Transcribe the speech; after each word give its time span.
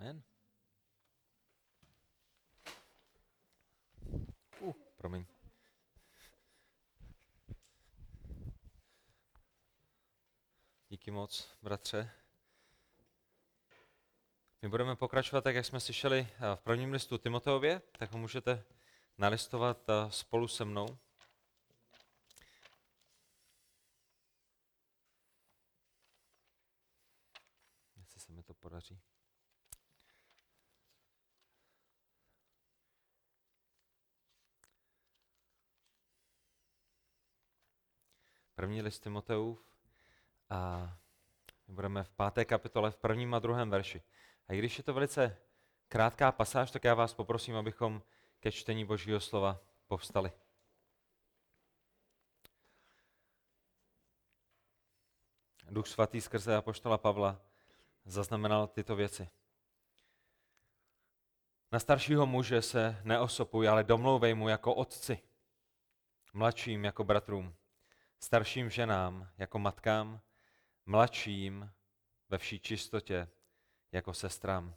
Amen. 0.00 0.22
Uh, 4.60 4.72
promiň. 4.96 5.24
Díky 10.88 11.10
moc, 11.10 11.58
bratře. 11.62 12.10
My 14.62 14.68
budeme 14.68 14.96
pokračovat 14.96 15.44
tak, 15.44 15.54
jak 15.54 15.66
jsme 15.66 15.80
slyšeli 15.80 16.28
eh, 16.32 16.56
v 16.56 16.60
prvním 16.60 16.92
listu 16.92 17.18
Timoteově, 17.18 17.82
tak 17.98 18.12
ho 18.12 18.18
můžete 18.18 18.64
nalistovat 19.18 19.88
eh, 19.88 20.10
spolu 20.10 20.48
se 20.48 20.64
mnou. 20.64 20.98
Jestli 27.96 28.20
se 28.20 28.32
mi 28.32 28.42
to 28.42 28.54
podaří. 28.54 29.00
První 38.60 38.82
list 38.82 39.00
Timoteův 39.00 39.64
a 40.50 40.90
my 41.68 41.74
budeme 41.74 42.04
v 42.04 42.10
páté 42.10 42.44
kapitole 42.44 42.90
v 42.90 42.96
prvním 42.96 43.34
a 43.34 43.38
druhém 43.38 43.70
verši. 43.70 44.02
A 44.48 44.52
i 44.52 44.58
když 44.58 44.78
je 44.78 44.84
to 44.84 44.94
velice 44.94 45.36
krátká 45.88 46.32
pasáž, 46.32 46.70
tak 46.70 46.84
já 46.84 46.94
vás 46.94 47.14
poprosím, 47.14 47.56
abychom 47.56 48.02
ke 48.40 48.52
čtení 48.52 48.84
Božího 48.84 49.20
slova 49.20 49.60
povstali. 49.86 50.32
Duch 55.70 55.88
svatý 55.88 56.20
skrze 56.20 56.56
apoštola 56.56 56.98
Pavla 56.98 57.40
zaznamenal 58.04 58.66
tyto 58.66 58.96
věci. 58.96 59.30
Na 61.72 61.78
staršího 61.78 62.26
muže 62.26 62.62
se 62.62 63.00
neosopuj, 63.04 63.68
ale 63.68 63.84
domlouvej 63.84 64.34
mu 64.34 64.48
jako 64.48 64.74
otci, 64.74 65.22
mladším 66.32 66.84
jako 66.84 67.04
bratrům, 67.04 67.54
starším 68.22 68.70
ženám 68.70 69.28
jako 69.38 69.58
matkám, 69.58 70.20
mladším 70.86 71.70
ve 72.28 72.38
vší 72.38 72.60
čistotě 72.60 73.28
jako 73.92 74.14
sestrám. 74.14 74.74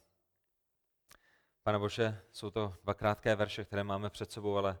Pane 1.62 1.78
Bože, 1.78 2.20
jsou 2.32 2.50
to 2.50 2.74
dva 2.82 2.94
krátké 2.94 3.36
verše, 3.36 3.64
které 3.64 3.84
máme 3.84 4.10
před 4.10 4.32
sebou, 4.32 4.56
ale 4.56 4.78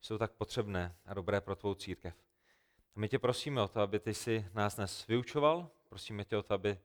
jsou 0.00 0.18
tak 0.18 0.32
potřebné 0.32 0.96
a 1.04 1.14
dobré 1.14 1.40
pro 1.40 1.56
tvou 1.56 1.74
církev. 1.74 2.14
A 2.96 3.00
my 3.00 3.08
tě 3.08 3.18
prosíme 3.18 3.62
o 3.62 3.68
to, 3.68 3.80
aby 3.80 4.00
ty 4.00 4.14
si 4.14 4.50
nás 4.54 4.76
dnes 4.76 5.06
vyučoval, 5.06 5.70
prosíme 5.88 6.24
tě 6.24 6.36
o 6.36 6.42
to, 6.42 6.54
aby 6.54 6.78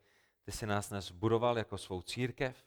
ty 0.43 0.51
si 0.51 0.65
nás 0.65 0.89
dnes 0.89 1.11
budoval 1.11 1.57
jako 1.57 1.77
svou 1.77 2.01
církev, 2.01 2.65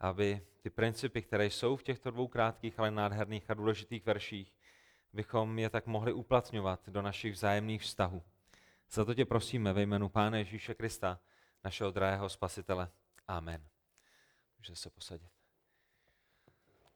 aby 0.00 0.46
ty 0.60 0.70
principy, 0.70 1.22
které 1.22 1.46
jsou 1.46 1.76
v 1.76 1.82
těchto 1.82 2.10
dvou 2.10 2.28
krátkých, 2.28 2.78
ale 2.78 2.90
nádherných 2.90 3.50
a 3.50 3.54
důležitých 3.54 4.06
verších, 4.06 4.52
bychom 5.12 5.58
je 5.58 5.70
tak 5.70 5.86
mohli 5.86 6.12
uplatňovat 6.12 6.88
do 6.88 7.02
našich 7.02 7.32
vzájemných 7.32 7.82
vztahů. 7.82 8.22
Za 8.90 9.04
to 9.04 9.14
tě 9.14 9.24
prosíme 9.24 9.72
ve 9.72 9.82
jménu 9.82 10.08
Pána 10.08 10.38
Ježíše 10.38 10.74
Krista, 10.74 11.18
našeho 11.64 11.90
drahého 11.90 12.28
spasitele. 12.28 12.88
Amen. 13.28 13.62
Může 14.58 14.76
se 14.76 14.90
posadit. 14.90 15.30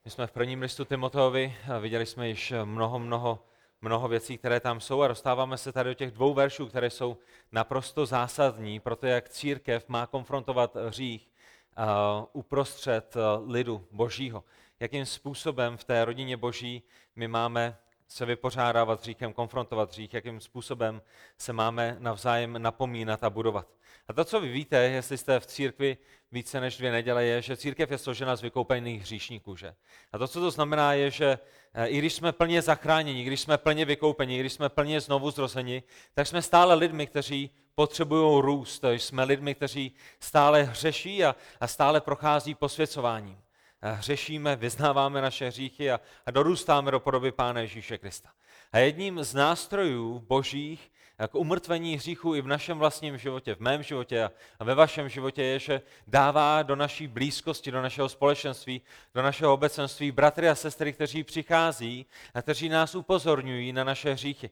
My 0.05 0.10
jsme 0.10 0.26
v 0.26 0.32
prvním 0.32 0.62
listu 0.62 0.84
Timoteovi 0.84 1.56
a 1.75 1.78
viděli 1.78 2.06
jsme 2.06 2.28
již 2.28 2.53
mnoho, 2.65 2.99
mnoho, 2.99 3.47
mnoho 3.81 4.09
věcí, 4.09 4.38
které 4.38 4.60
tam 4.60 4.81
jsou 4.81 5.03
a 5.03 5.09
dostáváme 5.09 5.59
se 5.59 5.72
tady 5.72 5.91
do 5.91 5.94
těch 5.94 6.10
dvou 6.10 6.34
veršů, 6.34 6.66
které 6.66 6.91
jsou 6.91 7.19
naprosto 7.53 8.06
zásadní 8.06 8.81
pro 8.81 8.97
to, 8.97 9.06
jak 9.06 9.28
církev 9.28 9.88
má 9.88 10.06
konfrontovat 10.06 10.76
hřích 10.76 11.31
uh, 11.78 11.84
uprostřed 12.32 13.16
uh, 13.16 13.50
lidu 13.50 13.87
božího. 13.91 14.44
Jakým 14.81 15.06
způsobem 15.06 15.76
v 15.76 15.84
té 15.84 16.05
rodině 16.05 16.37
boží 16.37 16.82
my 17.16 17.28
máme 17.28 17.78
se 18.09 18.27
vypořádávat 18.27 19.05
s 19.05 19.15
konfrontovat 19.34 19.91
hřích, 19.91 20.15
jakým 20.15 20.41
způsobem 20.41 21.03
se 21.39 21.53
máme 21.53 21.97
navzájem 21.99 22.62
napomínat 22.62 23.25
a 23.25 23.31
budovat. 23.31 23.67
A 24.09 24.12
to, 24.12 24.25
co 24.25 24.41
vy 24.41 24.49
víte, 24.49 24.77
jestli 24.77 25.19
jste 25.19 25.41
v 25.41 25.47
církvi 25.47 25.97
více 26.33 26.61
než 26.61 26.77
dvě 26.77 26.93
neděle, 26.93 27.25
je, 27.25 27.43
že 27.43 27.56
církev 27.56 27.91
je 27.91 27.99
složena 27.99 28.37
z 28.37 28.43
vykoupených 28.43 29.03
hříšníků. 29.03 29.56
Že? 29.56 29.75
A 30.12 30.19
to, 30.19 30.28
co 30.28 30.41
to 30.41 30.50
znamená, 30.50 30.93
je, 30.93 31.11
že 31.11 31.39
eh, 31.75 31.87
i 31.87 31.99
když 31.99 32.15
jsme 32.15 32.33
plně 32.33 32.62
zachráněni, 32.62 33.25
když 33.25 33.41
jsme 33.41 33.59
plně 33.59 33.84
vykoupeni, 33.84 34.41
když 34.41 34.53
jsme 34.53 34.69
plně 34.69 35.00
znovu 35.00 35.31
zrozeni, 35.31 35.83
tak 36.15 36.27
jsme 36.27 36.43
stále 36.43 36.75
lidmi, 36.75 37.06
kteří 37.06 37.50
potřebují 37.75 38.43
růst. 38.43 38.84
Jsme 38.84 39.25
lidmi, 39.25 39.55
kteří 39.55 39.93
stále 40.21 40.62
hřeší 40.62 41.25
a, 41.25 41.37
a 41.61 41.67
stále 41.67 42.00
prochází 42.00 42.55
posvěcováním. 42.55 43.46
Hřešíme, 43.82 44.56
vyznáváme 44.56 45.22
naše 45.22 45.47
hříchy 45.47 45.91
a, 45.91 46.00
a 46.26 46.31
dorůstáme 46.31 46.91
do 46.91 47.00
podoby 47.00 47.32
Pána 47.32 47.60
Ježíše 47.60 47.98
Krista. 47.98 48.31
A 48.72 48.78
jedním 48.78 49.25
z 49.25 49.34
nástrojů 49.34 50.19
božích 50.19 50.91
k 51.28 51.34
umrtvení 51.34 51.97
hříchu 51.97 52.34
i 52.34 52.41
v 52.41 52.47
našem 52.47 52.78
vlastním 52.78 53.19
životě, 53.19 53.54
v 53.54 53.60
mém 53.60 53.82
životě 53.82 54.31
a 54.59 54.64
ve 54.64 54.75
vašem 54.75 55.09
životě 55.09 55.42
je, 55.42 55.59
že 55.59 55.82
dává 56.06 56.62
do 56.62 56.76
naší 56.76 57.06
blízkosti, 57.06 57.70
do 57.70 57.82
našeho 57.82 58.09
společenství, 58.09 58.82
do 59.14 59.22
našeho 59.22 59.54
obecenství 59.54 60.12
bratry 60.12 60.48
a 60.48 60.54
sestry, 60.54 60.93
kteří 60.93 61.25
přichází 61.25 62.06
a 62.34 62.43
kteří 62.43 62.69
nás 62.69 62.94
upozorňují 62.94 63.72
na 63.72 63.84
naše 63.84 64.12
hříchy. 64.12 64.50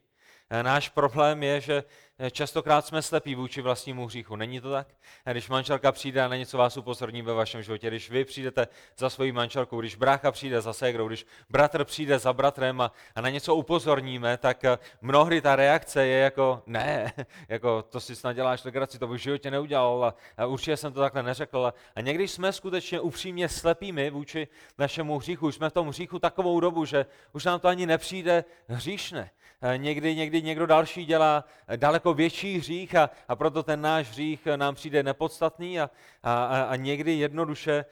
A 0.50 0.62
náš 0.62 0.88
problém 0.88 1.42
je, 1.42 1.60
že 1.60 1.84
Eh, 2.18 2.30
častokrát 2.30 2.86
jsme 2.86 3.02
slepí 3.02 3.34
vůči 3.34 3.60
vlastnímu 3.60 4.06
hříchu. 4.06 4.36
Není 4.36 4.60
to 4.60 4.70
tak? 4.70 4.88
A 5.24 5.32
když 5.32 5.48
manželka 5.48 5.92
přijde 5.92 6.22
a 6.22 6.28
na 6.28 6.36
něco 6.36 6.58
vás 6.58 6.76
upozorní 6.76 7.22
ve 7.22 7.32
vašem 7.32 7.62
životě, 7.62 7.88
když 7.88 8.10
vy 8.10 8.24
přijdete 8.24 8.68
za 8.98 9.10
svojí 9.10 9.32
manželkou, 9.32 9.80
když 9.80 9.96
brácha 9.96 10.32
přijde 10.32 10.60
za 10.60 10.72
ségrou, 10.72 11.08
když 11.08 11.26
bratr 11.50 11.84
přijde 11.84 12.18
za 12.18 12.32
bratrem 12.32 12.80
a, 12.80 12.92
a 13.14 13.20
na 13.20 13.30
něco 13.30 13.54
upozorníme, 13.54 14.36
tak 14.36 14.64
eh, 14.64 14.78
mnohdy 15.00 15.40
ta 15.40 15.56
reakce 15.56 16.06
je 16.06 16.18
jako 16.18 16.62
ne, 16.66 17.12
jako 17.48 17.82
to 17.82 18.00
si 18.00 18.16
snad 18.16 18.32
děláš 18.32 18.64
legraci, 18.64 18.98
to 18.98 19.06
bych 19.06 19.20
v 19.20 19.22
životě 19.22 19.50
neudělal 19.50 20.04
a, 20.04 20.14
a 20.36 20.46
určitě 20.46 20.76
jsem 20.76 20.92
to 20.92 21.00
takhle 21.00 21.22
neřekl. 21.22 21.72
A 21.96 22.00
někdy 22.00 22.28
jsme 22.28 22.52
skutečně 22.52 23.00
upřímně 23.00 23.48
slepými 23.48 24.10
vůči 24.10 24.48
našemu 24.78 25.18
hříchu, 25.18 25.46
už 25.46 25.54
jsme 25.54 25.70
v 25.70 25.72
tom 25.72 25.88
hříchu 25.88 26.18
takovou 26.18 26.60
dobu, 26.60 26.84
že 26.84 27.06
už 27.32 27.44
nám 27.44 27.60
to 27.60 27.68
ani 27.68 27.86
nepřijde 27.86 28.44
hříšné. 28.68 29.30
Eh, 29.62 29.78
někdy, 29.78 30.16
někdy 30.16 30.42
někdo 30.42 30.66
další 30.66 31.04
dělá 31.04 31.44
daleko 31.76 31.94
daleko 31.94 32.14
větší 32.14 32.58
hřích 32.58 32.94
a, 32.94 33.10
a 33.28 33.36
proto 33.36 33.62
ten 33.62 33.80
náš 33.80 34.10
hřích 34.10 34.46
nám 34.56 34.74
přijde 34.74 35.02
nepodstatný 35.02 35.80
a, 35.80 35.90
a, 36.22 36.62
a 36.62 36.76
někdy 36.76 37.12
jednoduše 37.12 37.84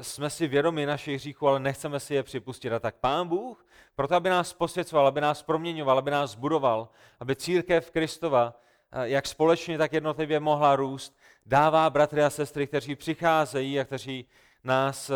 jsme 0.00 0.30
si 0.30 0.48
vědomi 0.48 0.86
našich 0.86 1.16
hříchů, 1.20 1.48
ale 1.48 1.60
nechceme 1.60 2.00
si 2.00 2.14
je 2.14 2.22
připustit. 2.22 2.72
A 2.72 2.78
tak 2.78 2.94
Pán 2.96 3.28
Bůh, 3.28 3.66
proto 3.94 4.14
aby 4.14 4.30
nás 4.30 4.52
posvěcoval, 4.52 5.06
aby 5.06 5.20
nás 5.20 5.42
proměňoval, 5.42 5.98
aby 5.98 6.10
nás 6.10 6.34
budoval, 6.34 6.88
aby 7.20 7.36
církev 7.36 7.90
Kristova, 7.90 8.54
jak 9.02 9.26
společně, 9.26 9.78
tak 9.78 9.92
jednotlivě 9.92 10.40
mohla 10.40 10.76
růst, 10.76 11.16
dává 11.46 11.90
bratry 11.90 12.22
a 12.22 12.30
sestry, 12.30 12.66
kteří 12.66 12.96
přicházejí 12.96 13.80
a 13.80 13.84
kteří 13.84 14.26
nás 14.64 15.10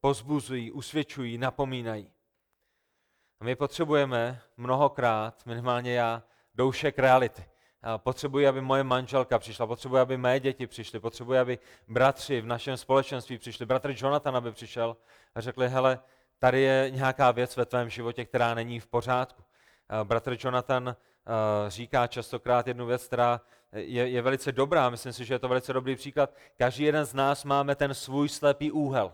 pozbuzují, 0.00 0.72
usvědčují, 0.72 1.38
napomínají. 1.38 2.11
A 3.42 3.44
my 3.44 3.56
potřebujeme 3.56 4.40
mnohokrát, 4.56 5.46
minimálně 5.46 5.94
já, 5.94 6.22
doušek 6.54 6.98
reality. 6.98 7.44
Potřebuji, 7.96 8.46
aby 8.46 8.60
moje 8.60 8.84
manželka 8.84 9.38
přišla, 9.38 9.66
potřebuji, 9.66 9.96
aby 9.96 10.16
mé 10.16 10.40
děti 10.40 10.66
přišly, 10.66 11.00
potřebuji, 11.00 11.38
aby 11.38 11.58
bratři 11.88 12.40
v 12.40 12.46
našem 12.46 12.76
společenství 12.76 13.38
přišli, 13.38 13.66
bratr 13.66 13.94
Jonathan, 13.96 14.36
aby 14.36 14.52
přišel 14.52 14.96
a 15.34 15.40
řekli, 15.40 15.68
hele, 15.68 15.98
tady 16.38 16.60
je 16.60 16.90
nějaká 16.90 17.30
věc 17.30 17.56
ve 17.56 17.66
tvém 17.66 17.90
životě, 17.90 18.24
která 18.24 18.54
není 18.54 18.80
v 18.80 18.86
pořádku. 18.86 19.42
Bratr 20.04 20.36
Jonathan 20.38 20.96
říká 21.68 22.06
častokrát 22.06 22.66
jednu 22.66 22.86
věc, 22.86 23.06
která 23.06 23.40
je, 23.72 24.08
je 24.08 24.22
velice 24.22 24.52
dobrá, 24.52 24.90
myslím 24.90 25.12
si, 25.12 25.24
že 25.24 25.34
je 25.34 25.38
to 25.38 25.48
velice 25.48 25.72
dobrý 25.72 25.96
příklad. 25.96 26.34
Každý 26.56 26.84
jeden 26.84 27.04
z 27.04 27.14
nás 27.14 27.44
máme 27.44 27.74
ten 27.74 27.94
svůj 27.94 28.28
slepý 28.28 28.72
úhel. 28.72 29.12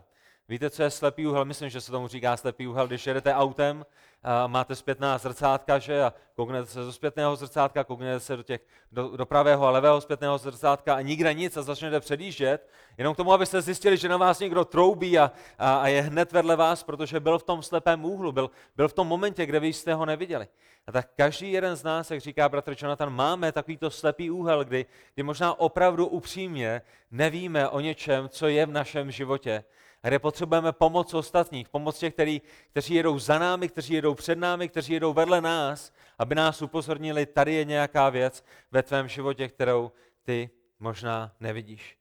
Víte, 0.51 0.71
co 0.71 0.83
je 0.83 0.91
slepý 0.91 1.27
úhel? 1.27 1.45
Myslím, 1.45 1.71
že 1.71 1.81
se 1.81 1.93
tomu 1.93 2.09
říká 2.09 2.37
slepý 2.37 2.67
úhel, 2.67 2.87
když 2.87 3.07
jedete 3.07 3.35
autem 3.35 3.87
a 4.23 4.47
máte 4.47 4.75
zpětná 4.75 5.19
zrcátka, 5.19 5.79
že? 5.79 6.03
A 6.03 6.13
kouknete 6.35 6.67
se 6.67 6.81
do 6.81 6.93
zpětného 6.93 7.37
zrcátka, 7.37 7.85
kouknete 7.85 8.21
se 8.21 8.37
do, 8.37 8.43
těch, 8.43 8.61
do, 8.93 9.17
do 9.17 9.27
pravého 9.27 9.67
a 9.67 9.71
levého 9.71 10.01
zpětného 10.01 10.39
zrcátka 10.39 10.95
a 10.95 11.01
nikde 11.01 11.35
nic 11.35 11.57
a 11.57 11.63
začnete 11.63 12.01
předjíždět, 12.01 12.71
jenom 12.99 13.15
k 13.15 13.17
tomu, 13.17 13.33
abyste 13.33 13.63
zjistili, 13.63 13.97
že 13.97 14.09
na 14.09 14.17
vás 14.17 14.41
někdo 14.41 14.65
troubí 14.65 15.19
a, 15.19 15.33
a, 15.59 15.77
a 15.77 15.89
je 15.89 16.03
hned 16.03 16.33
vedle 16.33 16.57
vás, 16.57 16.83
protože 16.83 17.21
byl 17.21 17.39
v 17.39 17.43
tom 17.43 17.63
slepém 17.63 18.05
úhlu, 18.05 18.33
byl, 18.33 18.51
byl 18.77 18.89
v 18.89 18.93
tom 18.93 19.07
momentě, 19.07 19.47
kde 19.47 19.61
vy 19.61 19.73
jste 19.73 19.95
ho 19.95 20.07
neviděli. 20.07 20.49
A 20.87 20.93
tak 20.93 21.09
každý 21.17 21.53
jeden 21.53 21.77
z 21.77 21.83
nás, 21.83 22.11
jak 22.11 22.21
říká 22.21 22.49
bratr 22.49 22.75
Jonathan, 22.79 23.13
máme 23.13 23.53
takovýto 23.53 23.91
slepý 23.91 24.31
úhel, 24.31 24.65
kdy, 24.65 24.87
kdy 25.15 25.23
možná 25.23 25.61
opravdu 25.61 26.07
upřímně 26.07 26.83
nevíme 27.11 27.69
o 27.69 27.81
něčem, 27.81 28.29
co 28.29 28.49
je 28.49 28.67
v 28.67 28.71
našem 28.71 29.11
životě 29.11 29.65
a 30.03 30.09
kde 30.09 30.19
potřebujeme 30.19 30.73
pomoc 30.73 31.15
ostatních, 31.15 31.69
pomoc 31.69 31.99
těch, 31.99 32.15
který, 32.15 32.43
kteří 32.71 32.95
jedou 32.95 33.19
za 33.19 33.39
námi, 33.39 33.69
kteří 33.69 33.95
jedou 33.95 34.15
před 34.15 34.39
námi, 34.39 34.69
kteří 34.69 34.93
jedou 34.93 35.13
vedle 35.13 35.41
nás, 35.41 35.93
aby 36.19 36.35
nás 36.35 36.63
upozornili, 36.63 37.27
tady 37.27 37.55
je 37.55 37.65
nějaká 37.65 38.11
věc 38.11 38.45
ve 38.73 38.83
tvém 38.83 39.09
životě, 39.09 39.49
kterou 39.49 39.93
ty 40.23 40.51
možná 40.81 41.33
nevidíš. 41.41 41.99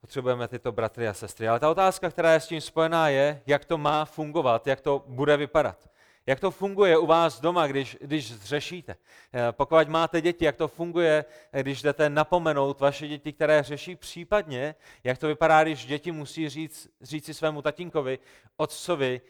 Potřebujeme 0.00 0.48
tyto 0.48 0.72
bratry 0.72 1.08
a 1.08 1.14
sestry. 1.14 1.48
Ale 1.48 1.60
ta 1.60 1.70
otázka, 1.70 2.10
která 2.10 2.32
je 2.32 2.40
s 2.40 2.46
tím 2.46 2.60
spojená, 2.60 3.08
je, 3.08 3.42
jak 3.46 3.64
to 3.64 3.78
má 3.78 4.04
fungovat, 4.04 4.66
jak 4.66 4.80
to 4.80 5.04
bude 5.06 5.36
vypadat. 5.36 5.90
Jak 6.26 6.40
to 6.40 6.50
funguje 6.50 6.98
u 6.98 7.06
vás 7.06 7.40
doma, 7.40 7.66
když, 7.66 7.96
když 8.00 8.32
zřešíte? 8.32 8.96
Eh, 9.32 9.52
pokud 9.52 9.88
máte 9.88 10.20
děti, 10.20 10.44
jak 10.44 10.56
to 10.56 10.68
funguje, 10.68 11.24
eh, 11.52 11.62
když 11.62 11.82
jdete 11.82 12.10
napomenout 12.10 12.80
vaše 12.80 13.08
děti, 13.08 13.32
které 13.32 13.62
řeší 13.62 13.96
případně, 13.96 14.74
jak 15.04 15.18
to 15.18 15.26
vypadá, 15.26 15.62
když 15.62 15.86
děti 15.86 16.12
musí 16.12 16.48
říct, 16.48 16.88
říct 17.00 17.24
si 17.24 17.34
svému 17.34 17.62
tatínkovi, 17.62 18.18
otcovi, 18.56 19.20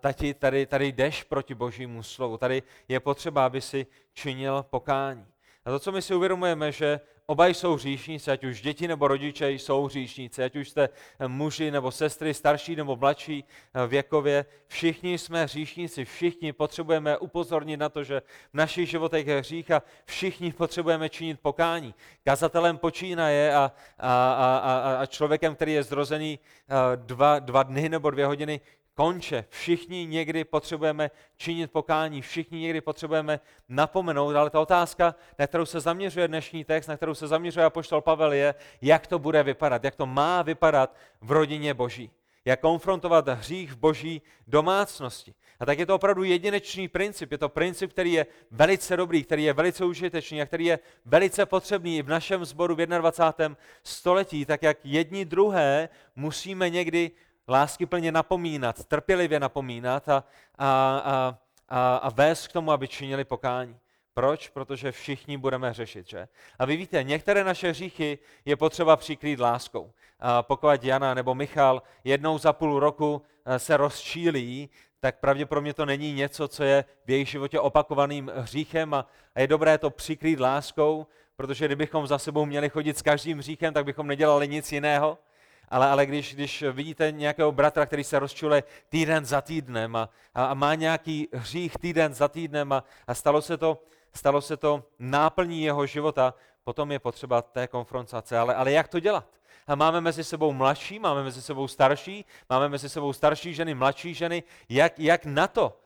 tati, 0.00 0.34
tady, 0.34 0.66
tady 0.66 0.86
jdeš 0.86 1.22
proti 1.22 1.54
božímu 1.54 2.02
slovu, 2.02 2.36
tady 2.36 2.62
je 2.88 3.00
potřeba, 3.00 3.46
aby 3.46 3.60
si 3.60 3.86
činil 4.12 4.62
pokání. 4.62 5.26
A 5.64 5.70
to, 5.70 5.78
co 5.78 5.92
my 5.92 6.02
si 6.02 6.14
uvědomujeme, 6.14 6.72
že 6.72 7.00
oba 7.26 7.46
jsou 7.46 7.74
hříšníci, 7.74 8.30
ať 8.30 8.44
už 8.44 8.60
děti 8.60 8.88
nebo 8.88 9.08
rodiče 9.08 9.50
jsou 9.50 9.84
hříšníci, 9.84 10.44
ať 10.44 10.56
už 10.56 10.68
jste 10.68 10.88
muži 11.26 11.70
nebo 11.70 11.90
sestry, 11.90 12.34
starší 12.34 12.76
nebo 12.76 12.96
mladší 12.96 13.44
eh, 13.44 13.86
věkově, 13.86 14.44
všichni 14.66 15.18
jsme 15.18 15.44
hříšníci, 15.44 16.04
všichni 16.04 16.52
potřebujeme 16.52 17.18
upozornit 17.18 17.76
na 17.76 17.88
to, 17.88 18.04
že 18.04 18.20
v 18.52 18.54
našich 18.54 18.90
životech 18.90 19.26
je 19.26 19.38
hřích 19.38 19.70
a 19.70 19.82
všichni 20.04 20.52
potřebujeme 20.52 21.08
činit 21.08 21.40
pokání. 21.40 21.94
Kazatelem 22.24 22.78
počínaje 22.78 23.54
a, 23.54 23.72
a, 23.98 24.12
a, 24.58 24.96
a 25.00 25.06
člověkem, 25.06 25.54
který 25.54 25.72
je 25.72 25.82
zrozený 25.82 26.38
eh, 26.38 26.96
dva, 26.96 27.38
dva 27.38 27.62
dny 27.62 27.88
nebo 27.88 28.10
dvě 28.10 28.26
hodiny 28.26 28.60
konče. 28.96 29.44
Všichni 29.48 30.06
někdy 30.06 30.44
potřebujeme 30.44 31.10
činit 31.36 31.70
pokání, 31.70 32.22
všichni 32.22 32.60
někdy 32.60 32.80
potřebujeme 32.80 33.40
napomenout, 33.68 34.36
ale 34.36 34.50
ta 34.50 34.60
otázka, 34.60 35.14
na 35.38 35.46
kterou 35.46 35.66
se 35.66 35.80
zaměřuje 35.80 36.28
dnešní 36.28 36.64
text, 36.64 36.86
na 36.86 36.96
kterou 36.96 37.14
se 37.14 37.26
zaměřuje 37.28 37.66
apoštol 37.66 38.00
Pavel, 38.00 38.32
je, 38.32 38.54
jak 38.82 39.06
to 39.06 39.18
bude 39.18 39.42
vypadat, 39.42 39.84
jak 39.84 39.94
to 39.94 40.06
má 40.06 40.42
vypadat 40.42 40.96
v 41.20 41.32
rodině 41.32 41.74
Boží. 41.74 42.10
Jak 42.44 42.60
konfrontovat 42.60 43.28
hřích 43.28 43.72
v 43.72 43.76
boží 43.76 44.22
domácnosti. 44.46 45.34
A 45.60 45.66
tak 45.66 45.78
je 45.78 45.86
to 45.86 45.94
opravdu 45.94 46.24
jedinečný 46.24 46.88
princip. 46.88 47.32
Je 47.32 47.38
to 47.38 47.48
princip, 47.48 47.90
který 47.90 48.12
je 48.12 48.26
velice 48.50 48.96
dobrý, 48.96 49.24
který 49.24 49.44
je 49.44 49.52
velice 49.52 49.84
užitečný 49.84 50.42
a 50.42 50.46
který 50.46 50.64
je 50.64 50.78
velice 51.04 51.46
potřebný 51.46 51.98
i 51.98 52.02
v 52.02 52.08
našem 52.08 52.44
sboru 52.44 52.74
v 52.74 52.86
21. 52.86 53.56
století, 53.82 54.44
tak 54.44 54.62
jak 54.62 54.78
jedni 54.84 55.24
druhé 55.24 55.88
musíme 56.16 56.70
někdy 56.70 57.10
lásky 57.48 57.86
plně 57.86 58.12
napomínat, 58.12 58.84
trpělivě 58.84 59.40
napomínat 59.40 60.08
a, 60.08 60.24
a, 60.58 60.98
a, 61.04 61.38
a, 61.68 61.96
a 61.96 62.10
vést 62.10 62.48
k 62.48 62.52
tomu, 62.52 62.72
aby 62.72 62.88
činili 62.88 63.24
pokání. 63.24 63.78
Proč? 64.14 64.48
Protože 64.48 64.92
všichni 64.92 65.36
budeme 65.36 65.74
řešit, 65.74 66.08
že? 66.08 66.28
A 66.58 66.64
vy 66.64 66.76
víte, 66.76 67.02
některé 67.02 67.44
naše 67.44 67.70
hříchy 67.70 68.18
je 68.44 68.56
potřeba 68.56 68.96
přikrýt 68.96 69.40
láskou. 69.40 69.92
A 70.20 70.42
pokud 70.42 70.84
Jana 70.84 71.14
nebo 71.14 71.34
Michal 71.34 71.82
jednou 72.04 72.38
za 72.38 72.52
půl 72.52 72.80
roku 72.80 73.22
eh, 73.44 73.58
se 73.58 73.76
rozčílí, 73.76 74.70
tak 75.00 75.18
pravděpodobně 75.20 75.74
to 75.74 75.86
není 75.86 76.12
něco, 76.12 76.48
co 76.48 76.64
je 76.64 76.84
v 77.06 77.10
jejich 77.10 77.28
životě 77.28 77.60
opakovaným 77.60 78.32
hříchem 78.34 78.94
a, 78.94 79.06
a 79.34 79.40
je 79.40 79.46
dobré 79.46 79.78
to 79.78 79.90
přikrýt 79.90 80.40
láskou, 80.40 81.06
protože 81.36 81.66
kdybychom 81.66 82.06
za 82.06 82.18
sebou 82.18 82.46
měli 82.46 82.70
chodit 82.70 82.98
s 82.98 83.02
každým 83.02 83.38
hříchem, 83.38 83.74
tak 83.74 83.84
bychom 83.84 84.06
nedělali 84.06 84.48
nic 84.48 84.72
jiného 84.72 85.18
ale, 85.68 85.90
ale 85.90 86.06
když, 86.06 86.34
když 86.34 86.62
vidíte 86.62 87.12
nějakého 87.12 87.52
bratra, 87.52 87.86
který 87.86 88.04
se 88.04 88.18
rozčule 88.18 88.62
týden 88.88 89.24
za 89.24 89.40
týdnem 89.40 89.96
a, 89.96 90.08
a, 90.34 90.44
a 90.44 90.54
má 90.54 90.74
nějaký 90.74 91.28
hřích 91.32 91.78
týden 91.78 92.14
za 92.14 92.28
týdnem 92.28 92.72
a, 92.72 92.84
a 93.06 93.14
stalo, 93.14 93.42
se 93.42 93.56
to, 93.56 93.82
stalo 94.14 94.40
se 94.40 94.56
to 94.56 94.84
náplní 94.98 95.62
jeho 95.62 95.86
života, 95.86 96.34
potom 96.64 96.92
je 96.92 96.98
potřeba 96.98 97.42
té 97.42 97.66
konfrontace. 97.68 98.38
Ale, 98.38 98.54
ale 98.54 98.72
jak 98.72 98.88
to 98.88 99.00
dělat? 99.00 99.26
A 99.66 99.74
máme 99.74 100.00
mezi 100.00 100.24
sebou 100.24 100.52
mladší, 100.52 100.98
máme 100.98 101.22
mezi 101.22 101.42
sebou 101.42 101.68
starší, 101.68 102.24
máme 102.50 102.68
mezi 102.68 102.88
sebou 102.88 103.12
starší 103.12 103.54
ženy, 103.54 103.74
mladší 103.74 104.14
ženy. 104.14 104.42
Jak, 104.68 104.98
jak 104.98 105.24
na 105.24 105.48
to? 105.48 105.80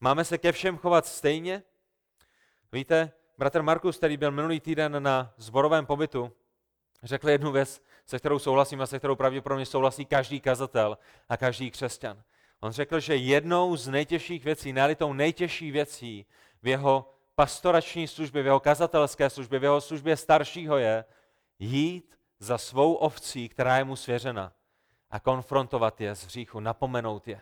Máme 0.00 0.24
se 0.24 0.38
ke 0.38 0.52
všem 0.52 0.78
chovat 0.78 1.06
stejně? 1.06 1.62
Víte, 2.72 3.12
bratr 3.38 3.62
Markus, 3.62 3.96
který 3.96 4.16
byl 4.16 4.30
minulý 4.30 4.60
týden 4.60 5.02
na 5.02 5.32
zborovém 5.36 5.86
pobytu, 5.86 6.32
řekl 7.02 7.30
jednu 7.30 7.52
věc, 7.52 7.82
se 8.08 8.18
kterou 8.18 8.38
souhlasím 8.38 8.80
a 8.80 8.86
se 8.86 8.98
kterou 8.98 9.16
pravděpodobně 9.16 9.66
souhlasí 9.66 10.04
každý 10.04 10.40
kazatel 10.40 10.98
a 11.28 11.36
každý 11.36 11.70
křesťan. 11.70 12.22
On 12.60 12.72
řekl, 12.72 13.00
že 13.00 13.16
jednou 13.16 13.76
z 13.76 13.88
nejtěžších 13.88 14.44
věcí, 14.44 14.72
ne 14.72 14.94
tou 14.94 15.12
nejtěžší 15.12 15.70
věcí 15.70 16.26
v 16.62 16.68
jeho 16.68 17.14
pastorační 17.34 18.08
službě, 18.08 18.42
v 18.42 18.46
jeho 18.46 18.60
kazatelské 18.60 19.30
službě, 19.30 19.58
v 19.58 19.62
jeho 19.62 19.80
službě 19.80 20.16
staršího 20.16 20.78
je 20.78 21.04
jít 21.58 22.18
za 22.38 22.58
svou 22.58 22.94
ovcí, 22.94 23.48
která 23.48 23.78
je 23.78 23.84
mu 23.84 23.96
svěřena 23.96 24.52
a 25.10 25.20
konfrontovat 25.20 26.00
je 26.00 26.14
z 26.14 26.24
hříchu, 26.24 26.60
napomenout 26.60 27.28
je, 27.28 27.40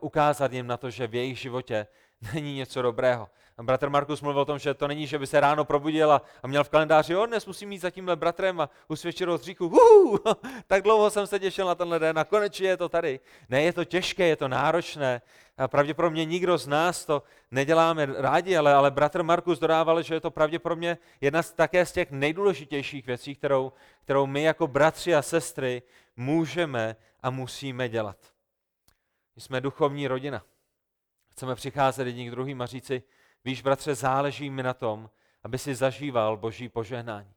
ukázat 0.00 0.52
jim 0.52 0.66
na 0.66 0.76
to, 0.76 0.90
že 0.90 1.06
v 1.06 1.14
jejich 1.14 1.38
životě 1.38 1.86
není 2.34 2.54
něco 2.54 2.82
dobrého. 2.82 3.28
A 3.58 3.62
bratr 3.62 3.88
Markus 3.88 4.20
mluvil 4.20 4.42
o 4.42 4.44
tom, 4.44 4.58
že 4.58 4.74
to 4.74 4.88
není, 4.88 5.06
že 5.06 5.18
by 5.18 5.26
se 5.26 5.40
ráno 5.40 5.64
probudil 5.64 6.12
a, 6.12 6.22
měl 6.46 6.64
v 6.64 6.68
kalendáři, 6.68 7.12
jo, 7.12 7.26
dnes 7.26 7.46
musím 7.46 7.68
mít 7.68 7.78
za 7.78 7.90
tímhle 7.90 8.16
bratrem 8.16 8.60
a 8.60 8.70
usvědčit 8.88 9.28
od. 9.28 9.48
Uhu, 9.60 10.18
tak 10.66 10.82
dlouho 10.82 11.10
jsem 11.10 11.26
se 11.26 11.38
těšil 11.38 11.66
na 11.66 11.74
tenhle 11.74 11.98
den 11.98 12.18
a 12.18 12.24
konečně 12.24 12.68
je 12.68 12.76
to 12.76 12.88
tady. 12.88 13.20
Ne, 13.48 13.62
je 13.62 13.72
to 13.72 13.84
těžké, 13.84 14.26
je 14.26 14.36
to 14.36 14.48
náročné. 14.48 15.22
A 15.56 15.68
pravděpodobně 15.68 16.24
nikdo 16.24 16.58
z 16.58 16.66
nás 16.66 17.04
to 17.04 17.22
neděláme 17.50 18.06
rádi, 18.06 18.56
ale, 18.56 18.74
ale 18.74 18.90
bratr 18.90 19.22
Markus 19.22 19.58
dodával, 19.58 20.02
že 20.02 20.14
je 20.14 20.20
to 20.20 20.30
pravděpodobně 20.30 20.98
jedna 21.20 21.42
z, 21.42 21.52
také 21.52 21.86
z 21.86 21.92
těch 21.92 22.10
nejdůležitějších 22.10 23.06
věcí, 23.06 23.34
kterou, 23.34 23.72
kterou 24.04 24.26
my 24.26 24.42
jako 24.42 24.66
bratři 24.66 25.14
a 25.14 25.22
sestry 25.22 25.82
můžeme 26.16 26.96
a 27.22 27.30
musíme 27.30 27.88
dělat. 27.88 28.16
My 29.36 29.42
jsme 29.42 29.60
duchovní 29.60 30.08
rodina. 30.08 30.42
Chceme 31.38 31.54
přicházet 31.54 32.06
jedni 32.06 32.28
k 32.28 32.30
druhým 32.30 32.62
a 32.62 32.66
říci, 32.66 33.02
víš, 33.44 33.62
bratře, 33.62 33.94
záleží 33.94 34.50
mi 34.50 34.62
na 34.62 34.74
tom, 34.74 35.10
aby 35.42 35.58
si 35.58 35.74
zažíval 35.74 36.36
boží 36.36 36.68
požehnání. 36.68 37.32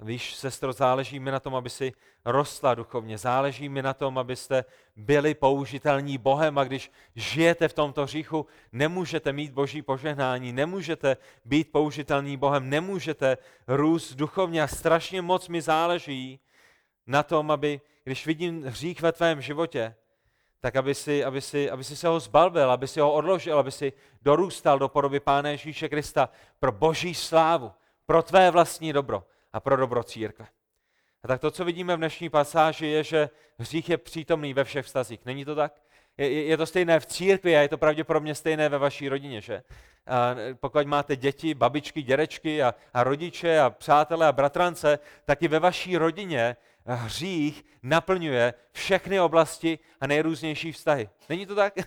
Víš, 0.00 0.34
sestro, 0.34 0.72
záleží 0.72 1.20
mi 1.20 1.30
na 1.30 1.40
tom, 1.40 1.54
aby 1.54 1.70
si 1.70 1.92
rostla 2.24 2.74
duchovně. 2.74 3.18
Záleží 3.18 3.68
mi 3.68 3.82
na 3.82 3.94
tom, 3.94 4.18
abyste 4.18 4.64
byli 4.96 5.34
použitelní 5.34 6.18
Bohem 6.18 6.58
a 6.58 6.64
když 6.64 6.92
žijete 7.16 7.68
v 7.68 7.72
tomto 7.72 8.06
říchu, 8.06 8.46
nemůžete 8.72 9.32
mít 9.32 9.52
boží 9.52 9.82
požehnání, 9.82 10.52
nemůžete 10.52 11.16
být 11.44 11.72
použitelní 11.72 12.36
Bohem, 12.36 12.70
nemůžete 12.70 13.38
růst 13.66 14.14
duchovně 14.14 14.62
a 14.62 14.66
strašně 14.66 15.22
moc 15.22 15.48
mi 15.48 15.62
záleží 15.62 16.40
na 17.06 17.22
tom, 17.22 17.50
aby, 17.50 17.80
když 18.04 18.26
vidím 18.26 18.62
hřích 18.62 19.00
ve 19.02 19.12
tvém 19.12 19.40
životě, 19.40 19.94
tak 20.64 20.76
aby 20.76 20.94
si, 20.94 21.24
aby, 21.24 21.40
si, 21.40 21.70
aby 21.70 21.84
si 21.84 21.96
se 21.96 22.08
ho 22.08 22.20
zbalbil, 22.20 22.70
aby 22.70 22.88
si 22.88 23.00
ho 23.00 23.12
odložil, 23.12 23.58
aby 23.58 23.72
si 23.72 23.92
dorůstal 24.22 24.78
do 24.78 24.88
podoby 24.88 25.20
Pána 25.20 25.48
Ježíše 25.48 25.88
Krista 25.88 26.28
pro 26.58 26.72
boží 26.72 27.14
slávu, 27.14 27.72
pro 28.06 28.22
tvé 28.22 28.50
vlastní 28.50 28.92
dobro 28.92 29.24
a 29.52 29.60
pro 29.60 29.76
dobro 29.76 30.04
církve. 30.04 30.46
A 31.22 31.28
tak 31.28 31.40
to, 31.40 31.50
co 31.50 31.64
vidíme 31.64 31.96
v 31.96 31.98
dnešní 31.98 32.28
pasáži, 32.28 32.86
je, 32.86 33.04
že 33.04 33.30
hřích 33.58 33.88
je 33.88 33.98
přítomný 33.98 34.54
ve 34.54 34.64
všech 34.64 34.86
vztazích. 34.86 35.20
Není 35.24 35.44
to 35.44 35.54
tak? 35.54 35.82
Je, 36.18 36.44
je 36.44 36.56
to 36.56 36.66
stejné 36.66 37.00
v 37.00 37.06
církvi 37.06 37.56
a 37.56 37.60
je 37.60 37.68
to 37.68 37.78
pravděpodobně 37.78 38.34
stejné 38.34 38.68
ve 38.68 38.78
vaší 38.78 39.08
rodině, 39.08 39.40
že? 39.40 39.62
A 40.06 40.36
pokud 40.60 40.86
máte 40.86 41.16
děti, 41.16 41.54
babičky, 41.54 42.02
dědečky 42.02 42.62
a, 42.62 42.74
a 42.94 43.04
rodiče 43.04 43.60
a 43.60 43.70
přátelé 43.70 44.26
a 44.26 44.32
bratrance, 44.32 44.98
tak 45.24 45.42
i 45.42 45.48
ve 45.48 45.58
vaší 45.58 45.96
rodině 45.96 46.56
hřích 46.86 47.64
naplňuje 47.82 48.54
všechny 48.72 49.20
oblasti 49.20 49.78
a 50.00 50.06
nejrůznější 50.06 50.72
vztahy. 50.72 51.08
Není 51.28 51.46
to 51.46 51.54
tak? 51.54 51.74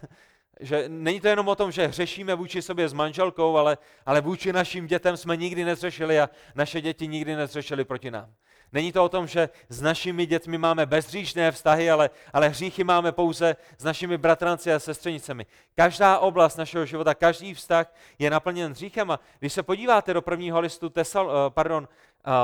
Že 0.59 0.83
není 0.87 1.21
to 1.21 1.27
jenom 1.27 1.47
o 1.47 1.55
tom, 1.55 1.71
že 1.71 1.87
hřešíme 1.87 2.35
vůči 2.35 2.61
sobě 2.61 2.89
s 2.89 2.93
manželkou, 2.93 3.57
ale, 3.57 3.77
ale 4.05 4.21
vůči 4.21 4.53
našim 4.53 4.87
dětem 4.87 5.17
jsme 5.17 5.37
nikdy 5.37 5.65
nezřešili 5.65 6.19
a 6.19 6.29
naše 6.55 6.81
děti 6.81 7.07
nikdy 7.07 7.35
nezřešili 7.35 7.85
proti 7.85 8.11
nám. 8.11 8.33
Není 8.73 8.91
to 8.91 9.03
o 9.03 9.09
tom, 9.09 9.27
že 9.27 9.49
s 9.69 9.81
našimi 9.81 10.25
dětmi 10.25 10.57
máme 10.57 10.85
bezříšné 10.85 11.51
vztahy, 11.51 11.89
ale, 11.89 12.09
ale 12.33 12.49
hříchy 12.49 12.83
máme 12.83 13.11
pouze 13.11 13.55
s 13.77 13.83
našimi 13.83 14.17
bratranci 14.17 14.73
a 14.73 14.79
sestřenicemi. 14.79 15.45
Každá 15.75 16.19
oblast 16.19 16.57
našeho 16.57 16.85
života, 16.85 17.15
každý 17.15 17.53
vztah 17.53 17.93
je 18.19 18.29
naplněn 18.29 18.71
hříchem. 18.71 19.11
A 19.11 19.19
když 19.39 19.53
se 19.53 19.63
podíváte 19.63 20.13
do 20.13 20.21
prvního 20.21 20.59
listu 20.59 20.89
Tesal, 20.89 21.31
eh, 21.31 21.49
pardon, 21.49 21.87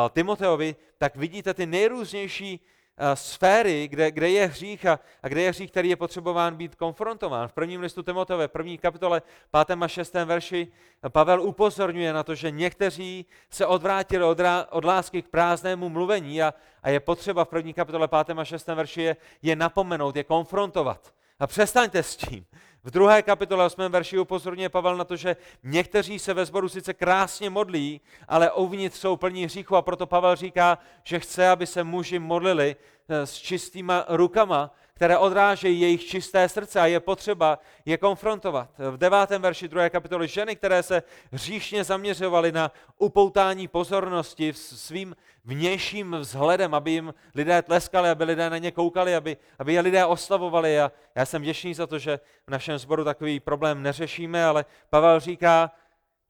Timoteovi, 0.10 0.76
tak 0.98 1.16
vidíte 1.16 1.54
ty 1.54 1.66
nejrůznější 1.66 2.60
Eh, 2.98 3.16
sféry, 3.16 3.88
kde, 3.88 4.12
kde 4.12 4.30
je 4.30 4.48
hřích 4.48 4.86
a, 4.86 5.00
a 5.24 5.28
kde 5.28 5.42
je 5.42 5.50
hřích, 5.50 5.72
který 5.72 5.90
je 5.90 5.96
potřebován 5.96 6.56
být 6.56 6.76
konfrontován. 6.76 7.48
V 7.48 7.54
prvním 7.54 7.82
listu 7.82 8.04
Timotové, 8.04 8.48
první 8.48 8.78
kapitole, 8.78 9.22
5. 9.66 9.78
a 9.82 9.88
6. 9.88 10.14
verši, 10.14 10.68
Pavel 11.10 11.42
upozorňuje 11.42 12.14
na 12.14 12.24
to, 12.24 12.36
že 12.36 12.52
někteří 12.52 13.26
se 13.50 13.66
odvrátili 13.66 14.24
od, 14.24 14.38
od 14.70 14.86
lásky 14.86 15.22
k 15.22 15.28
prázdnému 15.28 15.90
mluvení 15.90 16.44
a, 16.44 16.54
a 16.84 16.90
je 16.90 17.00
potřeba 17.00 17.46
v 17.46 17.50
první 17.50 17.74
kapitole 17.74 18.08
5. 18.08 18.40
a 18.40 18.46
6. 18.46 18.68
verši 18.68 19.02
je, 19.02 19.18
je 19.42 19.56
napomenout, 19.56 20.16
je 20.16 20.24
konfrontovat. 20.24 21.14
A 21.40 21.48
přestaňte 21.48 22.04
s 22.04 22.16
tím. 22.16 22.46
V 22.84 22.92
druhé 22.92 23.22
kapitole 23.22 23.66
8. 23.66 23.82
verši 23.92 24.20
upozorňuje 24.20 24.70
Pavel 24.70 24.98
na 24.98 25.04
to, 25.04 25.16
že 25.16 25.36
někteří 25.64 26.20
se 26.20 26.34
ve 26.34 26.46
sboru 26.46 26.70
sice 26.70 26.94
krásně 26.94 27.50
modlí, 27.50 28.02
ale 28.28 28.52
uvnitř 28.52 28.98
jsou 28.98 29.18
plní 29.18 29.46
hříchu 29.46 29.76
a 29.76 29.82
proto 29.82 30.08
Pavel 30.08 30.36
říká, 30.36 30.78
že 31.04 31.20
chce, 31.20 31.50
aby 31.50 31.68
se 31.68 31.84
muži 31.84 32.20
modlili 32.20 32.76
eh, 33.10 33.28
s 33.28 33.34
čistýma 33.34 34.06
rukama, 34.08 34.72
které 34.94 35.18
odrážejí 35.18 35.82
jejich 35.82 36.06
čisté 36.06 36.50
srdce 36.50 36.80
a 36.80 36.86
je 36.86 37.00
potřeba 37.00 37.60
je 37.86 37.98
konfrontovat. 37.98 38.70
V 38.92 38.98
devátém 38.98 39.42
verši 39.42 39.68
druhé 39.68 39.90
kapitoly 39.90 40.28
ženy, 40.28 40.56
které 40.56 40.84
se 40.84 41.04
hříšně 41.32 41.84
zaměřovaly 41.84 42.52
na 42.52 42.72
upoutání 42.98 43.68
pozornosti 43.68 44.54
svým 44.54 45.16
vnějším 45.46 46.16
vzhledem, 46.20 46.74
aby 46.74 46.92
jim 46.92 47.14
lidé 47.36 47.62
tleskali, 47.62 48.10
aby 48.10 48.24
lidé 48.24 48.50
na 48.50 48.58
ně 48.58 48.72
koukali, 48.72 49.16
aby, 49.16 49.38
aby 49.60 49.74
je 49.74 49.82
lidé 49.82 50.06
oslavovali. 50.06 50.80
A 50.80 50.92
já 51.16 51.26
jsem 51.26 51.42
vděčný 51.42 51.74
za 51.74 51.88
to, 51.88 52.00
že 52.00 52.20
v 52.48 52.52
našem 52.52 52.78
sboru 52.78 53.04
takový 53.04 53.40
problém 53.40 53.84
neřešíme, 53.84 54.46
ale 54.46 54.66
Pavel 54.90 55.20
říká, 55.20 55.72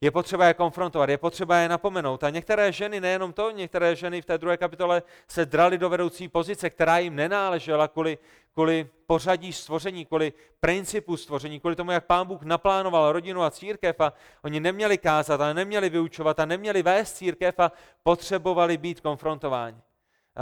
je 0.04 0.12
potřeba 0.12 0.48
je 0.48 0.54
konfrontovat, 0.54 1.10
je 1.10 1.18
potřeba 1.18 1.58
je 1.58 1.70
napomenout. 1.70 2.24
A 2.24 2.30
některé 2.30 2.72
ženy, 2.72 3.02
nejenom 3.02 3.34
to, 3.34 3.52
některé 3.52 3.96
ženy 3.96 4.22
v 4.22 4.26
té 4.26 4.38
druhé 4.38 4.58
kapitole 4.58 5.04
se 5.28 5.46
drali 5.46 5.78
do 5.78 5.90
vedoucí 5.90 6.28
pozice, 6.28 6.70
která 6.70 6.98
jim 6.98 7.16
nenáležela 7.16 7.88
kvůli, 7.88 8.18
kvůli 8.54 8.90
pořadí 9.08 9.54
stvoření, 9.54 10.06
kvůli 10.06 10.34
principu 10.60 11.18
stvoření, 11.18 11.60
kvůli 11.60 11.76
tomu, 11.76 11.92
jak 11.92 12.06
pán 12.06 12.28
Bůh 12.28 12.44
naplánoval 12.44 13.12
rodinu 13.12 13.44
a 13.44 13.52
církev 13.52 14.02
a 14.02 14.14
oni 14.44 14.60
neměli 14.60 14.98
kázat 14.98 15.42
a 15.42 15.54
neměli 15.54 15.90
vyučovat 15.90 16.40
a 16.40 16.46
neměli 16.46 16.84
vést 16.84 17.14
církev 17.14 17.60
a 17.60 17.72
potřebovali 18.04 18.78
být 18.78 19.02
konfrontováni. 19.02 19.82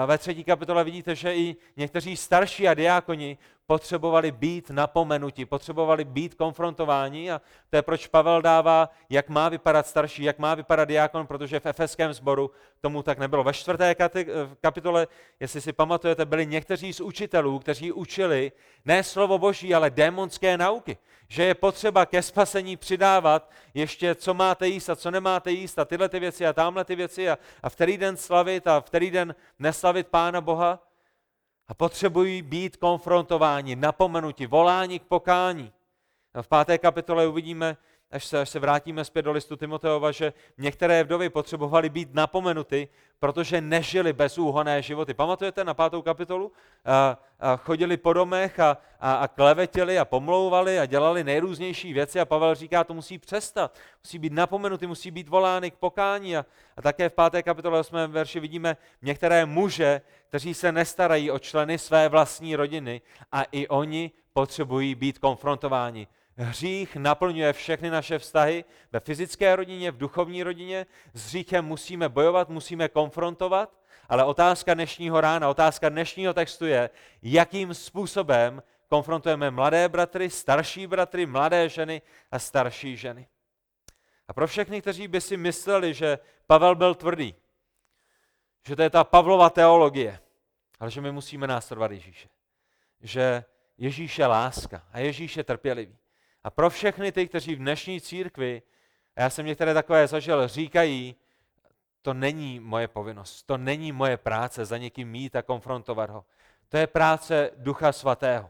Ve 0.05 0.17
třetí 0.17 0.43
kapitole 0.43 0.83
vidíte, 0.83 1.15
že 1.15 1.35
i 1.35 1.55
někteří 1.77 2.17
starší 2.17 2.67
a 2.67 2.73
diákoni 2.73 3.37
potřebovali 3.65 4.31
být 4.31 4.69
napomenuti, 4.69 5.45
potřebovali 5.45 6.05
být 6.05 6.35
konfrontováni 6.35 7.31
a 7.31 7.41
to 7.69 7.75
je 7.75 7.81
proč 7.81 8.07
Pavel 8.07 8.41
dává, 8.41 8.89
jak 9.09 9.29
má 9.29 9.49
vypadat 9.49 9.87
starší, 9.87 10.23
jak 10.23 10.39
má 10.39 10.55
vypadat 10.55 10.85
diákon, 10.85 11.27
protože 11.27 11.59
v 11.59 11.65
efeském 11.65 12.13
sboru 12.13 12.51
tomu 12.81 13.03
tak 13.03 13.19
nebylo. 13.19 13.43
Ve 13.43 13.53
čtvrté 13.53 13.95
kapitole, 14.61 15.07
jestli 15.39 15.61
si 15.61 15.73
pamatujete, 15.73 16.25
byli 16.25 16.47
někteří 16.47 16.93
z 16.93 17.01
učitelů, 17.01 17.59
kteří 17.59 17.91
učili 17.91 18.51
ne 18.85 19.03
slovo 19.03 19.37
boží, 19.37 19.73
ale 19.73 19.89
démonské 19.89 20.57
nauky. 20.57 20.97
Že 21.31 21.43
je 21.43 21.55
potřeba 21.55 22.05
ke 22.05 22.21
spasení 22.21 22.77
přidávat 22.77 23.51
ještě, 23.73 24.15
co 24.15 24.33
máte 24.33 24.67
jíst 24.67 24.89
a 24.89 24.95
co 24.95 25.11
nemáte 25.11 25.51
jíst 25.51 25.79
a 25.79 25.85
tyhle 25.85 26.09
ty 26.09 26.19
věci 26.19 26.47
a 26.47 26.53
tamhle 26.53 26.85
ty 26.85 26.95
věci 26.95 27.29
a, 27.29 27.37
a 27.63 27.69
v 27.69 27.75
který 27.75 27.97
den 27.97 28.17
slavit 28.17 28.67
a 28.67 28.79
v 28.79 28.83
který 28.83 29.11
den 29.11 29.35
neslavit 29.59 30.07
Pána 30.07 30.41
Boha 30.41 30.79
a 31.67 31.73
potřebují 31.73 32.41
být 32.41 32.77
konfrontováni, 32.77 33.75
napomenuti, 33.75 34.47
volání 34.47 34.99
k 34.99 35.03
pokání. 35.03 35.71
A 36.33 36.41
v 36.41 36.47
páté 36.47 36.77
kapitole 36.77 37.27
uvidíme, 37.27 37.77
až 38.11 38.25
se, 38.25 38.39
až 38.41 38.49
se 38.49 38.59
vrátíme 38.59 39.05
zpět 39.05 39.21
do 39.21 39.31
listu 39.31 39.55
Timoteova, 39.55 40.11
že 40.11 40.33
některé 40.57 41.03
vdovy 41.03 41.29
potřebovaly 41.29 41.89
být 41.89 42.13
napomenuty, 42.13 42.87
protože 43.19 43.61
nežili 43.61 44.13
bezúhoné 44.13 44.81
životy. 44.81 45.13
Pamatujete 45.13 45.63
na 45.63 45.73
pátou 45.73 46.01
kapitolu? 46.01 46.51
A, 46.85 47.17
a 47.39 47.55
chodili 47.55 47.97
po 47.97 48.13
domech 48.13 48.59
a, 48.59 48.77
a, 48.99 49.13
a 49.13 49.27
klevetili 49.27 49.99
a 49.99 50.05
pomlouvali 50.05 50.79
a 50.79 50.85
dělali 50.85 51.23
nejrůznější 51.23 51.93
věci 51.93 52.19
a 52.19 52.25
Pavel 52.25 52.55
říká, 52.55 52.83
to 52.83 52.93
musí 52.93 53.17
přestat. 53.17 53.79
Musí 54.03 54.19
být 54.19 54.33
napomenuty, 54.33 54.87
musí 54.87 55.11
být 55.11 55.29
volány 55.29 55.71
k 55.71 55.75
pokání. 55.75 56.37
A, 56.37 56.45
a 56.77 56.81
také 56.81 57.09
v 57.09 57.13
páté 57.13 57.43
kapitole 57.43 57.79
8. 57.79 57.95
verši 58.07 58.39
vidíme 58.39 58.77
některé 59.01 59.45
muže, 59.45 60.01
kteří 60.27 60.53
se 60.53 60.71
nestarají 60.71 61.31
o 61.31 61.39
členy 61.39 61.77
své 61.77 62.09
vlastní 62.09 62.55
rodiny 62.55 63.01
a 63.31 63.43
i 63.43 63.67
oni 63.67 64.11
potřebují 64.33 64.95
být 64.95 65.19
konfrontováni 65.19 66.07
Hřích 66.37 66.95
naplňuje 66.95 67.53
všechny 67.53 67.89
naše 67.89 68.19
vztahy 68.19 68.65
ve 68.91 68.99
fyzické 68.99 69.55
rodině, 69.55 69.91
v 69.91 69.97
duchovní 69.97 70.43
rodině. 70.43 70.85
S 71.13 71.25
hříchem 71.25 71.65
musíme 71.65 72.09
bojovat, 72.09 72.49
musíme 72.49 72.89
konfrontovat, 72.89 73.81
ale 74.09 74.23
otázka 74.23 74.73
dnešního 74.73 75.21
rána, 75.21 75.49
otázka 75.49 75.89
dnešního 75.89 76.33
textu 76.33 76.65
je, 76.65 76.89
jakým 77.21 77.73
způsobem 77.73 78.63
konfrontujeme 78.87 79.51
mladé 79.51 79.89
bratry, 79.89 80.29
starší 80.29 80.87
bratry, 80.87 81.25
mladé 81.25 81.69
ženy 81.69 82.01
a 82.31 82.39
starší 82.39 82.97
ženy. 82.97 83.27
A 84.27 84.33
pro 84.33 84.47
všechny, 84.47 84.81
kteří 84.81 85.07
by 85.07 85.21
si 85.21 85.37
mysleli, 85.37 85.93
že 85.93 86.19
Pavel 86.47 86.75
byl 86.75 86.95
tvrdý, 86.95 87.35
že 88.67 88.75
to 88.75 88.81
je 88.81 88.89
ta 88.89 89.03
Pavlova 89.03 89.49
teologie, 89.49 90.19
ale 90.79 90.91
že 90.91 91.01
my 91.01 91.11
musíme 91.11 91.47
následovat 91.47 91.91
Ježíše. 91.91 92.29
Že 93.01 93.43
Ježíš 93.77 94.19
je 94.19 94.27
láska 94.27 94.83
a 94.91 94.99
Ježíš 94.99 95.37
je 95.37 95.43
trpělivý. 95.43 96.00
A 96.43 96.49
pro 96.49 96.69
všechny 96.69 97.11
ty, 97.11 97.27
kteří 97.27 97.55
v 97.55 97.59
dnešní 97.59 98.01
církvi, 98.01 98.61
a 99.15 99.21
já 99.21 99.29
jsem 99.29 99.45
některé 99.45 99.73
takové 99.73 100.07
zažil, 100.07 100.47
říkají, 100.47 101.15
to 102.01 102.13
není 102.13 102.59
moje 102.59 102.87
povinnost, 102.87 103.43
to 103.43 103.57
není 103.57 103.91
moje 103.91 104.17
práce 104.17 104.65
za 104.65 104.77
někým 104.77 105.09
mít 105.09 105.35
a 105.35 105.41
konfrontovat 105.41 106.09
ho. 106.09 106.25
To 106.69 106.77
je 106.77 106.87
práce 106.87 107.51
Ducha 107.57 107.91
Svatého. 107.91 108.49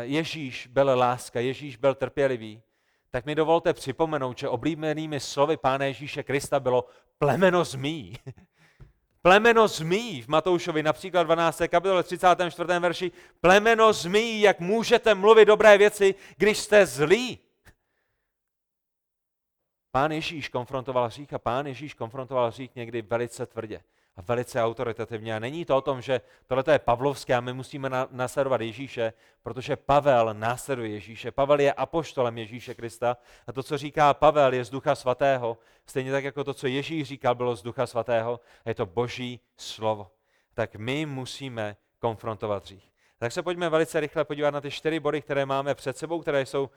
Ježíš 0.00 0.66
byl 0.66 0.98
láska, 0.98 1.40
Ježíš 1.40 1.76
byl 1.76 1.94
trpělivý, 1.94 2.62
tak 3.10 3.26
mi 3.26 3.34
dovolte 3.34 3.72
připomenout, 3.72 4.38
že 4.38 4.48
oblíbenými 4.48 5.20
slovy 5.20 5.56
Pána 5.56 5.84
Ježíše 5.84 6.22
Krista 6.22 6.60
bylo 6.60 6.84
plemeno 7.18 7.64
zmí. 7.64 8.16
Plemeno 9.24 9.68
zmí 9.68 10.22
v 10.22 10.28
Matoušovi, 10.28 10.82
například 10.82 11.22
12. 11.22 11.62
kapitole 11.68 12.02
34. 12.02 12.78
verši, 12.80 13.12
plemeno 13.40 13.92
zmí, 13.92 14.40
jak 14.40 14.60
můžete 14.60 15.14
mluvit 15.14 15.44
dobré 15.44 15.78
věci, 15.78 16.14
když 16.36 16.58
jste 16.58 16.86
zlí. 16.86 17.38
Pán 19.90 20.12
Ježíš 20.12 20.48
konfrontoval 20.48 21.06
hřích 21.06 21.32
a 21.32 21.38
pán 21.38 21.66
Ježíš 21.66 21.94
konfrontoval 21.94 22.48
hřích 22.48 22.74
někdy 22.74 23.02
velice 23.02 23.46
tvrdě 23.46 23.80
a 24.16 24.22
velice 24.22 24.62
autoritativně. 24.62 25.36
A 25.36 25.38
není 25.38 25.64
to 25.64 25.76
o 25.76 25.80
tom, 25.80 26.02
že 26.02 26.20
tohle 26.46 26.64
je 26.72 26.78
pavlovské 26.78 27.34
a 27.34 27.40
my 27.40 27.52
musíme 27.52 27.90
následovat 28.10 28.60
Ježíše, 28.60 29.12
protože 29.42 29.76
Pavel 29.76 30.34
následuje 30.34 30.90
Ježíše. 30.90 31.32
Pavel 31.32 31.60
je 31.60 31.72
apoštolem 31.72 32.38
Ježíše 32.38 32.74
Krista 32.74 33.16
a 33.46 33.52
to, 33.52 33.62
co 33.62 33.78
říká 33.78 34.14
Pavel, 34.14 34.54
je 34.54 34.64
z 34.64 34.70
Ducha 34.70 34.94
Svatého, 34.94 35.58
stejně 35.86 36.12
tak 36.12 36.24
jako 36.24 36.44
to, 36.44 36.54
co 36.54 36.66
Ježíš 36.66 37.08
říkal, 37.08 37.34
bylo 37.34 37.56
z 37.56 37.62
Ducha 37.62 37.86
Svatého 37.86 38.40
a 38.64 38.68
je 38.68 38.74
to 38.74 38.86
boží 38.86 39.40
slovo. 39.56 40.10
Tak 40.54 40.76
my 40.76 41.06
musíme 41.06 41.76
konfrontovat 41.98 42.64
hřích. 42.64 42.90
Tak 43.18 43.32
se 43.32 43.42
pojďme 43.42 43.68
velice 43.68 44.00
rychle 44.00 44.24
podívat 44.24 44.50
na 44.50 44.60
ty 44.60 44.70
čtyři 44.70 45.00
body, 45.00 45.22
které 45.22 45.46
máme 45.46 45.74
před 45.74 45.96
sebou, 45.96 46.20
které 46.20 46.46
jsou 46.46 46.70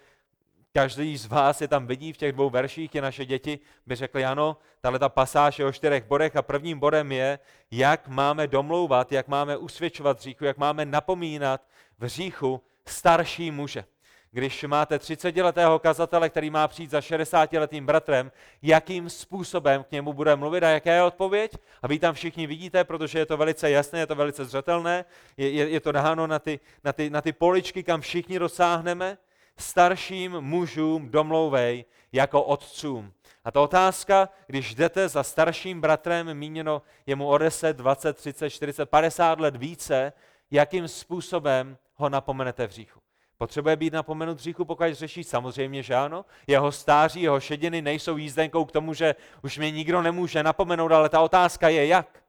Každý 0.77 1.17
z 1.17 1.25
vás 1.25 1.61
je 1.61 1.67
tam 1.67 1.87
vidí 1.87 2.13
v 2.13 2.17
těch 2.17 2.31
dvou 2.31 2.49
verších, 2.49 2.95
je 2.95 3.01
naše 3.01 3.25
děti 3.25 3.59
by 3.85 3.95
řekli, 3.95 4.25
ano, 4.25 4.57
tahle 4.81 4.99
ta 4.99 5.09
pasáž 5.09 5.59
je 5.59 5.65
o 5.65 5.71
čtyřech 5.71 6.03
bodech 6.03 6.35
a 6.35 6.41
prvním 6.41 6.79
bodem 6.79 7.11
je, 7.11 7.39
jak 7.71 8.07
máme 8.07 8.47
domlouvat, 8.47 9.11
jak 9.11 9.27
máme 9.27 9.57
usvědčovat 9.57 10.19
hříchu, 10.19 10.45
jak 10.45 10.57
máme 10.57 10.85
napomínat 10.85 11.61
v 11.99 12.03
hříchu 12.03 12.61
starší 12.85 13.51
muže. 13.51 13.85
Když 14.31 14.63
máte 14.63 14.97
30-letého 14.97 15.79
kazatele, 15.79 16.29
který 16.29 16.49
má 16.49 16.67
přijít 16.67 16.91
za 16.91 16.99
60-letým 16.99 17.85
bratrem, 17.85 18.31
jakým 18.61 19.09
způsobem 19.09 19.83
k 19.83 19.91
němu 19.91 20.13
bude 20.13 20.35
mluvit 20.35 20.63
a 20.63 20.69
jaká 20.69 20.93
je 20.93 21.03
odpověď? 21.03 21.51
A 21.81 21.87
vy 21.87 21.99
tam 21.99 22.13
všichni 22.13 22.47
vidíte, 22.47 22.83
protože 22.83 23.19
je 23.19 23.25
to 23.25 23.37
velice 23.37 23.69
jasné, 23.69 23.99
je 23.99 24.07
to 24.07 24.15
velice 24.15 24.45
zřetelné, 24.45 25.05
je, 25.37 25.51
je, 25.51 25.69
je 25.69 25.79
to 25.79 25.91
dáno 25.91 26.27
na 26.27 26.39
ty, 26.39 26.59
na, 26.83 26.93
ty, 26.93 27.09
na 27.09 27.21
ty 27.21 27.33
poličky, 27.33 27.83
kam 27.83 28.01
všichni 28.01 28.39
dosáhneme 28.39 29.17
starším 29.57 30.41
mužům 30.41 31.09
domlouvej 31.09 31.85
jako 32.11 32.43
otcům. 32.43 33.13
A 33.43 33.51
ta 33.51 33.61
otázka, 33.61 34.29
když 34.47 34.75
jdete 34.75 35.09
za 35.09 35.23
starším 35.23 35.81
bratrem, 35.81 36.33
míněno 36.33 36.81
je 37.05 37.15
mu 37.15 37.27
o 37.27 37.37
10, 37.37 37.77
20, 37.77 38.17
30, 38.17 38.49
40, 38.49 38.85
50 38.85 39.39
let 39.39 39.55
více, 39.55 40.13
jakým 40.51 40.87
způsobem 40.87 41.77
ho 41.95 42.09
napomenete 42.09 42.67
v 42.67 42.71
říchu. 42.71 42.99
Potřebuje 43.37 43.75
být 43.75 43.93
napomenut 43.93 44.37
v 44.37 44.41
říchu, 44.41 44.65
pokud 44.65 44.93
řeší? 44.93 45.23
Samozřejmě, 45.23 45.83
že 45.83 45.95
ano. 45.95 46.25
Jeho 46.47 46.71
stáří, 46.71 47.21
jeho 47.21 47.39
šediny 47.39 47.81
nejsou 47.81 48.17
jízdenkou 48.17 48.65
k 48.65 48.71
tomu, 48.71 48.93
že 48.93 49.15
už 49.43 49.57
mě 49.57 49.71
nikdo 49.71 50.01
nemůže 50.01 50.43
napomenout, 50.43 50.91
ale 50.91 51.09
ta 51.09 51.21
otázka 51.21 51.69
je 51.69 51.87
jak. 51.87 52.23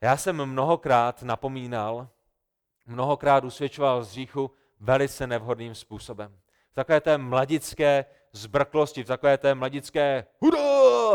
Já 0.00 0.16
jsem 0.16 0.46
mnohokrát 0.46 1.22
napomínal, 1.22 2.08
mnohokrát 2.86 3.44
usvědčoval 3.44 4.04
z 4.04 4.12
říchu 4.12 4.50
velice 4.80 5.26
nevhodným 5.26 5.74
způsobem. 5.74 6.38
V 6.70 6.74
takové 6.74 7.00
té 7.00 7.18
mladické 7.18 8.04
zbrklosti, 8.32 9.04
v 9.04 9.06
takové 9.06 9.38
té 9.38 9.54
mladické 9.54 10.26
hudo! 10.40 11.14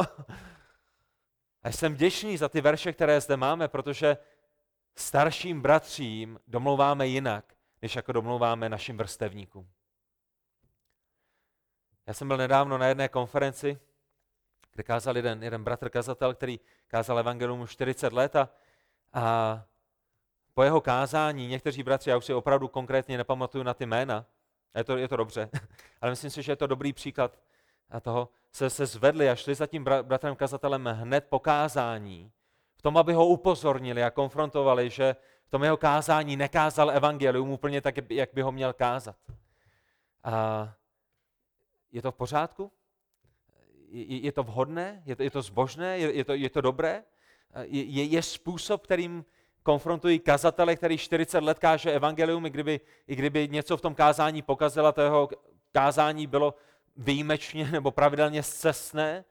A 1.63 1.71
jsem 1.71 1.93
vděčný 1.93 2.37
za 2.37 2.49
ty 2.49 2.61
verše, 2.61 2.93
které 2.93 3.21
zde 3.21 3.37
máme, 3.37 3.67
protože 3.67 4.17
starším 4.95 5.61
bratřím 5.61 6.39
domlouváme 6.47 7.07
jinak, 7.07 7.53
než 7.81 7.95
jako 7.95 8.11
domlouváme 8.11 8.69
našim 8.69 8.97
vrstevníkům. 8.97 9.69
Já 12.07 12.13
jsem 12.13 12.27
byl 12.27 12.37
nedávno 12.37 12.77
na 12.77 12.87
jedné 12.87 13.09
konferenci, 13.09 13.79
kde 14.71 14.83
kázal 14.83 15.15
jeden, 15.15 15.43
jeden 15.43 15.63
bratr 15.63 15.89
kazatel, 15.89 16.33
který 16.33 16.59
kázal 16.87 17.19
evangelium 17.19 17.61
už 17.61 17.71
40 17.71 18.13
let 18.13 18.35
a, 18.35 18.49
a 19.13 19.65
po 20.53 20.63
jeho 20.63 20.81
kázání 20.81 21.47
někteří 21.47 21.83
bratři, 21.83 22.09
já 22.09 22.17
už 22.17 22.25
si 22.25 22.33
opravdu 22.33 22.67
konkrétně 22.67 23.17
nepamatuju 23.17 23.63
na 23.63 23.73
ty 23.73 23.85
jména, 23.85 24.25
Je 24.75 24.83
to, 24.83 24.97
je 24.97 25.07
to 25.07 25.17
dobře, 25.17 25.49
ale 26.01 26.11
myslím 26.11 26.31
si, 26.31 26.43
že 26.43 26.51
je 26.51 26.55
to 26.55 26.67
dobrý 26.67 26.93
příklad 26.93 27.39
a 27.89 27.99
toho, 27.99 28.29
se, 28.51 28.69
se 28.69 28.85
zvedli 28.85 29.29
a 29.29 29.35
šli 29.35 29.55
za 29.55 29.67
tím 29.67 29.83
bratrem 29.83 30.35
kazatelem 30.35 30.85
hned 30.85 31.25
po 31.29 31.39
kázání, 31.39 32.31
v 32.75 32.81
tom, 32.81 32.97
aby 32.97 33.13
ho 33.13 33.27
upozornili 33.27 34.03
a 34.03 34.09
konfrontovali, 34.09 34.89
že 34.89 35.15
v 35.45 35.49
tom 35.49 35.63
jeho 35.63 35.77
kázání 35.77 36.35
nekázal 36.35 36.91
evangelium 36.91 37.51
úplně 37.51 37.81
tak, 37.81 38.11
jak 38.11 38.29
by 38.33 38.41
ho 38.41 38.51
měl 38.51 38.73
kázat. 38.73 39.15
A 40.23 40.73
je 41.91 42.01
to 42.01 42.11
v 42.11 42.15
pořádku? 42.15 42.71
Je, 43.89 44.19
je 44.19 44.31
to 44.31 44.43
vhodné? 44.43 45.03
Je 45.05 45.15
to, 45.15 45.23
je 45.23 45.31
to 45.31 45.41
zbožné? 45.41 45.99
Je, 45.99 46.13
je, 46.13 46.25
to, 46.25 46.33
je 46.33 46.49
to 46.49 46.61
dobré? 46.61 47.03
Je, 47.63 48.03
je 48.03 48.21
způsob, 48.21 48.83
kterým 48.83 49.25
konfrontují 49.63 50.19
kazatele, 50.19 50.75
který 50.75 50.97
40 50.97 51.43
let 51.43 51.59
káže 51.59 51.91
evangelium, 51.91 52.45
i 52.45 52.49
kdyby, 52.49 52.79
i 53.07 53.15
kdyby 53.15 53.47
něco 53.47 53.77
v 53.77 53.81
tom 53.81 53.95
kázání 53.95 54.41
pokazila, 54.41 54.91
to 54.91 55.01
jeho 55.01 55.29
kázání 55.71 56.27
bylo 56.27 56.53
výjimečně 56.97 57.71
nebo 57.71 57.91
pravidelně 57.91 58.43
zcestné, 58.43 59.25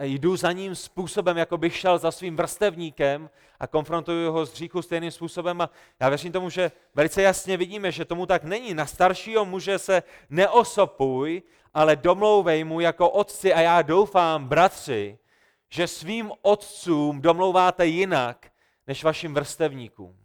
jdu 0.00 0.36
za 0.36 0.52
ním 0.52 0.74
způsobem, 0.74 1.36
jako 1.36 1.58
bych 1.58 1.76
šel 1.76 1.98
za 1.98 2.10
svým 2.10 2.36
vrstevníkem 2.36 3.30
a 3.60 3.66
konfrontuju 3.66 4.32
ho 4.32 4.46
s 4.46 4.52
hříchu 4.52 4.82
stejným 4.82 5.10
způsobem. 5.10 5.60
A 5.60 5.70
já 6.00 6.08
věřím 6.08 6.32
tomu, 6.32 6.50
že 6.50 6.72
velice 6.94 7.22
jasně 7.22 7.56
vidíme, 7.56 7.92
že 7.92 8.04
tomu 8.04 8.26
tak 8.26 8.44
není. 8.44 8.74
Na 8.74 8.86
staršího 8.86 9.44
muže 9.44 9.78
se 9.78 10.02
neosopuj, 10.30 11.42
ale 11.74 11.96
domlouvej 11.96 12.64
mu 12.64 12.80
jako 12.80 13.10
otci 13.10 13.54
a 13.54 13.60
já 13.60 13.82
doufám, 13.82 14.48
bratři, 14.48 15.18
že 15.68 15.86
svým 15.86 16.32
otcům 16.42 17.20
domlouváte 17.20 17.86
jinak, 17.86 18.49
než 18.90 19.04
vašim 19.04 19.34
vrstevníkům. 19.34 20.18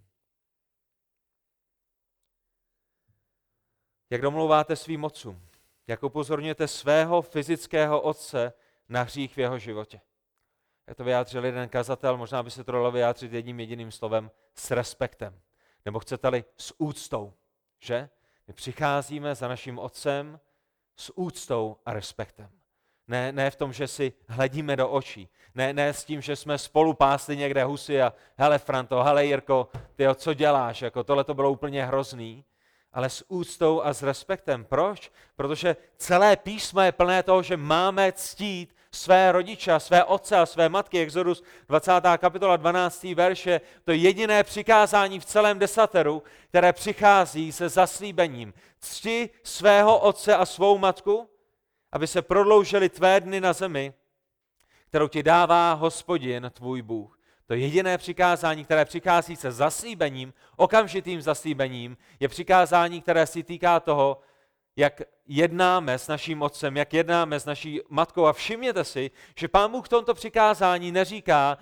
Jak 4.10 4.22
domlouváte 4.22 4.75
svým 4.75 5.03
otcům? 5.03 5.48
Jak 5.88 6.03
upozorňujete 6.03 6.67
svého 6.67 7.22
fyzického 7.22 8.01
otce 8.01 8.53
na 8.89 9.01
hřích 9.01 9.36
v 9.36 9.38
jeho 9.38 9.60
životě? 9.60 10.01
Jak 10.88 10.98
to 10.98 11.03
vyjádřil 11.03 11.45
jeden 11.45 11.69
kazatel, 11.69 12.17
možná 12.17 12.43
by 12.43 12.51
se 12.51 12.63
to 12.63 12.72
dalo 12.72 12.91
vyjádřit 12.91 13.34
jedním 13.34 13.60
jediným 13.60 13.91
slovem, 13.91 14.31
s 14.55 14.72
respektem. 14.72 15.41
Nebo 15.86 16.00
chcete-li 16.00 16.45
s 16.57 16.74
úctou, 16.77 17.34
že? 17.79 18.10
My 18.48 18.53
přicházíme 18.53 19.36
za 19.36 19.48
naším 19.48 19.79
otcem 19.79 20.39
s 20.95 21.17
úctou 21.17 21.77
a 21.86 21.93
respektem. 21.93 22.50
Ne, 23.08 23.32
ne 23.32 23.52
v 23.52 23.56
tom, 23.56 23.74
že 23.74 23.88
si 23.88 24.14
hledíme 24.28 24.76
do 24.76 24.90
očí. 24.90 25.30
Ne, 25.56 25.74
ne 25.74 25.94
s 25.94 26.04
tím, 26.04 26.22
že 26.22 26.36
jsme 26.36 26.58
spolu 26.58 26.94
pásli 26.94 27.38
někde 27.38 27.64
husy 27.64 28.02
a 28.02 28.14
hele 28.38 28.58
Franto, 28.58 29.04
hele 29.04 29.26
Jirko, 29.26 29.70
ty 29.96 30.06
co 30.16 30.34
děláš? 30.34 30.82
Jako 30.82 31.04
tohle 31.04 31.24
to 31.24 31.34
bylo 31.34 31.52
úplně 31.52 31.86
hrozný. 31.86 32.44
Ale 32.94 33.10
s 33.10 33.26
úctou 33.28 33.82
a 33.82 33.94
s 33.94 34.04
respektem. 34.04 34.66
Proč? 34.66 35.12
Protože 35.36 35.76
celé 35.98 36.36
písmo 36.36 36.82
je 36.82 36.92
plné 36.92 37.24
toho, 37.24 37.44
že 37.44 37.58
máme 37.58 38.12
ctít 38.12 38.76
své 38.92 39.32
rodiče, 39.32 39.80
své 39.80 40.04
otce 40.04 40.38
a 40.38 40.46
své 40.46 40.70
matky. 40.70 41.00
Exodus 41.00 41.44
20. 41.68 41.92
kapitola 42.18 42.58
12. 42.58 43.04
verše, 43.04 43.62
to 43.84 43.92
je 43.92 43.98
jediné 43.98 44.44
přikázání 44.44 45.20
v 45.20 45.26
celém 45.26 45.60
desateru, 45.60 46.24
které 46.50 46.74
přichází 46.74 47.52
se 47.52 47.70
zaslíbením. 47.70 48.54
Cti 48.80 49.30
svého 49.44 50.00
otce 50.00 50.36
a 50.36 50.46
svou 50.46 50.78
matku, 50.78 51.30
aby 51.91 52.08
se 52.08 52.21
prodloužily 52.21 52.89
tvé 52.89 53.21
dny 53.21 53.41
na 53.41 53.54
zemi, 53.54 53.93
kterou 54.89 55.08
ti 55.08 55.24
dává 55.24 55.74
hospodin, 55.74 56.52
tvůj 56.54 56.82
Bůh. 56.82 57.19
To 57.48 57.54
jediné 57.54 57.98
přikázání, 57.98 58.65
které 58.65 58.86
přichází 58.86 59.36
se 59.36 59.52
zaslíbením, 59.52 60.34
okamžitým 60.56 61.21
zaslíbením, 61.21 61.98
je 62.19 62.28
přikázání, 62.28 63.02
které 63.02 63.28
si 63.28 63.43
týká 63.43 63.80
toho, 63.80 64.19
jak 64.76 65.02
jednáme 65.28 66.00
s 66.00 66.08
naším 66.08 66.41
otcem, 66.41 66.78
jak 66.78 66.93
jednáme 66.93 67.39
s 67.39 67.45
naší 67.45 67.82
matkou. 67.89 68.26
A 68.26 68.34
všimněte 68.34 68.84
si, 68.84 69.12
že 69.36 69.48
pán 69.48 69.71
Bůh 69.71 69.86
v 69.86 69.89
tomto 69.89 70.13
přikázání 70.13 70.91
neříká 70.91 71.58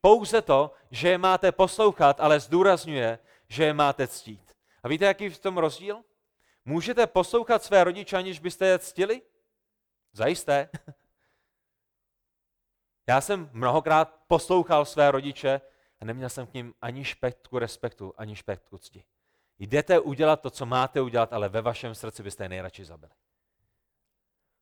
pouze 0.00 0.42
to, 0.42 0.70
že 0.90 1.08
je 1.08 1.18
máte 1.18 1.52
poslouchat, 1.52 2.20
ale 2.20 2.40
zdůrazňuje, 2.40 3.18
že 3.48 3.64
je 3.64 3.72
máte 3.72 4.06
ctít. 4.06 4.52
A 4.82 4.88
víte, 4.88 5.04
jaký 5.04 5.24
je 5.24 5.30
v 5.30 5.38
tom 5.38 5.58
rozdíl? 5.58 6.00
Můžete 6.64 7.06
poslouchat 7.06 7.64
své 7.64 7.84
rodiče, 7.84 8.16
aniž 8.16 8.38
byste 8.38 8.66
je 8.66 8.78
ctili? 8.78 9.22
Zajisté. 10.14 10.68
Já 13.08 13.20
jsem 13.20 13.50
mnohokrát 13.52 14.20
poslouchal 14.26 14.84
své 14.84 15.10
rodiče 15.10 15.60
a 16.00 16.04
neměl 16.04 16.28
jsem 16.28 16.46
k 16.46 16.54
ním 16.54 16.74
ani 16.82 17.04
špetku 17.04 17.58
respektu, 17.58 18.14
ani 18.16 18.36
špetku 18.36 18.78
cti. 18.78 19.04
Jdete 19.58 20.00
udělat 20.00 20.40
to, 20.40 20.50
co 20.50 20.66
máte 20.66 21.00
udělat, 21.00 21.32
ale 21.32 21.48
ve 21.48 21.62
vašem 21.62 21.94
srdci 21.94 22.22
byste 22.22 22.44
je 22.44 22.48
nejradši 22.48 22.84
zabili. 22.84 23.12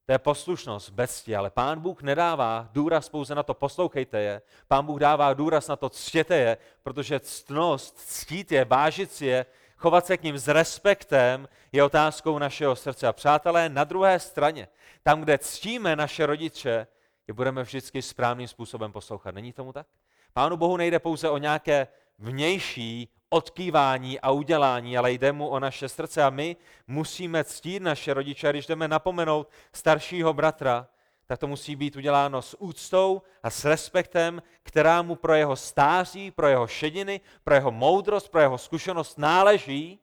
To 0.07 0.13
je 0.13 0.19
poslušnost 0.19 0.91
bez 0.91 1.21
cti, 1.21 1.37
ale 1.37 1.51
pán 1.51 1.81
Bůh 1.81 2.03
nedává 2.03 2.69
důraz 2.73 3.09
pouze 3.09 3.35
na 3.35 3.43
to, 3.43 3.55
poslouchejte 3.55 4.21
je. 4.21 4.43
Pán 4.69 4.87
Bůh 4.87 5.01
dává 5.01 5.35
důraz 5.35 5.69
na 5.69 5.77
to, 5.77 5.89
ctěte 5.89 6.37
je, 6.37 6.57
protože 6.83 7.21
ctnost, 7.21 7.99
ctít 7.99 8.53
je, 8.53 8.65
vážit 8.65 9.13
si 9.13 9.27
je, 9.27 9.47
chovat 9.77 10.07
se 10.07 10.17
k 10.17 10.23
ním 10.23 10.39
s 10.39 10.49
respektem 10.49 11.49
je 11.73 11.85
otázkou 11.85 12.39
našeho 12.39 12.77
srdce. 12.77 13.07
A 13.07 13.13
přátelé, 13.13 13.69
na 13.69 13.85
druhé 13.85 14.19
straně, 14.19 14.69
tam, 15.03 15.21
kde 15.21 15.39
ctíme 15.39 15.97
naše 15.97 16.27
rodiče, 16.27 16.87
je 17.29 17.35
budeme 17.35 17.63
vždycky 17.63 18.03
správným 18.03 18.49
způsobem 18.49 18.93
poslouchat. 18.93 19.35
Není 19.35 19.53
tomu 19.53 19.73
tak? 19.73 19.87
Pánu 20.33 20.57
Bohu 20.57 20.77
nejde 20.77 20.99
pouze 20.99 21.31
o 21.31 21.39
nějaké 21.39 21.89
vnější 22.19 23.09
odkývání 23.29 24.21
a 24.21 24.31
udělání, 24.31 24.99
ale 24.99 25.13
jde 25.13 25.33
mu 25.33 25.49
o 25.49 25.61
naše 25.61 25.89
srdce 25.89 26.23
a 26.23 26.31
my 26.31 26.57
musíme 26.87 27.45
ctít 27.45 27.83
naše 27.83 28.15
rodiče. 28.15 28.51
Když 28.51 28.67
jdeme 28.67 28.89
napomenout 28.89 29.49
staršího 29.73 30.33
bratra, 30.33 30.89
tak 31.27 31.39
to 31.39 31.47
musí 31.47 31.77
být 31.77 31.97
uděláno 31.97 32.43
s 32.43 32.61
úctou 32.61 33.23
a 33.43 33.51
s 33.51 33.65
respektem, 33.65 34.43
která 34.63 35.03
mu 35.03 35.17
pro 35.17 35.35
jeho 35.35 35.57
stáří, 35.57 36.31
pro 36.31 36.47
jeho 36.47 36.67
šediny, 36.67 37.21
pro 37.45 37.55
jeho 37.55 37.71
moudrost, 37.71 38.29
pro 38.29 38.41
jeho 38.41 38.59
zkušenost 38.59 39.19
náleží, 39.19 40.01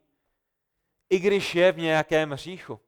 i 1.10 1.20
když 1.20 1.56
je 1.56 1.72
v 1.72 1.78
nějakém 1.78 2.32
hříchu. 2.32 2.80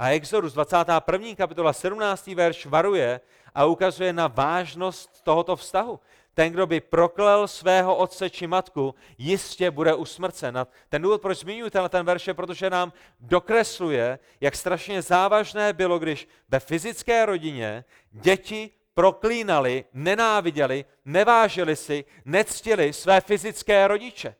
A 0.00 0.08
Exodus 0.08 0.52
21. 0.52 1.36
kapitola 1.36 1.72
17. 1.72 2.26
verš 2.26 2.66
varuje 2.66 3.20
a 3.54 3.64
ukazuje 3.64 4.12
na 4.12 4.26
vážnost 4.26 5.20
tohoto 5.22 5.56
vztahu. 5.56 6.00
Ten, 6.34 6.52
kdo 6.52 6.66
by 6.66 6.80
proklel 6.80 7.48
svého 7.48 7.96
otce 7.96 8.30
či 8.30 8.46
matku, 8.46 8.94
jistě 9.18 9.70
bude 9.70 9.94
usmrcen. 9.94 10.58
A 10.58 10.66
ten 10.88 11.02
důvod, 11.02 11.22
proč 11.22 11.38
zmiňuji 11.38 11.70
tenhle 11.70 11.88
ten 11.88 12.06
verš, 12.06 12.26
je, 12.26 12.34
protože 12.34 12.70
nám 12.70 12.92
dokresluje, 13.20 14.18
jak 14.40 14.56
strašně 14.56 15.02
závažné 15.02 15.72
bylo, 15.72 15.98
když 15.98 16.28
ve 16.48 16.60
fyzické 16.60 17.26
rodině 17.26 17.84
děti 18.10 18.70
proklínali, 18.94 19.84
nenáviděli, 19.92 20.84
nevážili 21.04 21.76
si, 21.76 22.04
nectili 22.24 22.92
své 22.92 23.20
fyzické 23.20 23.88
rodiče. 23.88 24.34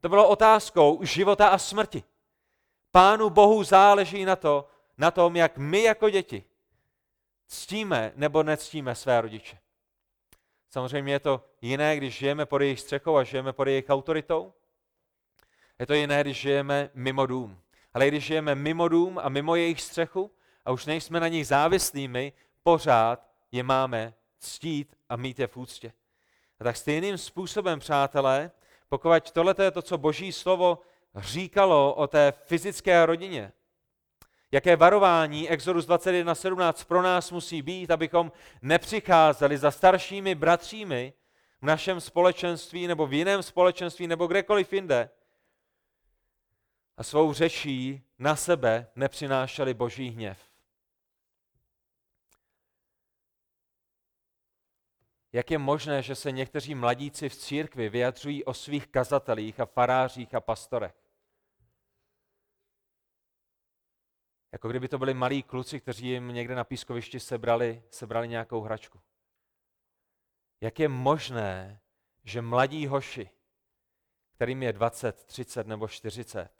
To 0.00 0.08
bylo 0.08 0.28
otázkou 0.28 0.98
života 1.02 1.48
a 1.48 1.58
smrti. 1.58 2.02
Pánu 2.92 3.30
Bohu 3.30 3.64
záleží 3.64 4.24
na, 4.24 4.36
to, 4.36 4.68
na 4.98 5.10
tom, 5.10 5.36
jak 5.36 5.58
my 5.58 5.82
jako 5.82 6.10
děti 6.10 6.44
ctíme 7.46 8.12
nebo 8.16 8.42
nectíme 8.42 8.94
své 8.94 9.20
rodiče. 9.20 9.58
Samozřejmě 10.70 11.12
je 11.12 11.20
to 11.20 11.44
jiné, 11.60 11.96
když 11.96 12.18
žijeme 12.18 12.46
pod 12.46 12.60
jejich 12.60 12.80
střechou 12.80 13.16
a 13.16 13.24
žijeme 13.24 13.52
pod 13.52 13.68
jejich 13.68 13.88
autoritou. 13.88 14.52
Je 15.78 15.86
to 15.86 15.94
jiné, 15.94 16.20
když 16.20 16.40
žijeme 16.40 16.90
mimo 16.94 17.26
dům. 17.26 17.60
Ale 17.94 18.08
když 18.08 18.24
žijeme 18.24 18.54
mimo 18.54 18.88
dům 18.88 19.18
a 19.22 19.28
mimo 19.28 19.56
jejich 19.56 19.80
střechu 19.80 20.30
a 20.64 20.70
už 20.70 20.86
nejsme 20.86 21.20
na 21.20 21.28
nich 21.28 21.46
závislými, 21.46 22.32
pořád 22.62 23.28
je 23.52 23.62
máme 23.62 24.14
ctít 24.38 24.96
a 25.08 25.16
mít 25.16 25.38
je 25.38 25.46
v 25.46 25.56
úctě. 25.56 25.92
A 26.60 26.64
tak 26.64 26.76
stejným 26.76 27.18
způsobem, 27.18 27.80
přátelé, 27.80 28.50
pokud 28.88 29.30
tohle 29.30 29.54
je 29.62 29.70
to, 29.70 29.82
co 29.82 29.98
Boží 29.98 30.32
slovo 30.32 30.78
říkalo 31.16 31.94
o 31.94 32.06
té 32.06 32.32
fyzické 32.44 33.06
rodině, 33.06 33.52
jaké 34.52 34.76
varování 34.76 35.50
Exodus 35.50 35.86
21.17 35.86 36.84
pro 36.84 37.02
nás 37.02 37.30
musí 37.30 37.62
být, 37.62 37.90
abychom 37.90 38.32
nepřicházeli 38.62 39.58
za 39.58 39.70
staršími 39.70 40.34
bratřími 40.34 41.12
v 41.62 41.66
našem 41.66 42.00
společenství 42.00 42.86
nebo 42.86 43.06
v 43.06 43.12
jiném 43.12 43.42
společenství 43.42 44.06
nebo 44.06 44.26
kdekoliv 44.26 44.72
jinde 44.72 45.10
a 46.96 47.02
svou 47.02 47.32
řečí 47.32 48.02
na 48.18 48.36
sebe 48.36 48.86
nepřinášeli 48.96 49.74
boží 49.74 50.08
hněv. 50.08 50.38
Jak 55.32 55.50
je 55.50 55.58
možné, 55.58 56.02
že 56.02 56.14
se 56.14 56.32
někteří 56.32 56.74
mladíci 56.74 57.28
v 57.28 57.36
církvi 57.36 57.88
vyjadřují 57.88 58.44
o 58.44 58.54
svých 58.54 58.86
kazatelích 58.86 59.60
a 59.60 59.66
farářích 59.66 60.34
a 60.34 60.40
pastorech? 60.40 61.01
Jako 64.52 64.68
kdyby 64.68 64.88
to 64.88 64.98
byli 64.98 65.14
malí 65.14 65.42
kluci, 65.42 65.80
kteří 65.80 66.08
jim 66.08 66.28
někde 66.28 66.54
na 66.54 66.64
pískovišti 66.64 67.20
sebrali, 67.20 67.82
sebrali 67.90 68.28
nějakou 68.28 68.60
hračku. 68.60 69.00
Jak 70.60 70.78
je 70.78 70.88
možné, 70.88 71.80
že 72.24 72.42
mladí 72.42 72.86
hoši, 72.86 73.30
kterým 74.32 74.62
je 74.62 74.72
20, 74.72 75.24
30 75.24 75.66
nebo 75.66 75.88
40, 75.88 76.50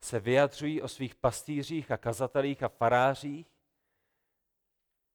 se 0.00 0.20
vyjadřují 0.20 0.82
o 0.82 0.88
svých 0.88 1.14
pastýřích 1.14 1.90
a 1.90 1.96
kazatelích 1.96 2.62
a 2.62 2.68
farářích, 2.68 3.46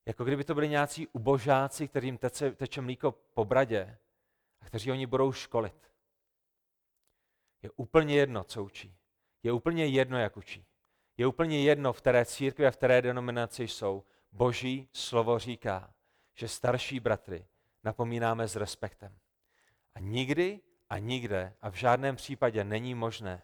jako 0.05 0.23
kdyby 0.23 0.43
to 0.43 0.55
byli 0.55 0.69
nějací 0.69 1.07
ubožáci, 1.07 1.87
kterým 1.87 2.17
teče, 2.17 2.51
teče 2.51 2.81
mlíko 2.81 3.11
po 3.11 3.45
bradě 3.45 3.97
a 4.61 4.65
kteří 4.65 4.91
oni 4.91 5.05
budou 5.05 5.31
školit. 5.31 5.91
Je 7.61 7.69
úplně 7.75 8.15
jedno, 8.15 8.43
co 8.43 8.63
učí. 8.63 8.95
Je 9.43 9.51
úplně 9.51 9.85
jedno, 9.85 10.17
jak 10.17 10.37
učí. 10.37 10.65
Je 11.17 11.27
úplně 11.27 11.63
jedno, 11.63 11.93
v 11.93 11.97
které 11.97 12.25
církvi 12.25 12.67
a 12.67 12.71
v 12.71 12.77
které 12.77 13.01
denominaci 13.01 13.67
jsou. 13.67 14.03
Boží 14.31 14.89
slovo 14.93 15.39
říká, 15.39 15.93
že 16.35 16.47
starší 16.47 16.99
bratry 16.99 17.47
napomínáme 17.83 18.47
s 18.47 18.55
respektem. 18.55 19.17
A 19.95 19.99
nikdy 19.99 20.59
a 20.89 20.97
nikde 20.97 21.53
a 21.61 21.69
v 21.69 21.73
žádném 21.73 22.15
případě 22.15 22.63
není 22.63 22.95
možné, 22.95 23.41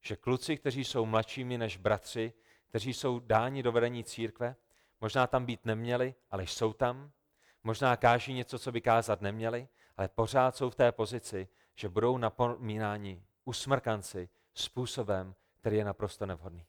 že 0.00 0.16
kluci, 0.16 0.56
kteří 0.56 0.84
jsou 0.84 1.06
mladšími 1.06 1.58
než 1.58 1.76
bratři, 1.76 2.32
kteří 2.68 2.94
jsou 2.94 3.18
dáni 3.18 3.62
do 3.62 3.72
vedení 3.72 4.04
církve, 4.04 4.56
možná 5.00 5.26
tam 5.26 5.46
být 5.46 5.64
neměli, 5.64 6.14
ale 6.30 6.42
jsou 6.42 6.72
tam, 6.72 7.12
možná 7.64 7.96
káží 7.96 8.32
něco, 8.32 8.58
co 8.58 8.72
by 8.72 8.80
kázat 8.80 9.20
neměli, 9.20 9.68
ale 9.96 10.08
pořád 10.08 10.56
jsou 10.56 10.70
v 10.70 10.74
té 10.74 10.92
pozici, 10.92 11.48
že 11.74 11.88
budou 11.88 12.18
napomínáni 12.18 13.24
usmrkanci 13.44 14.28
způsobem, 14.54 15.34
který 15.60 15.76
je 15.76 15.84
naprosto 15.84 16.26
nevhodný. 16.26 16.66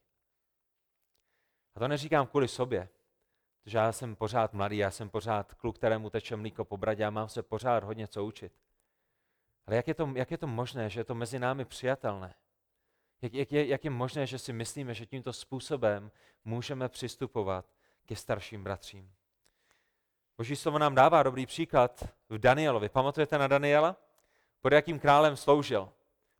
A 1.75 1.79
to 1.79 1.87
neříkám 1.87 2.27
kvůli 2.27 2.47
sobě, 2.47 2.89
protože 3.63 3.77
já 3.77 3.91
jsem 3.91 4.15
pořád 4.15 4.53
mladý, 4.53 4.77
já 4.77 4.91
jsem 4.91 5.09
pořád 5.09 5.53
kluk, 5.53 5.75
kterému 5.75 6.09
teče 6.09 6.35
mlíko 6.35 6.65
po 6.65 6.77
bradě 6.77 7.05
a 7.05 7.09
mám 7.09 7.29
se 7.29 7.43
pořád 7.43 7.83
hodně 7.83 8.07
co 8.07 8.25
učit. 8.25 8.53
Ale 9.67 9.75
jak 9.75 9.87
je 9.87 9.93
to, 9.93 10.11
jak 10.15 10.31
je 10.31 10.37
to 10.37 10.47
možné, 10.47 10.89
že 10.89 10.99
je 10.99 11.03
to 11.03 11.15
mezi 11.15 11.39
námi 11.39 11.65
přijatelné? 11.65 12.35
Jak, 13.21 13.33
jak, 13.33 13.51
je, 13.51 13.67
jak 13.67 13.83
je 13.83 13.89
možné, 13.89 14.27
že 14.27 14.39
si 14.39 14.53
myslíme, 14.53 14.93
že 14.93 15.05
tímto 15.05 15.33
způsobem 15.33 16.11
můžeme 16.45 16.89
přistupovat 16.89 17.65
ke 18.05 18.15
starším 18.15 18.63
bratřím? 18.63 19.13
Boží 20.37 20.55
slovo 20.55 20.79
nám 20.79 20.95
dává 20.95 21.23
dobrý 21.23 21.45
příklad 21.45 22.03
v 22.29 22.37
Danielovi. 22.37 22.89
Pamatujete 22.89 23.37
na 23.37 23.47
Daniela? 23.47 23.95
Pod 24.61 24.73
jakým 24.73 24.99
králem 24.99 25.35
sloužil? 25.35 25.89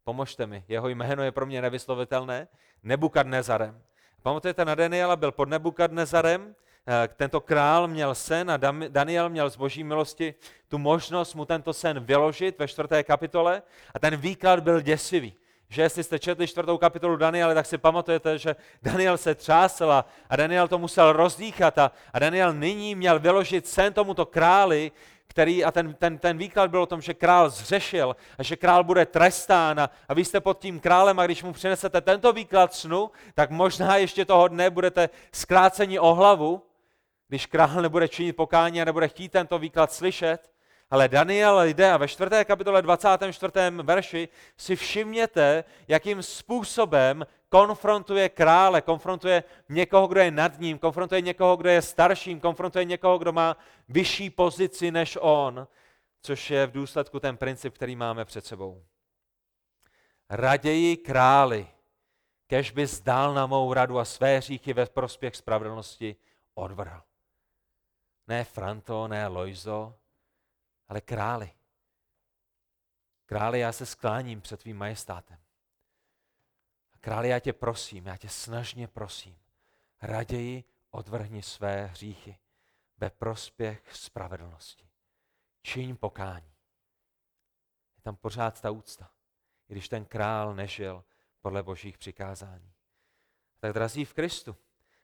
Pomožte 0.03 0.47
mi, 0.47 0.63
jeho 0.67 0.87
jméno 0.87 1.23
je 1.23 1.31
pro 1.31 1.45
mě 1.45 1.61
nevyslovitelné. 1.61 2.47
Nebukadnezarem. 2.83 3.83
Pamatujete 4.25 4.65
na 4.65 4.75
Daniela, 4.75 5.15
byl 5.15 5.31
pod 5.31 5.49
Nebukadnezarem, 5.49 6.55
eh, 6.87 7.09
tento 7.15 7.41
král 7.41 7.87
měl 7.87 8.15
sen 8.15 8.51
a 8.51 8.57
Daniel 8.89 9.29
měl 9.29 9.49
z 9.49 9.55
boží 9.55 9.83
milosti 9.83 10.33
tu 10.67 10.77
možnost 10.77 11.33
mu 11.33 11.45
tento 11.45 11.73
sen 11.73 11.99
vyložit 11.99 12.59
ve 12.59 12.67
čtvrté 12.67 13.03
kapitole 13.03 13.61
a 13.93 13.99
ten 13.99 14.15
výklad 14.17 14.59
byl 14.59 14.81
děsivý. 14.81 15.33
Že 15.69 15.81
jestli 15.81 16.03
jste 16.03 16.19
četli 16.19 16.47
čtvrtou 16.47 16.77
kapitolu 16.77 17.15
Daniela, 17.15 17.53
tak 17.53 17.65
si 17.65 17.77
pamatujete, 17.77 18.37
že 18.37 18.55
Daniel 18.81 19.17
se 19.17 19.35
třásl 19.35 19.91
a 20.29 20.35
Daniel 20.35 20.67
to 20.67 20.77
musel 20.77 21.13
rozdýchat 21.13 21.77
a, 21.77 21.91
a 22.13 22.19
Daniel 22.19 22.53
nyní 22.53 22.95
měl 22.95 23.19
vyložit 23.19 23.67
sen 23.67 23.93
tomuto 23.93 24.25
králi, 24.25 24.91
který, 25.35 25.63
a 25.63 25.71
ten, 25.71 25.93
ten, 25.93 26.17
ten 26.17 26.37
výklad 26.37 26.71
byl 26.71 26.81
o 26.81 26.85
tom, 26.85 27.01
že 27.01 27.13
král 27.13 27.49
zřešil 27.49 28.15
a 28.37 28.43
že 28.43 28.55
král 28.55 28.83
bude 28.83 29.05
trestán 29.05 29.79
a, 29.79 29.89
a 30.07 30.13
vy 30.13 30.25
jste 30.25 30.39
pod 30.39 30.59
tím 30.59 30.79
králem 30.79 31.19
a 31.19 31.25
když 31.25 31.43
mu 31.43 31.53
přinesete 31.53 32.01
tento 32.01 32.33
výklad 32.33 32.73
snu, 32.73 33.11
tak 33.33 33.49
možná 33.49 33.97
ještě 33.97 34.25
toho 34.25 34.47
dne 34.47 34.69
budete 34.69 35.09
zkráceni 35.31 35.99
o 35.99 36.13
hlavu, 36.13 36.61
když 37.27 37.45
král 37.45 37.81
nebude 37.81 38.07
činit 38.07 38.33
pokání 38.33 38.81
a 38.81 38.85
nebude 38.85 39.07
chtít 39.07 39.31
tento 39.31 39.59
výklad 39.59 39.91
slyšet. 39.91 40.51
Ale 40.89 41.07
Daniel 41.07 41.63
jde 41.63 41.91
a 41.91 41.97
ve 41.97 42.07
4. 42.07 42.29
kapitole 42.45 42.81
24. 42.81 43.51
verši 43.83 44.27
si 44.57 44.75
všimněte, 44.75 45.63
jakým 45.87 46.23
způsobem 46.23 47.25
konfrontuje 47.55 48.29
krále, 48.29 48.81
konfrontuje 48.81 49.43
někoho, 49.69 50.07
kdo 50.07 50.19
je 50.19 50.31
nad 50.31 50.59
ním, 50.59 50.79
konfrontuje 50.79 51.21
někoho, 51.21 51.57
kdo 51.57 51.69
je 51.69 51.81
starším, 51.81 52.39
konfrontuje 52.39 52.85
někoho, 52.85 53.17
kdo 53.17 53.31
má 53.31 53.57
vyšší 53.89 54.29
pozici 54.29 54.91
než 54.91 55.17
on, 55.21 55.67
což 56.21 56.51
je 56.51 56.67
v 56.67 56.71
důsledku 56.71 57.19
ten 57.19 57.37
princip, 57.37 57.73
který 57.73 57.95
máme 57.95 58.25
před 58.25 58.45
sebou. 58.45 58.83
Raději 60.29 60.97
králi, 60.97 61.67
kež 62.47 62.71
by 62.71 62.87
zdál 62.87 63.33
na 63.33 63.45
mou 63.45 63.73
radu 63.73 63.99
a 63.99 64.05
své 64.05 64.41
říchy 64.41 64.73
ve 64.73 64.85
prospěch 64.85 65.35
spravedlnosti 65.35 66.15
odvrhl. 66.53 67.01
Ne 68.27 68.43
Franto, 68.43 69.07
ne 69.07 69.27
Lojzo, 69.27 69.95
ale 70.87 71.01
králi. 71.01 71.51
Králi, 73.25 73.59
já 73.59 73.71
se 73.71 73.85
skláním 73.85 74.41
před 74.41 74.59
tvým 74.59 74.77
majestátem. 74.77 75.44
Králi, 77.05 77.29
já 77.29 77.39
tě 77.39 77.53
prosím, 77.53 78.05
já 78.05 78.17
tě 78.17 78.29
snažně 78.29 78.87
prosím, 78.87 79.37
raději 80.01 80.63
odvrhni 80.91 81.41
své 81.41 81.85
hříchy 81.85 82.37
ve 82.97 83.09
prospěch 83.09 83.95
spravedlnosti. 83.95 84.89
Čiň 85.61 85.95
pokání. 85.95 86.53
Je 87.97 88.01
tam 88.01 88.15
pořád 88.15 88.61
ta 88.61 88.71
úcta, 88.71 89.11
i 89.69 89.73
když 89.73 89.89
ten 89.89 90.05
král 90.05 90.55
nežil 90.55 91.03
podle 91.41 91.63
božích 91.63 91.97
přikázání. 91.97 92.73
Tak 93.59 93.73
drazí 93.73 94.05
v 94.05 94.13
Kristu, 94.13 94.55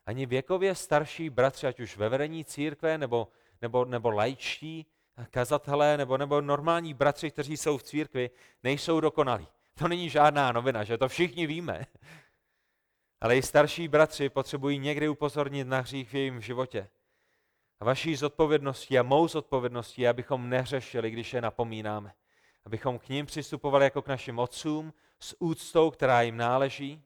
ani 0.05 0.25
věkově 0.25 0.75
starší 0.75 1.29
bratři, 1.29 1.67
ať 1.67 1.79
už 1.79 1.97
ve 1.97 2.09
vedení 2.09 2.45
církve, 2.45 2.97
nebo, 2.97 3.27
nebo, 3.61 3.85
nebo 3.85 4.11
lajčtí, 4.11 4.85
kazatelé, 5.29 5.97
nebo, 5.97 6.17
nebo 6.17 6.41
normální 6.41 6.93
bratři, 6.93 7.31
kteří 7.31 7.57
jsou 7.57 7.77
v 7.77 7.83
církvi, 7.83 8.29
nejsou 8.63 8.99
dokonalí. 8.99 9.47
To 9.73 9.87
není 9.87 10.09
žádná 10.09 10.51
novina, 10.51 10.83
že 10.83 10.97
to 10.97 11.09
všichni 11.09 11.47
víme. 11.47 11.85
Ale 13.21 13.37
i 13.37 13.41
starší 13.41 13.87
bratři 13.87 14.29
potřebují 14.29 14.79
někdy 14.79 15.09
upozornit 15.09 15.67
na 15.67 15.79
hřích 15.79 16.09
v 16.09 16.13
jejím 16.13 16.41
životě. 16.41 16.89
A 17.79 17.85
vaší 17.85 18.15
zodpovědností 18.15 18.99
a 18.99 19.03
mou 19.03 19.27
zodpovědností, 19.27 20.07
abychom 20.07 20.49
neřešili, 20.49 21.11
když 21.11 21.33
je 21.33 21.41
napomínáme. 21.41 22.13
Abychom 22.65 22.99
k 22.99 23.09
ním 23.09 23.25
přistupovali 23.25 23.83
jako 23.83 24.01
k 24.01 24.07
našim 24.07 24.39
otcům 24.39 24.93
s 25.19 25.41
úctou, 25.41 25.91
která 25.91 26.21
jim 26.21 26.37
náleží. 26.37 27.03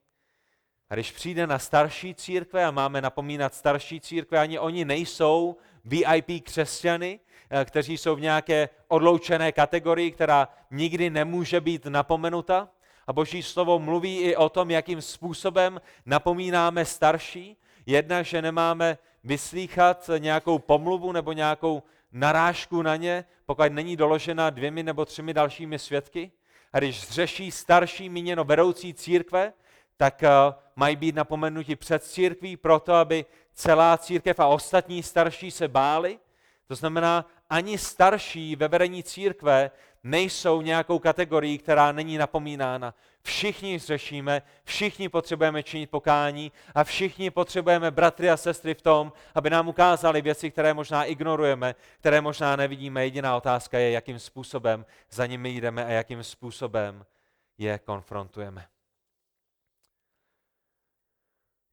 A 0.90 0.94
když 0.94 1.12
přijde 1.12 1.48
na 1.48 1.60
starší 1.60 2.16
církve 2.16 2.66
a 2.66 2.72
máme 2.72 3.02
napomínat 3.02 3.54
starší 3.54 4.02
církve, 4.02 4.40
ani 4.40 4.60
oni 4.60 4.86
nejsou 4.86 5.58
VIP 5.86 6.44
křesťany, 6.44 7.20
Eh, 7.50 7.66
kteří 7.66 7.98
jsou 7.98 8.16
v 8.16 8.22
nějaké 8.22 8.70
odloučené 8.88 9.52
kategorii, 9.52 10.12
která 10.12 10.48
nikdy 10.72 11.10
nemůže 11.10 11.62
být 11.62 11.86
napomenuta. 11.86 12.70
A 13.08 13.14
Boží 13.14 13.44
slovo 13.44 13.80
mluví 13.80 14.20
i 14.20 14.36
o 14.36 14.50
tom, 14.50 14.72
jakým 14.72 15.02
způsobem 15.02 15.82
napomínáme 16.06 16.86
starší. 16.86 17.58
Jedna, 17.86 18.22
že 18.22 18.42
nemáme 18.42 18.98
vyslýchat 19.24 20.10
nějakou 20.18 20.60
pomluvu 20.60 21.12
nebo 21.12 21.32
nějakou 21.32 21.84
narážku 22.12 22.82
na 22.82 22.96
ně, 22.96 23.26
pokud 23.46 23.72
není 23.72 23.98
doložena 23.98 24.50
dvěmi 24.50 24.84
nebo 24.84 25.06
třemi 25.06 25.34
dalšími 25.34 25.80
svědky. 25.80 26.32
A 26.74 26.80
když 26.80 27.10
řeší 27.10 27.52
starší 27.52 28.10
míněno 28.10 28.44
vedoucí 28.44 28.94
církve, 28.94 29.54
tak 29.98 30.24
uh, 30.24 30.54
mají 30.76 30.96
být 30.96 31.16
napomenuti 31.16 31.76
před 31.76 32.04
církví 32.04 32.58
proto, 32.58 32.94
aby 32.94 33.26
celá 33.54 33.98
církev 33.98 34.40
a 34.40 34.48
ostatní 34.48 35.04
starší 35.04 35.52
se 35.52 35.68
báli. 35.68 36.20
To 36.68 36.76
znamená, 36.76 37.26
ani 37.50 37.78
starší 37.78 38.56
ve 38.56 38.68
vedení 38.68 39.04
církve 39.04 39.72
nejsou 40.04 40.62
nějakou 40.62 41.00
kategorií, 41.00 41.58
která 41.58 41.92
není 41.92 42.18
napomínána. 42.18 42.94
Všichni 43.22 43.80
řešíme, 43.80 44.42
všichni 44.64 45.10
potřebujeme 45.10 45.64
činit 45.64 45.90
pokání 45.90 46.52
a 46.76 46.84
všichni 46.84 47.32
potřebujeme 47.32 47.92
bratry 47.92 48.30
a 48.30 48.38
sestry 48.38 48.74
v 48.74 48.82
tom, 48.82 49.14
aby 49.36 49.50
nám 49.50 49.68
ukázali 49.68 50.22
věci, 50.22 50.52
které 50.52 50.74
možná 50.74 51.04
ignorujeme, 51.04 51.76
které 52.00 52.22
možná 52.22 52.56
nevidíme. 52.56 53.04
Jediná 53.04 53.38
otázka 53.38 53.80
je, 53.80 53.92
jakým 53.92 54.20
způsobem 54.20 54.86
za 55.12 55.26
nimi 55.26 55.50
jdeme 55.50 55.86
a 55.86 55.90
jakým 55.90 56.24
způsobem 56.24 57.06
je 57.58 57.80
konfrontujeme. 57.80 58.66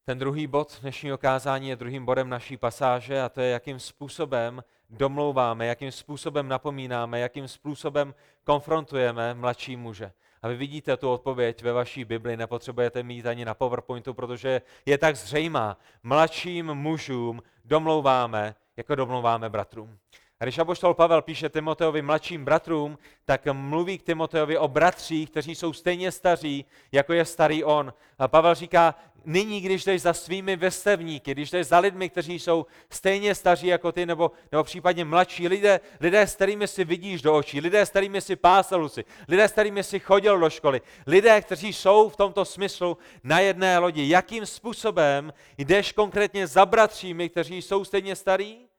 Ten 0.05 0.19
druhý 0.19 0.47
bod 0.47 0.79
dnešního 0.81 1.19
kázání 1.19 1.69
je 1.69 1.77
druhým 1.77 2.05
bodem 2.05 2.29
naší 2.29 2.57
pasáže 2.57 3.23
a 3.23 3.29
to 3.29 3.41
je, 3.41 3.51
jakým 3.51 3.81
způsobem 3.81 4.65
domlouváme, 4.91 5.67
jakým 5.67 5.93
způsobem 5.93 6.49
napomínáme, 6.49 7.21
jakým 7.21 7.49
způsobem 7.49 8.15
konfrontujeme 8.45 9.35
mladší 9.35 9.77
muže. 9.77 10.12
A 10.43 10.49
vy 10.49 10.57
vidíte 10.57 10.97
tu 10.97 11.11
odpověď 11.11 11.62
ve 11.62 11.73
vaší 11.73 12.05
Bibli, 12.05 12.37
nepotřebujete 12.37 13.03
mít 13.03 13.27
ani 13.27 13.45
na 13.45 13.55
PowerPointu, 13.55 14.15
protože 14.15 14.62
je 14.87 14.99
tak 14.99 15.17
zřejmá. 15.17 15.79
Mladším 16.03 16.75
mužům 16.75 17.43
domlouváme, 17.65 18.55
jako 18.77 18.95
domlouváme 18.95 19.51
bratrům. 19.51 19.99
A 20.42 20.44
když 20.44 20.59
apoštol 20.59 20.94
Pavel 20.94 21.22
píše 21.22 21.48
Timoteovi 21.48 22.02
mladším 22.02 22.44
bratrům, 22.44 22.98
tak 23.24 23.46
mluví 23.52 23.98
k 23.98 24.02
Timoteovi 24.02 24.59
o 24.59 24.68
bratřích, 24.68 25.31
kteří 25.31 25.55
jsou 25.55 25.72
stejně 25.72 26.12
staří, 26.12 26.64
jako 26.92 27.12
je 27.12 27.24
starý 27.24 27.64
on. 27.64 27.94
A 28.18 28.28
Pavel 28.28 28.55
říká, 28.55 28.94
nyní, 29.24 29.61
když 29.61 29.85
jdeš 29.85 30.02
za 30.02 30.12
svými 30.12 30.57
vrstevníky, 30.57 31.33
když 31.33 31.50
jdeš 31.50 31.66
za 31.66 31.78
lidmi, 31.78 32.09
kteří 32.09 32.38
jsou 32.38 32.66
stejně 32.90 33.35
staří 33.35 33.66
jako 33.66 33.92
ty, 33.92 34.07
nebo, 34.07 34.31
nebo 34.52 34.64
případně 34.64 35.05
mladší 35.05 35.48
lidé, 35.48 35.81
lidé, 36.00 36.26
s 36.26 36.35
kterými 36.35 36.68
si 36.68 36.85
vidíš 36.85 37.22
do 37.22 37.35
očí, 37.35 37.61
lidé, 37.61 37.87
s 37.87 37.90
kterými 37.90 38.20
si 38.20 38.37
pásal 38.37 38.88
si, 38.88 39.05
lidé, 39.28 39.48
s 39.48 39.52
kterými 39.52 39.85
si 39.85 40.00
chodil 40.00 40.38
do 40.38 40.50
školy, 40.50 40.81
lidé, 41.07 41.40
kteří 41.40 41.72
jsou 41.72 42.09
v 42.09 42.16
tomto 42.16 42.44
smyslu 42.44 42.98
na 43.24 43.40
jedné 43.40 43.78
lodi. 43.78 44.09
Jakým 44.09 44.46
způsobem 44.46 45.33
jdeš 45.59 45.92
konkrétně 45.92 46.46
za 46.46 46.66
bratřími, 46.66 47.28
kteří 47.28 47.62
jsou 47.62 47.85
stejně 47.85 48.16
starí? 48.16 48.71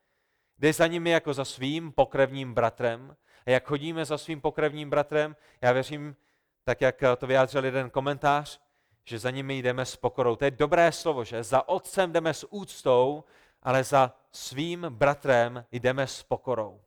Jdeš 0.64 0.76
za 0.76 0.88
nimi 0.88 1.10
jako 1.10 1.34
za 1.34 1.46
svým 1.46 1.92
pokrevním 1.92 2.54
bratrem. 2.54 3.16
A 3.46 3.50
jak 3.50 3.68
chodíme 3.68 4.06
za 4.06 4.18
svým 4.18 4.42
pokrevním 4.42 4.90
bratrem, 4.90 5.36
já 5.62 5.72
věřím, 5.72 6.16
tak 6.64 6.82
jak 6.82 7.04
to 7.18 7.28
vyjádřil 7.28 7.66
jeden 7.66 7.90
komentář, 7.90 8.62
že 9.04 9.20
za 9.20 9.32
nimi 9.32 9.58
jdeme 9.58 9.86
s 9.86 9.96
pokorou. 9.96 10.36
To 10.36 10.46
je 10.46 10.52
dobré 10.52 10.92
slovo, 10.92 11.24
že 11.24 11.44
za 11.44 11.68
otcem 11.68 12.12
jdeme 12.12 12.34
s 12.34 12.48
úctou, 12.54 13.24
ale 13.62 13.84
za 13.84 14.16
svým 14.32 14.86
bratrem 14.90 15.66
jdeme 15.72 16.08
s 16.08 16.24
pokorou. 16.24 16.82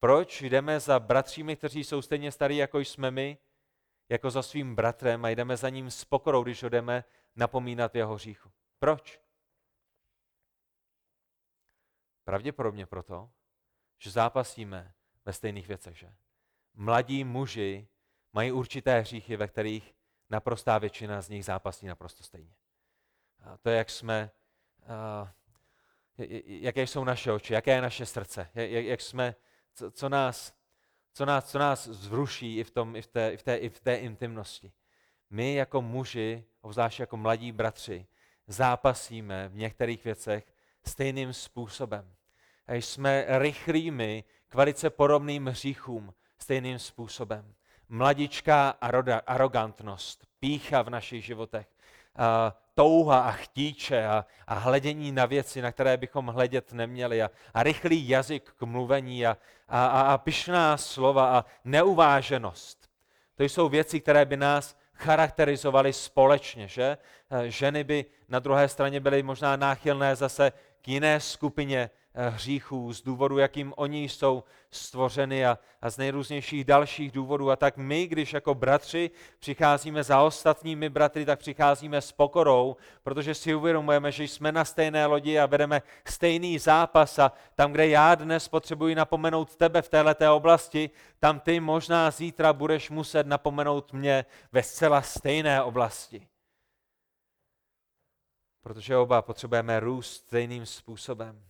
Proč 0.00 0.42
jdeme 0.42 0.80
za 0.80 1.00
bratřími, 1.00 1.56
kteří 1.56 1.84
jsou 1.84 2.02
stejně 2.02 2.32
starí, 2.32 2.56
jako 2.56 2.78
jsme 2.78 3.10
my, 3.10 3.38
jako 4.08 4.30
za 4.30 4.42
svým 4.42 4.74
bratrem 4.74 5.24
a 5.24 5.28
jdeme 5.28 5.56
za 5.56 5.68
ním 5.68 5.90
s 5.90 6.04
pokorou, 6.04 6.42
když 6.42 6.62
ho 6.62 6.68
jdeme 6.68 7.04
napomínat 7.36 7.94
jeho 7.94 8.14
hříchu? 8.14 8.50
Proč? 8.78 9.25
Pravděpodobně 12.26 12.86
proto, 12.86 13.30
že 13.98 14.10
zápasíme 14.10 14.94
ve 15.24 15.32
stejných 15.32 15.68
věcech, 15.68 15.96
že? 15.96 16.14
Mladí 16.74 17.24
muži 17.24 17.88
mají 18.32 18.52
určité 18.52 19.00
hříchy, 19.00 19.36
ve 19.36 19.48
kterých 19.48 19.94
naprostá 20.30 20.78
většina 20.78 21.22
z 21.22 21.28
nich 21.28 21.44
zápasí 21.44 21.86
naprosto 21.86 22.24
stejně. 22.24 22.54
A 23.40 23.56
to 23.56 23.70
je, 23.70 23.76
jak 23.76 23.90
jsme, 23.90 24.30
uh, 24.82 25.28
jaké 26.46 26.82
jsou 26.82 27.04
naše 27.04 27.32
oči, 27.32 27.52
jaké 27.52 27.70
je 27.70 27.82
naše 27.82 28.06
srdce, 28.06 28.50
jak, 28.54 28.84
jak 28.84 29.00
jsme, 29.00 29.34
co, 29.74 29.90
co, 29.90 30.08
nás, 30.08 30.54
co, 31.12 31.26
nás, 31.26 31.50
co 31.50 31.58
nás 31.58 31.88
zvruší 31.88 32.58
i 32.58 32.64
v, 32.64 32.70
tom, 32.70 32.96
i, 32.96 33.02
v 33.02 33.06
té, 33.06 33.30
i, 33.30 33.36
v 33.36 33.42
té, 33.42 33.56
i 33.56 33.68
v 33.68 33.80
té 33.80 33.96
intimnosti. 33.96 34.72
My 35.30 35.54
jako 35.54 35.82
muži, 35.82 36.44
obzvlášť 36.60 37.00
jako 37.00 37.16
mladí 37.16 37.52
bratři, 37.52 38.06
zápasíme 38.46 39.48
v 39.48 39.56
některých 39.56 40.04
věcech 40.04 40.55
stejným 40.88 41.32
způsobem. 41.32 42.12
A 42.68 42.74
jsme 42.74 43.24
rychlými 43.28 44.24
k 44.48 44.54
velice 44.54 44.90
podobným 44.90 45.46
hříchům 45.46 46.14
stejným 46.38 46.78
způsobem 46.78 47.54
mladičká 47.88 48.74
arrogantnost, 49.26 50.26
pícha 50.40 50.82
v 50.82 50.90
našich 50.90 51.24
životech, 51.24 51.66
touha 52.74 53.20
a 53.20 53.30
chtíče 53.30 54.06
a, 54.06 54.26
a 54.46 54.54
hledění 54.54 55.12
na 55.12 55.26
věci, 55.26 55.62
na 55.62 55.72
které 55.72 55.96
bychom 55.96 56.26
hledět 56.26 56.72
neměli 56.72 57.22
a, 57.22 57.30
a 57.54 57.62
rychlý 57.62 58.08
jazyk 58.08 58.52
k 58.56 58.62
mluvení 58.62 59.26
a, 59.26 59.36
a, 59.68 60.00
a 60.00 60.18
pyšná 60.18 60.76
slova 60.76 61.38
a 61.38 61.44
neuváženost. 61.64 62.90
To 63.34 63.44
jsou 63.44 63.68
věci, 63.68 64.00
které 64.00 64.24
by 64.24 64.36
nás 64.36 64.76
charakterizovaly 64.96 65.92
společně, 65.92 66.68
že? 66.68 66.98
Ženy 67.46 67.84
by 67.84 68.04
na 68.28 68.38
druhé 68.38 68.68
straně 68.68 69.00
byly 69.00 69.22
možná 69.22 69.56
náchylné 69.56 70.16
zase 70.16 70.52
k 70.82 70.88
jiné 70.88 71.20
skupině 71.20 71.90
Eh, 72.05 72.05
hříchů, 72.16 72.92
z 72.92 73.02
důvodu, 73.02 73.38
jakým 73.38 73.72
oni 73.76 74.04
jsou 74.04 74.44
stvořeny 74.70 75.46
a, 75.46 75.58
a 75.82 75.90
z 75.90 75.96
nejrůznějších 75.96 76.64
dalších 76.64 77.12
důvodů. 77.12 77.50
A 77.50 77.56
tak 77.56 77.76
my, 77.76 78.06
když 78.06 78.32
jako 78.32 78.54
bratři 78.54 79.10
přicházíme 79.38 80.04
za 80.04 80.22
ostatními 80.22 80.88
bratry, 80.88 81.24
tak 81.24 81.38
přicházíme 81.38 82.00
s 82.00 82.12
pokorou, 82.12 82.76
protože 83.02 83.34
si 83.34 83.54
uvědomujeme, 83.54 84.12
že 84.12 84.24
jsme 84.24 84.52
na 84.52 84.64
stejné 84.64 85.06
lodi 85.06 85.38
a 85.38 85.46
vedeme 85.46 85.82
stejný 86.08 86.58
zápas 86.58 87.18
a 87.18 87.32
tam, 87.54 87.72
kde 87.72 87.88
já 87.88 88.14
dnes 88.14 88.48
potřebuji 88.48 88.94
napomenout 88.94 89.56
tebe 89.56 89.82
v 89.82 89.88
této 89.88 90.36
oblasti, 90.36 90.90
tam 91.18 91.40
ty 91.40 91.60
možná 91.60 92.10
zítra 92.10 92.52
budeš 92.52 92.90
muset 92.90 93.26
napomenout 93.26 93.92
mě 93.92 94.24
ve 94.52 94.62
zcela 94.62 95.02
stejné 95.02 95.62
oblasti. 95.62 96.28
Protože 98.60 98.96
oba 98.96 99.22
potřebujeme 99.22 99.80
růst 99.80 100.14
stejným 100.14 100.66
způsobem. 100.66 101.46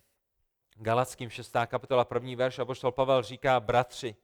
Galackým 0.79 1.31
6. 1.31 1.53
kapitola 1.67 2.07
1. 2.15 2.37
verš, 2.37 2.59
apoštol 2.59 2.93
Pavel 2.93 3.23
říká, 3.23 3.61
bratři, 3.61 4.17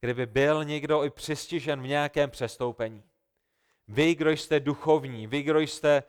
kdyby 0.00 0.26
byl 0.26 0.64
někdo 0.64 1.04
i 1.04 1.10
přistižen 1.10 1.82
v 1.82 1.86
nějakém 1.86 2.30
přestoupení, 2.30 3.02
vy, 3.88 4.14
kdo 4.14 4.30
jste 4.30 4.60
duchovní, 4.60 5.26
vy, 5.26 5.42
kdo 5.42 5.60
jste 5.60 6.02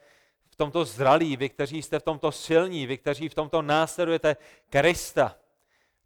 v 0.50 0.56
tomto 0.56 0.86
zralí, 0.86 1.38
vy, 1.38 1.50
kteří 1.50 1.82
jste 1.82 2.00
v 2.00 2.04
tomto 2.04 2.32
silní, 2.32 2.86
vy, 2.88 2.98
kteří 2.98 3.30
v 3.30 3.36
tomto 3.36 3.62
následujete 3.62 4.36
Krista, 4.70 5.36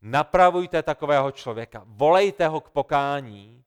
napravujte 0.02 0.84
takového 0.84 1.32
člověka, 1.32 1.84
volejte 1.86 2.48
ho 2.48 2.62
k 2.62 2.70
pokání 2.70 3.64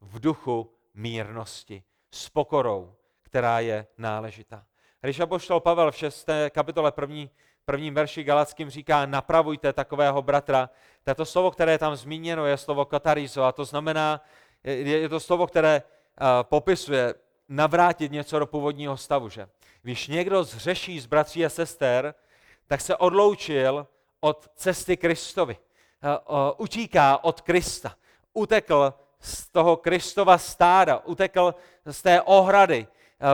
v 0.00 0.20
duchu 0.20 0.74
mírnosti, 0.94 1.82
s 2.10 2.28
pokorou, 2.28 2.94
která 3.22 3.60
je 3.60 3.86
náležitá. 3.98 4.66
Když 5.00 5.20
apoštol 5.20 5.60
Pavel 5.60 5.90
v 5.92 5.96
6. 5.96 6.28
kapitole 6.50 6.92
1 7.00 7.30
prvním 7.68 7.94
verši 7.94 8.24
Galackým 8.24 8.70
říká, 8.70 9.06
napravujte 9.06 9.72
takového 9.72 10.22
bratra. 10.22 10.70
Tato 11.04 11.24
slovo, 11.24 11.50
které 11.50 11.72
je 11.72 11.78
tam 11.78 11.96
zmíněno, 11.96 12.46
je 12.46 12.56
slovo 12.56 12.84
katarizo 12.84 13.44
a 13.44 13.52
to 13.52 13.64
znamená, 13.64 14.24
je 14.64 15.08
to 15.08 15.20
slovo, 15.20 15.46
které 15.46 15.82
uh, 15.82 16.26
popisuje 16.42 17.14
navrátit 17.48 18.12
něco 18.12 18.38
do 18.38 18.46
původního 18.46 18.96
stavu. 18.96 19.28
Že? 19.28 19.48
Když 19.82 20.08
někdo 20.08 20.44
zřeší 20.44 21.00
z 21.00 21.06
bratří 21.06 21.44
a 21.44 21.48
sester, 21.48 22.14
tak 22.66 22.80
se 22.80 22.96
odloučil 22.96 23.86
od 24.20 24.48
cesty 24.56 24.96
Kristovi. 24.96 25.56
Uh, 25.56 26.36
utíká 26.56 27.24
od 27.24 27.40
Krista. 27.40 27.94
Utekl 28.32 28.94
z 29.20 29.48
toho 29.48 29.76
Kristova 29.76 30.38
stáda, 30.38 30.98
utekl 31.04 31.54
z 31.84 32.02
té 32.02 32.22
ohrady, 32.22 32.86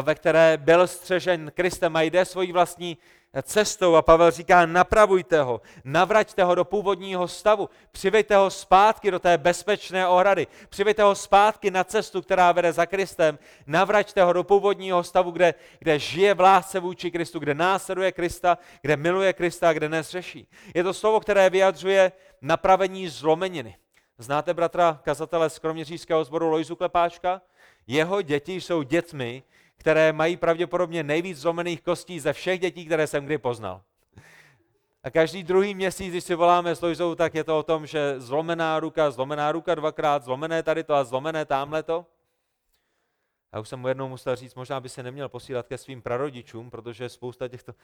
ve 0.03 0.15
které 0.15 0.57
byl 0.57 0.87
střežen 0.87 1.53
Kristem 1.55 1.97
a 1.97 2.03
jde 2.03 2.25
svojí 2.25 2.53
vlastní 2.53 2.99
cestou 3.43 3.95
a 3.95 4.03
Pavel 4.03 4.31
říká, 4.31 4.67
napravujte 4.67 5.43
ho, 5.43 5.61
navraťte 5.85 6.45
ho 6.45 6.55
do 6.55 6.65
původního 6.65 7.29
stavu, 7.29 7.71
přivejte 7.93 8.37
ho 8.37 8.51
zpátky 8.51 9.11
do 9.11 9.19
té 9.19 9.39
bezpečné 9.39 10.09
ohrady, 10.09 10.47
přivejte 10.69 11.03
ho 11.03 11.15
zpátky 11.15 11.71
na 11.71 11.85
cestu, 11.85 12.23
která 12.23 12.53
vede 12.53 12.73
za 12.73 12.87
Kristem, 12.87 13.39
navraťte 13.67 14.23
ho 14.23 14.33
do 14.33 14.45
původního 14.45 15.03
stavu, 15.03 15.31
kde, 15.31 15.55
kde 15.79 15.99
žije 15.99 16.35
v 16.35 16.41
lásce 16.41 16.81
vůči 16.81 17.11
Kristu, 17.11 17.39
kde 17.39 17.55
následuje 17.55 18.13
Krista, 18.13 18.59
kde 18.83 18.97
miluje 18.97 19.33
Krista 19.33 19.73
kde 19.73 19.89
nezřeší. 19.89 20.49
Je 20.75 20.83
to 20.83 20.95
slovo, 20.95 21.21
které 21.21 21.51
vyjadřuje 21.51 22.13
napravení 22.43 23.09
zlomeniny. 23.09 23.77
Znáte 24.19 24.55
bratra 24.55 25.01
kazatele 25.03 25.51
z 25.51 25.59
Kroměřížského 25.59 26.25
sboru 26.25 26.49
Lojzu 26.49 26.77
Klepáčka? 26.77 27.43
Jeho 27.87 28.23
děti 28.23 28.61
jsou 28.61 28.83
dětmi, 28.83 29.43
které 29.85 30.13
mají 30.13 30.37
pravděpodobně 30.37 31.03
nejvíc 31.03 31.39
zlomených 31.39 31.83
kostí 31.83 32.21
ze 32.21 32.33
všech 32.33 32.61
dětí, 32.61 32.87
které 32.87 33.07
jsem 33.07 33.25
kdy 33.25 33.39
poznal. 33.39 33.83
A 35.03 35.11
každý 35.11 35.43
druhý 35.43 35.75
měsíc, 35.75 36.11
když 36.11 36.25
si 36.25 36.35
voláme 36.35 36.77
s 36.77 36.81
Lojzou, 36.81 37.15
tak 37.15 37.35
je 37.35 37.45
to 37.45 37.59
o 37.59 37.63
tom, 37.63 37.87
že 37.87 38.21
zlomená 38.21 38.81
ruka, 38.81 39.11
zlomená 39.11 39.53
ruka 39.53 39.75
dvakrát, 39.75 40.25
zlomené 40.25 40.63
tady 40.63 40.85
to 40.85 40.95
a 40.95 41.05
zlomené 41.05 41.45
tamhle 41.45 41.83
to. 41.83 42.07
A 43.53 43.61
už 43.61 43.69
jsem 43.69 43.81
mu 43.81 43.89
jednou 43.89 44.09
musel 44.09 44.37
říct, 44.37 44.55
možná 44.55 44.81
by 44.81 44.89
se 44.89 45.03
neměl 45.03 45.29
posílat 45.29 45.69
ke 45.69 45.79
svým 45.79 46.03
prarodičům, 46.03 46.71
protože 46.71 47.09
spousta 47.09 47.49
těchto, 47.49 47.75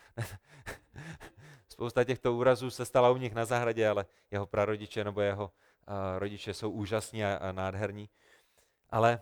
spousta 1.68 2.04
těchto 2.04 2.34
úrazů 2.34 2.70
se 2.70 2.84
stala 2.84 3.10
u 3.10 3.16
nich 3.16 3.34
na 3.34 3.44
zahradě, 3.44 3.88
ale 3.88 4.06
jeho 4.30 4.46
prarodiče 4.46 5.04
nebo 5.04 5.20
jeho 5.20 5.52
rodiče 6.18 6.54
jsou 6.54 6.70
úžasní 6.70 7.24
a 7.24 7.52
nádherní. 7.52 8.08
Ale 8.90 9.20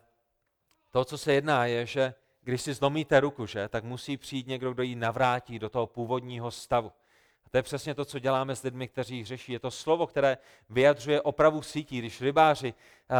to, 0.90 1.04
co 1.04 1.18
se 1.18 1.32
jedná, 1.32 1.66
je, 1.66 1.86
že 1.86 2.14
když 2.48 2.62
si 2.62 2.74
zlomíte 2.74 3.20
ruku, 3.20 3.46
že, 3.46 3.68
tak 3.68 3.84
musí 3.84 4.16
přijít 4.16 4.46
někdo, 4.46 4.72
kdo 4.72 4.82
ji 4.82 4.96
navrátí 4.96 5.58
do 5.58 5.68
toho 5.68 5.86
původního 5.86 6.50
stavu. 6.50 6.92
A 7.46 7.50
to 7.50 7.56
je 7.56 7.62
přesně 7.62 7.94
to, 7.94 8.04
co 8.04 8.18
děláme 8.18 8.56
s 8.56 8.62
lidmi, 8.62 8.88
kteří 8.88 9.22
hřeší. 9.22 9.52
Je 9.52 9.58
to 9.58 9.70
slovo, 9.70 10.06
které 10.06 10.38
vyjadřuje 10.70 11.22
opravu 11.22 11.62
sítí. 11.62 11.98
Když 11.98 12.22
rybáři 12.22 12.74
uh, 12.74 13.16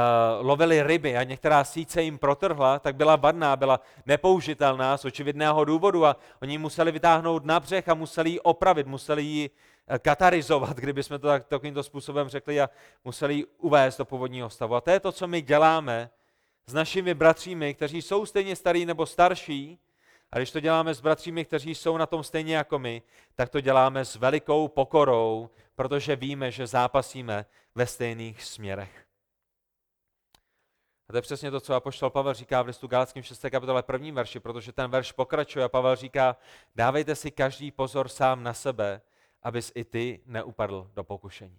lovili 0.46 0.82
ryby 0.82 1.16
a 1.16 1.22
některá 1.22 1.64
síť 1.64 1.96
jim 1.96 2.18
protrhla, 2.18 2.78
tak 2.78 2.96
byla 2.96 3.16
vadná, 3.16 3.56
byla 3.56 3.80
nepoužitelná 4.06 4.96
z 4.96 5.04
očividného 5.04 5.64
důvodu 5.64 6.06
a 6.06 6.16
oni 6.42 6.58
museli 6.58 6.92
vytáhnout 6.92 7.44
na 7.44 7.60
břeh 7.60 7.88
a 7.88 7.94
museli 7.94 8.30
ji 8.30 8.40
opravit, 8.40 8.86
museli 8.86 9.22
ji 9.22 9.50
eh, 9.88 9.98
katarizovat, 9.98 10.76
kdybychom 10.80 11.18
to 11.18 11.26
tak, 11.26 11.46
takovýmto 11.46 11.82
způsobem 11.82 12.28
řekli 12.28 12.60
a 12.60 12.70
museli 13.04 13.34
ji 13.34 13.44
uvést 13.58 13.98
do 13.98 14.04
původního 14.04 14.50
stavu. 14.50 14.74
A 14.74 14.80
to 14.80 14.90
je 14.90 15.00
to, 15.00 15.12
co 15.12 15.26
my 15.26 15.42
děláme 15.42 16.10
s 16.68 16.74
našimi 16.74 17.14
bratřími, 17.14 17.74
kteří 17.74 18.02
jsou 18.02 18.26
stejně 18.26 18.56
starí 18.56 18.86
nebo 18.86 19.06
starší, 19.06 19.78
a 20.32 20.38
když 20.38 20.50
to 20.50 20.60
děláme 20.60 20.94
s 20.94 21.00
bratřími, 21.00 21.44
kteří 21.44 21.74
jsou 21.74 21.96
na 21.96 22.06
tom 22.06 22.22
stejně 22.24 22.56
jako 22.56 22.78
my, 22.78 23.02
tak 23.34 23.48
to 23.48 23.60
děláme 23.60 24.04
s 24.04 24.16
velikou 24.16 24.68
pokorou, 24.68 25.50
protože 25.74 26.16
víme, 26.16 26.50
že 26.50 26.66
zápasíme 26.66 27.46
ve 27.74 27.86
stejných 27.86 28.44
směrech. 28.44 29.06
A 31.08 31.12
to 31.12 31.18
je 31.18 31.22
přesně 31.22 31.50
to, 31.50 31.60
co 31.60 31.74
apoštol 31.74 32.10
Pavel 32.10 32.34
říká 32.34 32.62
v 32.62 32.66
listu 32.66 32.86
Galackým 32.86 33.22
6. 33.22 33.44
kapitole 33.50 33.84
1. 33.92 34.12
verši, 34.12 34.40
protože 34.40 34.72
ten 34.72 34.90
verš 34.90 35.12
pokračuje 35.12 35.64
a 35.64 35.68
Pavel 35.68 35.96
říká, 35.96 36.36
dávejte 36.74 37.14
si 37.14 37.30
každý 37.30 37.70
pozor 37.70 38.08
sám 38.08 38.42
na 38.42 38.54
sebe, 38.54 39.00
abys 39.42 39.72
i 39.74 39.84
ty 39.84 40.20
neupadl 40.26 40.90
do 40.94 41.04
pokušení. 41.04 41.58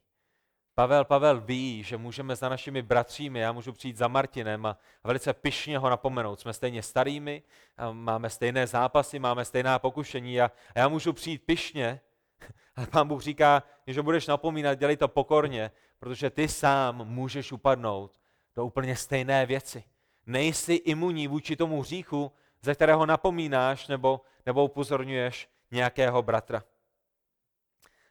Pavel, 0.80 1.06
Pavel 1.06 1.42
ví, 1.42 1.84
že 1.84 1.98
můžeme 1.98 2.36
za 2.36 2.50
našimi 2.50 2.82
bratřími, 2.82 3.40
já 3.40 3.52
můžu 3.52 3.74
přijít 3.74 3.98
za 3.98 4.08
Martinem 4.08 4.66
a 4.66 4.78
velice 5.04 5.34
pyšně 5.34 5.78
ho 5.78 5.90
napomenout. 5.90 6.40
Jsme 6.40 6.54
stejně 6.54 6.84
starými, 6.84 7.44
máme 7.92 8.30
stejné 8.30 8.68
zápasy, 8.68 9.20
máme 9.20 9.46
stejná 9.46 9.80
pokušení 9.80 10.42
a, 10.42 10.52
já 10.76 10.88
můžu 10.88 11.14
přijít 11.14 11.44
pyšně, 11.46 12.02
ale 12.76 12.88
pán 12.88 13.08
Bůh 13.08 13.22
říká, 13.22 13.64
že 13.88 14.02
budeš 14.02 14.28
napomínat, 14.28 14.80
dělej 14.80 14.98
to 14.98 15.08
pokorně, 15.08 15.72
protože 16.00 16.30
ty 16.30 16.48
sám 16.48 17.08
můžeš 17.08 17.52
upadnout 17.52 18.20
do 18.56 18.66
úplně 18.66 18.96
stejné 18.96 19.46
věci. 19.46 19.84
Nejsi 20.26 20.74
imunní 20.74 21.28
vůči 21.28 21.56
tomu 21.56 21.82
hříchu, 21.82 22.32
ze 22.62 22.76
kterého 22.76 23.06
napomínáš 23.06 23.88
nebo, 23.88 24.22
nebo 24.46 24.64
upozorňuješ 24.64 25.50
nějakého 25.72 26.22
bratra. 26.22 26.64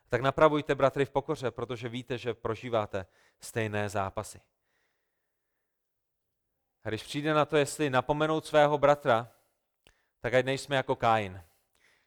Tak 0.09 0.21
napravujte 0.21 0.75
bratry 0.75 1.05
v 1.05 1.11
pokoře, 1.11 1.51
protože 1.51 1.89
víte, 1.89 2.19
že 2.19 2.35
prožíváte 2.35 3.07
stejné 3.41 3.89
zápasy. 3.89 4.41
A 6.85 6.89
když 6.89 7.03
přijde 7.03 7.35
na 7.35 7.45
to, 7.45 7.57
jestli 7.57 7.91
napomenout 7.91 8.47
svého 8.47 8.79
bratra, 8.79 9.29
tak 10.21 10.35
ať 10.35 10.45
nejsme 10.45 10.77
jako 10.77 10.97
Kain. 10.97 11.43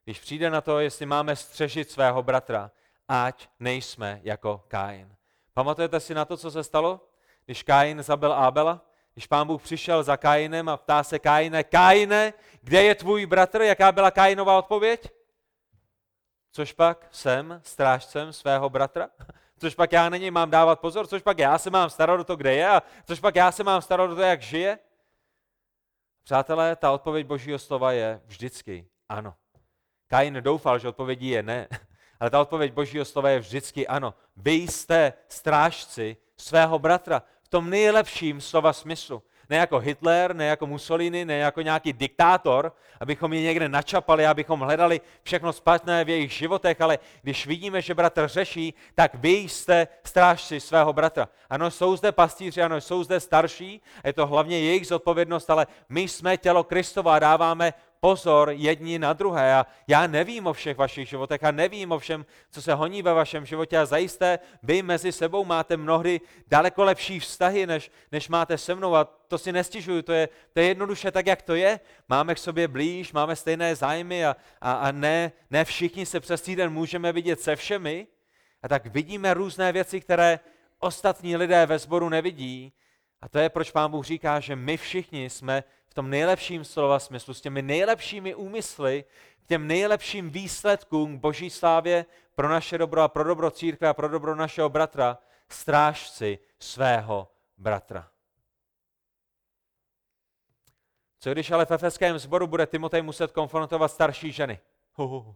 Když 0.03 0.19
přijde 0.19 0.49
na 0.49 0.61
to, 0.61 0.79
jestli 0.79 1.05
máme 1.05 1.35
střežit 1.35 1.91
svého 1.91 2.23
bratra, 2.23 2.71
ať 3.07 3.49
nejsme 3.59 4.19
jako 4.23 4.63
Kain. 4.67 5.15
Pamatujete 5.53 5.99
si 5.99 6.13
na 6.13 6.25
to, 6.25 6.37
co 6.37 6.51
se 6.51 6.63
stalo, 6.63 7.09
když 7.45 7.63
Kain 7.63 8.03
zabil 8.03 8.33
Ábela? 8.33 8.85
Když 9.13 9.27
pán 9.27 9.47
Bůh 9.47 9.61
přišel 9.61 10.03
za 10.03 10.17
Kainem 10.17 10.69
a 10.69 10.77
ptá 10.77 11.03
se 11.03 11.19
Kaine, 11.19 11.63
Kaine, 11.63 12.33
kde 12.61 12.83
je 12.83 12.95
tvůj 12.95 13.25
bratr? 13.25 13.61
Jaká 13.61 13.91
byla 13.91 14.11
Kainová 14.11 14.57
odpověď? 14.57 15.20
Což 16.51 16.73
pak 16.73 17.07
jsem 17.11 17.61
strážcem 17.63 18.33
svého 18.33 18.69
bratra? 18.69 19.09
Což 19.59 19.75
pak 19.75 19.91
já 19.91 20.09
na 20.09 20.17
něj 20.17 20.31
mám 20.31 20.49
dávat 20.49 20.79
pozor? 20.79 21.07
Což 21.07 21.21
pak 21.21 21.39
já 21.39 21.57
se 21.57 21.69
mám 21.69 21.89
starat 21.89 22.19
o 22.19 22.23
to, 22.23 22.35
kde 22.35 22.55
je? 22.55 22.69
A 22.69 22.83
což 23.05 23.19
pak 23.19 23.35
já 23.35 23.51
se 23.51 23.63
mám 23.63 23.81
starat 23.81 24.11
o 24.11 24.15
to, 24.15 24.21
jak 24.21 24.41
žije? 24.41 24.79
Přátelé, 26.23 26.75
ta 26.75 26.91
odpověď 26.91 27.27
božího 27.27 27.59
slova 27.59 27.91
je 27.91 28.21
vždycky 28.25 28.87
ano. 29.09 29.35
Kain 30.07 30.33
doufal, 30.33 30.79
že 30.79 30.87
odpovědí 30.87 31.29
je 31.29 31.43
ne, 31.43 31.67
ale 32.19 32.29
ta 32.29 32.41
odpověď 32.41 32.73
božího 32.73 33.05
slova 33.05 33.29
je 33.29 33.39
vždycky 33.39 33.87
ano. 33.87 34.13
Vy 34.35 34.53
jste 34.53 35.13
strážci 35.27 36.17
svého 36.37 36.79
bratra 36.79 37.23
v 37.41 37.47
tom 37.47 37.69
nejlepším 37.69 38.41
slova 38.41 38.73
smyslu 38.73 39.23
ne 39.51 39.57
jako 39.57 39.79
Hitler, 39.79 40.35
ne 40.35 40.45
jako 40.45 40.67
Mussolini, 40.67 41.25
ne 41.25 41.37
jako 41.37 41.61
nějaký 41.61 41.93
diktátor, 41.93 42.73
abychom 42.99 43.33
je 43.33 43.41
někde 43.41 43.69
načapali, 43.69 44.25
abychom 44.25 44.59
hledali 44.59 45.01
všechno 45.23 45.53
špatné 45.53 46.03
v 46.05 46.09
jejich 46.09 46.31
životech, 46.31 46.81
ale 46.81 46.99
když 47.21 47.47
vidíme, 47.47 47.81
že 47.81 47.93
bratr 47.93 48.27
řeší, 48.27 48.73
tak 48.95 49.15
vy 49.15 49.29
jste 49.29 49.87
strážci 50.03 50.59
svého 50.59 50.93
bratra. 50.93 51.27
Ano, 51.49 51.71
jsou 51.71 51.95
zde 51.95 52.11
pastýři, 52.11 52.61
ano, 52.61 52.81
jsou 52.81 53.03
zde 53.03 53.19
starší, 53.19 53.81
je 54.03 54.13
to 54.13 54.27
hlavně 54.27 54.59
jejich 54.59 54.87
zodpovědnost, 54.87 55.49
ale 55.49 55.67
my 55.89 56.01
jsme 56.01 56.37
tělo 56.37 56.63
Kristova 56.63 57.15
a 57.15 57.19
dáváme 57.19 57.73
pozor 58.01 58.49
jedni 58.49 58.99
na 58.99 59.13
druhé. 59.13 59.55
A 59.55 59.65
já 59.87 60.07
nevím 60.07 60.47
o 60.47 60.53
všech 60.53 60.77
vašich 60.77 61.09
životech 61.09 61.43
a 61.43 61.51
nevím 61.51 61.91
o 61.91 61.99
všem, 61.99 62.25
co 62.51 62.61
se 62.61 62.73
honí 62.73 63.01
ve 63.01 63.13
vašem 63.13 63.45
životě 63.45 63.77
a 63.77 63.85
zajisté 63.85 64.39
vy 64.63 64.81
mezi 64.81 65.11
sebou 65.11 65.45
máte 65.45 65.77
mnohdy 65.77 66.21
daleko 66.47 66.83
lepší 66.83 67.19
vztahy, 67.19 67.67
než, 67.67 67.91
než 68.11 68.29
máte 68.29 68.57
se 68.57 68.75
mnou 68.75 68.95
a 68.95 69.03
to 69.03 69.37
si 69.37 69.51
nestěžuju, 69.51 70.01
to 70.01 70.13
je, 70.13 70.29
to 70.53 70.59
je 70.59 70.65
jednoduše 70.65 71.11
tak, 71.11 71.27
jak 71.27 71.41
to 71.41 71.55
je. 71.55 71.79
Máme 72.09 72.35
k 72.35 72.37
sobě 72.37 72.67
blíž, 72.67 73.13
máme 73.13 73.35
stejné 73.35 73.75
zájmy 73.75 74.25
a, 74.25 74.35
a, 74.61 74.73
a 74.73 74.91
ne, 74.91 75.31
ne 75.49 75.65
všichni 75.65 76.05
se 76.05 76.19
přes 76.19 76.41
týden 76.41 76.73
můžeme 76.73 77.13
vidět 77.13 77.41
se 77.41 77.55
všemi. 77.55 78.07
A 78.63 78.67
tak 78.67 78.85
vidíme 78.85 79.33
různé 79.33 79.71
věci, 79.71 80.01
které 80.01 80.39
ostatní 80.79 81.37
lidé 81.37 81.65
ve 81.65 81.79
sboru 81.79 82.09
nevidí. 82.09 82.73
A 83.21 83.29
to 83.29 83.39
je, 83.39 83.49
proč 83.49 83.71
pán 83.71 83.91
Bůh 83.91 84.05
říká, 84.05 84.39
že 84.39 84.55
my 84.55 84.77
všichni 84.77 85.29
jsme 85.29 85.63
v 85.91 85.93
tom 85.93 86.09
nejlepším 86.09 86.65
slova 86.65 86.99
smyslu, 86.99 87.33
s 87.33 87.41
těmi 87.41 87.61
nejlepšími 87.61 88.35
úmysly, 88.35 89.03
k 89.43 89.47
těm 89.47 89.67
nejlepším 89.67 90.29
výsledkům 90.29 91.17
boží 91.17 91.49
slávě 91.49 92.05
pro 92.35 92.49
naše 92.49 92.77
dobro 92.77 93.01
a 93.01 93.07
pro 93.07 93.23
dobro 93.23 93.51
církve 93.51 93.87
a 93.87 93.93
pro 93.93 94.09
dobro 94.09 94.35
našeho 94.35 94.69
bratra, 94.69 95.17
strážci 95.49 96.39
svého 96.59 97.27
bratra. 97.57 98.07
Co 101.19 101.31
když 101.31 101.51
ale 101.51 101.65
v 101.65 101.71
efeském 101.71 102.19
sboru 102.19 102.47
bude 102.47 102.67
Timotej 102.67 103.01
muset 103.01 103.31
konfrontovat 103.31 103.91
starší 103.91 104.31
ženy? 104.31 104.59
Uhuhu. 104.97 105.35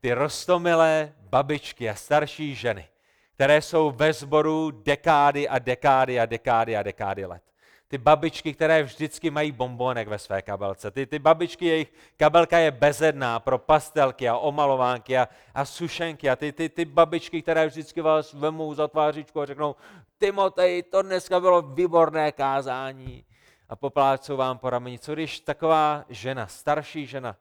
Ty 0.00 0.12
rostomilé 0.12 1.14
babičky 1.20 1.90
a 1.90 1.94
starší 1.94 2.54
ženy, 2.54 2.88
které 3.34 3.62
jsou 3.62 3.90
ve 3.90 4.12
sboru 4.12 4.70
dekády 4.70 5.48
a 5.48 5.58
dekády 5.58 6.20
a 6.20 6.26
dekády 6.26 6.76
a 6.76 6.82
dekády 6.82 7.26
let 7.26 7.51
ty 7.92 7.98
babičky, 7.98 8.54
které 8.54 8.82
vždycky 8.82 9.30
mají 9.30 9.52
bombonek 9.52 10.08
ve 10.08 10.18
své 10.18 10.42
kabelce. 10.42 10.90
Ty, 10.90 11.06
ty 11.06 11.18
babičky, 11.18 11.66
jejich 11.66 11.92
kabelka 12.16 12.58
je 12.58 12.70
bezedná 12.70 13.40
pro 13.40 13.58
pastelky 13.58 14.28
a 14.28 14.36
omalovánky 14.36 15.18
a, 15.18 15.28
a 15.54 15.64
sušenky. 15.64 16.30
A 16.30 16.36
ty, 16.36 16.52
ty, 16.52 16.68
ty 16.68 16.84
babičky, 16.84 17.42
které 17.42 17.66
vždycky 17.66 18.00
vás 18.00 18.32
vemou 18.32 18.74
za 18.74 18.88
tvářičku 18.88 19.40
a 19.40 19.46
řeknou, 19.46 19.76
Timotej, 20.18 20.82
to 20.82 21.02
dneska 21.02 21.40
bylo 21.40 21.62
výborné 21.62 22.32
kázání. 22.32 23.24
A 23.68 23.76
poplácou 23.76 24.36
vám 24.36 24.58
po 24.58 24.70
rameni. 24.70 24.98
Co 24.98 25.12
když 25.12 25.40
taková 25.40 26.04
žena, 26.08 26.46
starší 26.46 27.06
žena, 27.06 27.36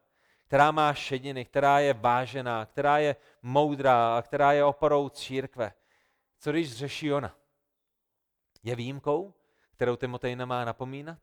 která 0.47 0.71
má 0.71 0.93
šediny, 0.93 1.45
která 1.45 1.79
je 1.79 1.93
vážená, 1.93 2.65
která 2.65 2.97
je 2.97 3.15
moudrá 3.41 4.17
a 4.17 4.21
která 4.21 4.51
je 4.51 4.65
oporou 4.65 5.09
církve, 5.09 5.73
co 6.39 6.51
když 6.51 6.73
řeší 6.73 7.13
ona? 7.13 7.35
Je 8.63 8.75
výjimkou? 8.75 9.33
Kterou 9.81 9.95
Timotej 9.95 10.35
nemá 10.35 10.65
napomínat. 10.65 11.17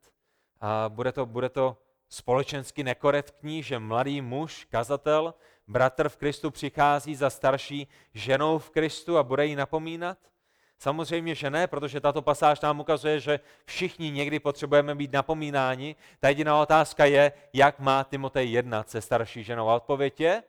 A 0.60 0.88
bude 0.88 1.12
to, 1.12 1.26
bude 1.26 1.48
to 1.48 1.76
společensky 2.08 2.84
nekorektní, 2.84 3.62
že 3.62 3.78
mladý 3.78 4.20
muž, 4.20 4.64
kazatel, 4.70 5.34
bratr 5.68 6.08
v 6.08 6.16
Kristu 6.16 6.50
přichází 6.50 7.14
za 7.14 7.30
starší 7.30 7.88
ženou 8.14 8.58
v 8.58 8.70
Kristu 8.70 9.18
a 9.18 9.22
bude 9.22 9.46
jí 9.46 9.56
napomínat? 9.56 10.18
Samozřejmě, 10.78 11.34
že 11.34 11.50
ne, 11.50 11.66
protože 11.66 12.00
tato 12.00 12.22
pasáž 12.22 12.60
nám 12.60 12.80
ukazuje, 12.80 13.20
že 13.20 13.40
všichni 13.64 14.10
někdy 14.10 14.40
potřebujeme 14.40 14.94
být 14.94 15.12
napomínáni. 15.12 15.96
Ta 16.20 16.28
jediná 16.28 16.60
otázka 16.60 17.04
je, 17.04 17.32
jak 17.52 17.78
má 17.78 18.04
Timotej 18.04 18.52
jednat 18.52 18.90
se 18.90 19.00
starší 19.00 19.44
ženou. 19.44 19.68
A 19.68 19.74
odpověď 19.74 20.20
je, 20.20 20.42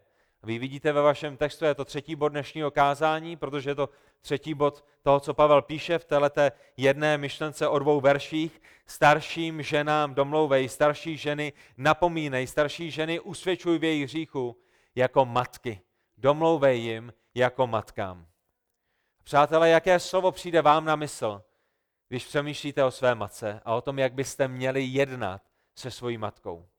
vy 0.43 0.59
vidíte 0.59 0.91
ve 0.91 1.01
vašem 1.01 1.37
textu, 1.37 1.65
je 1.65 1.75
to 1.75 1.85
třetí 1.85 2.15
bod 2.15 2.29
dnešního 2.29 2.71
kázání, 2.71 3.37
protože 3.37 3.69
je 3.69 3.75
to 3.75 3.89
třetí 4.21 4.53
bod 4.53 4.85
toho, 5.01 5.19
co 5.19 5.33
Pavel 5.33 5.61
píše 5.61 5.99
v 5.99 6.05
této 6.05 6.41
jedné 6.77 7.17
myšlence 7.17 7.67
o 7.67 7.79
dvou 7.79 8.01
verších. 8.01 8.61
Starším 8.85 9.61
ženám 9.61 10.15
domlouvej, 10.15 10.69
starší 10.69 11.17
ženy 11.17 11.53
napomínej, 11.77 12.47
starší 12.47 12.91
ženy 12.91 13.19
usvědčuj 13.19 13.79
v 13.79 13.83
jejich 13.83 14.03
hříchu 14.03 14.57
jako 14.95 15.25
matky. 15.25 15.81
Domlouvej 16.17 16.79
jim 16.79 17.13
jako 17.35 17.67
matkám. 17.67 18.27
Přátelé, 19.23 19.69
jaké 19.69 19.99
slovo 19.99 20.31
přijde 20.31 20.61
vám 20.61 20.85
na 20.85 20.95
mysl, 20.95 21.43
když 22.07 22.25
přemýšlíte 22.25 22.83
o 22.83 22.91
své 22.91 23.15
matce 23.15 23.61
a 23.65 23.75
o 23.75 23.81
tom, 23.81 23.99
jak 23.99 24.13
byste 24.13 24.47
měli 24.47 24.83
jednat 24.83 25.41
se 25.75 25.91
svojí 25.91 26.17
matkou? 26.17 26.69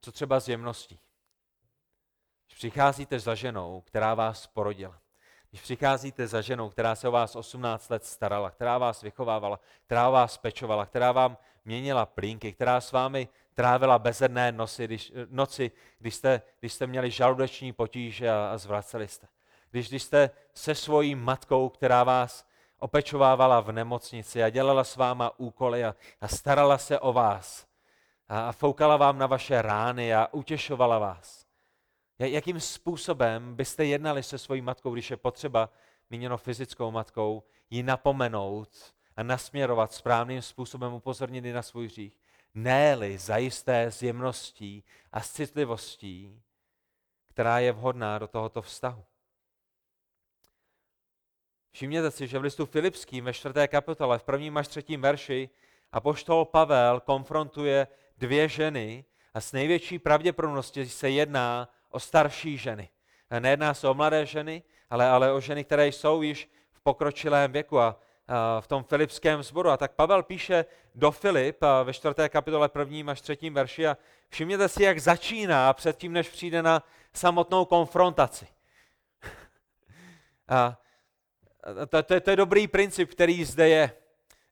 Co 0.00 0.12
třeba 0.12 0.40
s 0.40 0.48
jemností? 0.48 1.00
Přicházíte 2.56 3.20
za 3.20 3.34
ženou, 3.34 3.80
která 3.80 4.14
vás 4.14 4.46
porodila, 4.46 4.98
když 5.50 5.60
přicházíte 5.60 6.26
za 6.26 6.40
ženou, 6.40 6.70
která 6.70 6.94
se 6.94 7.08
o 7.08 7.10
vás 7.10 7.36
18 7.36 7.90
let 7.90 8.04
starala, 8.04 8.50
která 8.50 8.78
vás 8.78 9.02
vychovávala, 9.02 9.60
která 9.84 10.10
vás 10.10 10.38
pečovala, 10.38 10.86
která 10.86 11.12
vám 11.12 11.36
měnila 11.64 12.06
plínky, 12.06 12.52
která 12.52 12.80
s 12.80 12.92
vámi 12.92 13.28
trávila 13.54 13.98
bezedné 13.98 14.52
nosy, 14.52 14.84
když, 14.84 15.12
noci, 15.30 15.70
když 15.98 16.14
jste, 16.14 16.42
když 16.60 16.72
jste 16.72 16.86
měli 16.86 17.10
žaludeční 17.10 17.72
potíže 17.72 18.30
a, 18.30 18.50
a 18.52 18.58
zvraceli 18.58 19.08
jste. 19.08 19.26
Když, 19.70 19.88
když 19.88 20.02
jste 20.02 20.30
se 20.54 20.74
svojí 20.74 21.14
matkou, 21.14 21.68
která 21.68 22.04
vás 22.04 22.46
opečovávala 22.78 23.60
v 23.60 23.72
nemocnici 23.72 24.42
a 24.42 24.50
dělala 24.50 24.84
s 24.84 24.96
váma 24.96 25.38
úkoly 25.38 25.84
a, 25.84 25.94
a 26.20 26.28
starala 26.28 26.78
se 26.78 26.98
o 26.98 27.12
vás 27.12 27.66
a, 28.28 28.48
a 28.48 28.52
foukala 28.52 28.96
vám 28.96 29.18
na 29.18 29.26
vaše 29.26 29.62
rány 29.62 30.14
a 30.14 30.28
utěšovala 30.32 30.98
vás. 30.98 31.45
Jakým 32.18 32.60
způsobem 32.60 33.54
byste 33.54 33.84
jednali 33.84 34.22
se 34.22 34.38
svojí 34.38 34.60
matkou, 34.60 34.92
když 34.92 35.10
je 35.10 35.16
potřeba, 35.16 35.70
míněno 36.10 36.38
fyzickou 36.38 36.90
matkou, 36.90 37.42
ji 37.70 37.82
napomenout 37.82 38.94
a 39.16 39.22
nasměrovat 39.22 39.92
správným 39.92 40.42
způsobem, 40.42 40.92
upozornit 40.92 41.52
na 41.52 41.62
svůj 41.62 41.86
hřích? 41.86 42.20
Ne-li 42.54 43.18
zajisté 43.18 43.82
s 43.82 44.02
jemností 44.02 44.84
a 45.12 45.20
s 45.20 45.32
citlivostí, 45.32 46.42
která 47.28 47.58
je 47.58 47.72
vhodná 47.72 48.18
do 48.18 48.28
tohoto 48.28 48.62
vztahu. 48.62 49.04
Všimněte 51.70 52.10
si, 52.10 52.26
že 52.26 52.38
v 52.38 52.42
listu 52.42 52.66
Filipským 52.66 53.24
ve 53.24 53.32
čtvrté 53.32 53.68
kapitole 53.68 54.18
v 54.18 54.24
prvním 54.24 54.56
až 54.56 54.68
třetím 54.68 55.00
verši 55.00 55.50
apoštol 55.92 56.44
Pavel 56.44 57.00
konfrontuje 57.00 57.86
dvě 58.18 58.48
ženy 58.48 59.04
a 59.34 59.40
s 59.40 59.52
největší 59.52 59.98
pravděpodobností 59.98 60.88
se 60.88 61.10
jedná 61.10 61.68
o 61.96 62.00
starší 62.00 62.58
ženy. 62.58 62.88
Nejedná 63.38 63.74
se 63.74 63.88
o 63.88 63.94
mladé 63.94 64.26
ženy, 64.26 64.62
ale, 64.90 65.08
ale 65.08 65.32
o 65.32 65.40
ženy, 65.40 65.64
které 65.64 65.88
jsou 65.88 66.22
již 66.22 66.50
v 66.72 66.80
pokročilém 66.80 67.52
věku 67.52 67.80
a, 67.80 68.00
a 68.28 68.60
v 68.60 68.66
tom 68.66 68.84
filipském 68.84 69.42
sboru. 69.42 69.70
A 69.70 69.76
tak 69.76 69.92
Pavel 69.92 70.22
píše 70.22 70.64
do 70.94 71.10
Filip 71.10 71.60
ve 71.84 71.92
čtvrté 71.92 72.28
kapitole 72.28 72.68
prvním 72.68 73.08
až 73.08 73.20
třetím 73.20 73.54
verši 73.54 73.86
a 73.86 73.96
všimněte 74.28 74.68
si, 74.68 74.82
jak 74.82 74.98
začíná 74.98 75.72
předtím, 75.72 76.12
než 76.12 76.28
přijde 76.28 76.62
na 76.62 76.82
samotnou 77.12 77.64
konfrontaci. 77.64 78.46
A 80.48 80.78
to, 81.86 82.02
to, 82.02 82.20
to 82.20 82.30
je 82.30 82.36
dobrý 82.36 82.68
princip, 82.68 83.10
který 83.10 83.44
zde 83.44 83.68
je. 83.68 83.92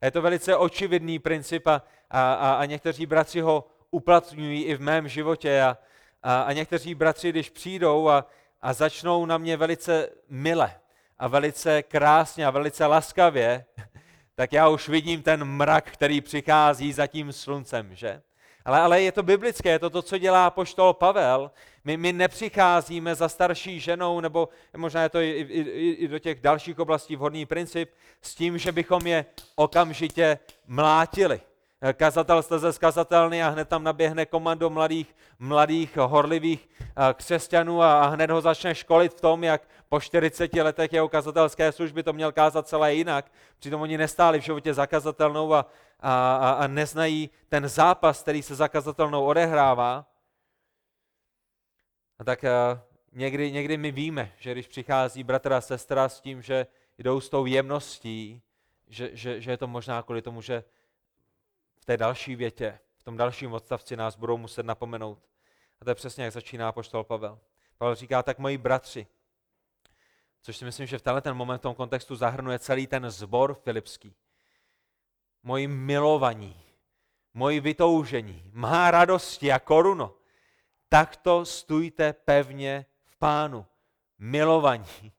Je 0.03 0.11
to 0.11 0.23
velice 0.23 0.57
očividný 0.57 1.19
princip 1.19 1.67
a, 1.67 1.83
a, 2.11 2.55
a 2.55 2.65
někteří 2.65 3.07
bratři 3.07 3.41
ho 3.41 3.67
uplatňují 3.91 4.65
i 4.65 4.75
v 4.75 4.81
mém 4.81 5.09
životě 5.09 5.63
a, 5.63 5.79
a, 6.25 6.43
a 6.43 6.53
někteří 6.53 6.95
bratři, 6.95 7.31
když 7.31 7.51
přijdou 7.51 8.09
a, 8.09 8.27
a 8.63 8.73
začnou 8.73 9.27
na 9.27 9.39
mě 9.39 9.57
velice 9.57 10.09
mile 10.29 10.75
a 11.19 11.29
velice 11.29 11.83
krásně 11.83 12.47
a 12.47 12.51
velice 12.51 12.87
laskavě, 12.87 13.65
tak 14.35 14.53
já 14.53 14.69
už 14.69 14.89
vidím 14.89 15.23
ten 15.23 15.45
mrak, 15.45 15.91
který 15.91 16.21
přichází 16.21 16.93
za 16.93 17.07
tím 17.07 17.33
sluncem, 17.33 17.95
že? 17.95 18.23
Ale, 18.65 18.81
ale 18.81 19.03
je 19.03 19.13
to 19.13 19.23
biblické, 19.23 19.71
je 19.71 19.79
to 19.79 19.91
to, 19.91 20.03
co 20.03 20.19
dělá 20.19 20.51
poštol 20.51 20.93
Pavel. 20.93 21.51
My, 21.85 21.97
my 21.97 22.13
nepřicházíme 22.13 23.15
za 23.15 23.29
starší 23.29 23.81
ženou, 23.81 24.21
nebo 24.21 24.49
možná 24.77 25.03
je 25.03 25.09
to 25.09 25.21
i, 25.21 25.31
i, 25.31 25.91
i 25.91 26.09
do 26.09 26.19
těch 26.19 26.41
dalších 26.41 26.79
oblastí 26.79 27.17
vhodný 27.17 27.47
princip, 27.47 27.91
s 28.23 28.35
tím, 28.35 28.59
že 28.59 28.73
bychom 28.73 29.07
je 29.07 29.27
okamžitě 29.55 30.39
mlátili. 30.67 31.41
Kazatel 31.93 32.43
jste 32.43 32.73
zkazatelný 32.73 33.43
a 33.43 33.49
hned 33.49 33.69
tam 33.69 33.85
naběhne 33.85 34.27
komando 34.27 34.71
mladých, 34.71 35.17
mladých 35.39 35.97
horlivých 35.97 36.69
eh, 36.81 37.15
křesťanů 37.15 37.83
a 37.83 38.07
hned 38.07 38.31
ho 38.31 38.41
začne 38.41 38.75
školit 38.75 39.13
v 39.13 39.21
tom, 39.21 39.45
jak 39.45 39.69
po 39.89 40.01
40 40.01 40.55
letech 40.55 40.93
jeho 40.93 41.09
kazatelské 41.09 41.73
služby 41.73 42.03
to 42.03 42.13
měl 42.13 42.33
kázat 42.33 42.69
celé 42.69 42.95
jinak. 42.95 43.33
Přitom 43.59 43.81
oni 43.81 43.99
nestáli 43.99 44.41
v 44.41 44.45
životě 44.45 44.75
zakazatelnou 44.75 45.55
a, 45.55 45.67
a, 46.01 46.37
a, 46.37 46.51
a 46.51 46.67
neznají 46.67 47.31
ten 47.49 47.69
zápas, 47.69 48.23
který 48.23 48.43
se 48.43 48.55
zakazatelnou 48.55 49.25
odehrává. 49.25 50.07
A 52.19 52.25
tak 52.25 52.45
eh, 52.45 52.51
někdy, 53.13 53.53
někdy 53.53 53.77
my 53.77 53.91
víme, 53.93 54.33
že 54.39 54.53
když 54.53 54.69
přichází 54.69 55.25
bratr 55.25 55.53
a 55.53 55.61
sestra 55.61 56.09
s 56.09 56.21
tím, 56.21 56.43
že 56.43 56.67
jdou 56.99 57.21
s 57.21 57.29
tou 57.29 57.47
jemností, 57.47 58.43
že, 58.89 59.11
že, 59.13 59.41
že 59.41 59.51
je 59.51 59.57
to 59.57 59.67
možná 59.67 60.03
kvůli 60.03 60.23
tomu, 60.23 60.43
že 60.43 60.65
v 61.85 61.87
té 61.87 61.97
další 61.97 62.37
větě, 62.37 62.79
v 62.97 63.03
tom 63.03 63.17
dalším 63.17 63.53
odstavci 63.53 63.97
nás 63.97 64.17
budou 64.17 64.37
muset 64.37 64.67
napomenout. 64.67 65.19
A 65.81 65.85
to 65.85 65.91
je 65.91 65.95
přesně, 65.95 66.25
jak 66.25 66.33
začíná 66.33 66.73
poštol 66.73 67.05
Pavel. 67.05 67.39
Pavel 67.79 67.95
říká, 67.95 68.23
tak 68.23 68.39
moji 68.39 68.59
bratři, 68.59 69.07
což 70.43 70.57
si 70.57 70.65
myslím, 70.65 70.87
že 70.87 70.99
v 70.99 71.03
tenhle 71.03 71.21
ten 71.21 71.37
moment 71.37 71.59
v 71.59 71.63
tom 71.63 71.75
kontextu 71.75 72.17
zahrnuje 72.17 72.59
celý 72.59 72.87
ten 72.87 73.11
zbor 73.11 73.55
filipský. 73.55 74.15
Moji 75.43 75.67
milovaní, 75.67 76.63
moji 77.35 77.61
vytoužení, 77.61 78.51
má 78.53 78.91
radosti 78.91 79.53
a 79.53 79.59
koruno, 79.59 80.15
takto 80.89 81.45
stůjte 81.45 82.13
pevně 82.13 82.87
v 83.05 83.17
pánu. 83.17 83.67
Milovaní. 84.19 85.13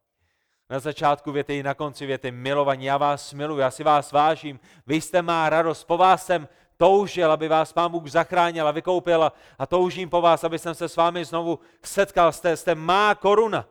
Na 0.69 0.79
začátku 0.79 1.31
věty 1.31 1.57
i 1.57 1.63
na 1.63 1.73
konci 1.73 2.05
věty, 2.05 2.31
milovaní, 2.31 2.85
já 2.85 2.97
vás 2.97 3.33
miluji, 3.33 3.59
já 3.59 3.71
si 3.71 3.83
vás 3.83 4.11
vážím, 4.11 4.59
vy 4.87 5.01
jste 5.01 5.21
má 5.21 5.49
radost, 5.49 5.83
po 5.83 5.97
vás 5.97 6.25
jsem 6.25 6.47
toužil, 6.77 7.31
aby 7.31 7.47
vás 7.47 7.73
Pán 7.73 7.91
Bůh 7.91 8.07
zachránil 8.07 8.67
a 8.67 8.71
vykoupil 8.71 9.23
a, 9.59 9.65
toužím 9.67 10.09
po 10.09 10.21
vás, 10.21 10.43
aby 10.43 10.59
jsem 10.59 10.75
se 10.75 10.89
s 10.89 10.95
vámi 10.95 11.25
znovu 11.25 11.59
setkal, 11.83 12.31
jste, 12.31 12.57
jste 12.57 12.75
má 12.75 13.15
koruna. 13.15 13.67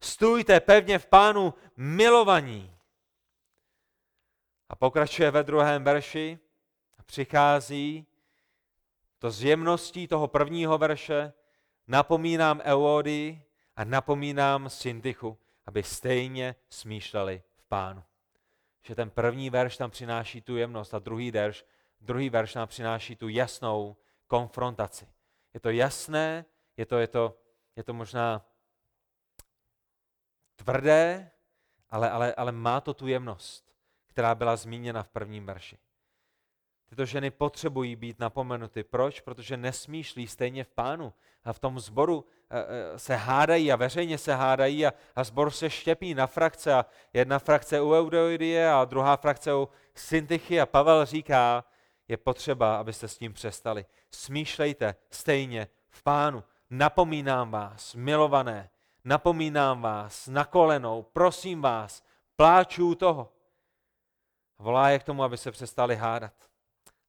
Stůjte 0.00 0.60
pevně 0.60 0.98
v 0.98 1.06
Pánu 1.06 1.54
milovaní. 1.76 2.74
A 4.68 4.76
pokračuje 4.76 5.30
ve 5.30 5.42
druhém 5.42 5.84
verši 5.84 6.38
a 6.98 7.02
přichází 7.02 8.06
to 9.18 9.30
z 9.30 9.42
jemností 9.42 10.08
toho 10.08 10.28
prvního 10.28 10.78
verše, 10.78 11.32
napomínám 11.86 12.60
Eody 12.64 13.42
a 13.76 13.84
napomínám 13.84 14.70
Syntychu 14.70 15.38
aby 15.68 15.82
stejně 15.82 16.54
smýšleli 16.70 17.42
v 17.56 17.64
pánu. 17.64 18.04
Že 18.82 18.94
ten 18.94 19.10
první 19.10 19.50
verš 19.50 19.76
tam 19.76 19.90
přináší 19.90 20.40
tu 20.40 20.56
jemnost 20.56 20.94
a 20.94 20.98
druhý 20.98 21.30
verš, 21.30 21.64
druhý 22.00 22.30
verš 22.30 22.54
nám 22.54 22.68
přináší 22.68 23.16
tu 23.16 23.28
jasnou 23.28 23.96
konfrontaci. 24.26 25.08
Je 25.54 25.60
to 25.60 25.70
jasné, 25.70 26.44
je 26.76 26.86
to, 26.86 26.98
je 26.98 27.06
to, 27.06 27.38
je 27.76 27.82
to 27.82 27.94
možná 27.94 28.46
tvrdé, 30.56 31.30
ale, 31.90 32.10
ale, 32.10 32.34
ale 32.34 32.52
má 32.52 32.80
to 32.80 32.94
tu 32.94 33.06
jemnost, 33.06 33.74
která 34.06 34.34
byla 34.34 34.56
zmíněna 34.56 35.02
v 35.02 35.08
prvním 35.08 35.46
verši. 35.46 35.78
Tyto 36.88 37.06
ženy 37.06 37.30
potřebují 37.30 37.96
být 37.96 38.18
napomenuty. 38.18 38.84
Proč? 38.84 39.20
Protože 39.20 39.56
nesmýšlí 39.56 40.26
stejně 40.26 40.64
v 40.64 40.70
pánu. 40.70 41.14
A 41.44 41.52
v 41.52 41.58
tom 41.58 41.80
zboru 41.80 42.24
eh, 42.50 42.58
eh, 42.58 42.98
se 42.98 43.16
hádají 43.16 43.72
a 43.72 43.76
veřejně 43.76 44.18
se 44.18 44.34
hádají 44.34 44.86
a, 44.86 44.92
a 45.16 45.24
zbor 45.24 45.50
se 45.50 45.70
štěpí 45.70 46.14
na 46.14 46.26
frakce. 46.26 46.74
A 46.74 46.86
jedna 47.12 47.38
frakce 47.38 47.80
u 47.80 47.92
Eudoidie 47.92 48.72
a 48.72 48.84
druhá 48.84 49.16
frakce 49.16 49.54
u 49.54 49.68
Syntychy. 49.94 50.60
A 50.60 50.66
Pavel 50.66 51.06
říká, 51.06 51.64
je 52.08 52.16
potřeba, 52.16 52.76
abyste 52.76 53.08
s 53.08 53.18
tím 53.18 53.32
přestali. 53.32 53.86
Smýšlejte 54.10 54.94
stejně 55.10 55.68
v 55.90 56.02
pánu. 56.02 56.44
Napomínám 56.70 57.50
vás, 57.50 57.94
milované, 57.94 58.70
napomínám 59.04 59.82
vás 59.82 60.28
na 60.28 60.44
kolenou, 60.44 61.02
prosím 61.12 61.62
vás, 61.62 62.02
pláču 62.36 62.94
toho. 62.94 63.32
Volá 64.58 64.90
je 64.90 64.98
k 64.98 65.04
tomu, 65.04 65.22
aby 65.22 65.36
se 65.36 65.50
přestali 65.50 65.96
hádat 65.96 66.32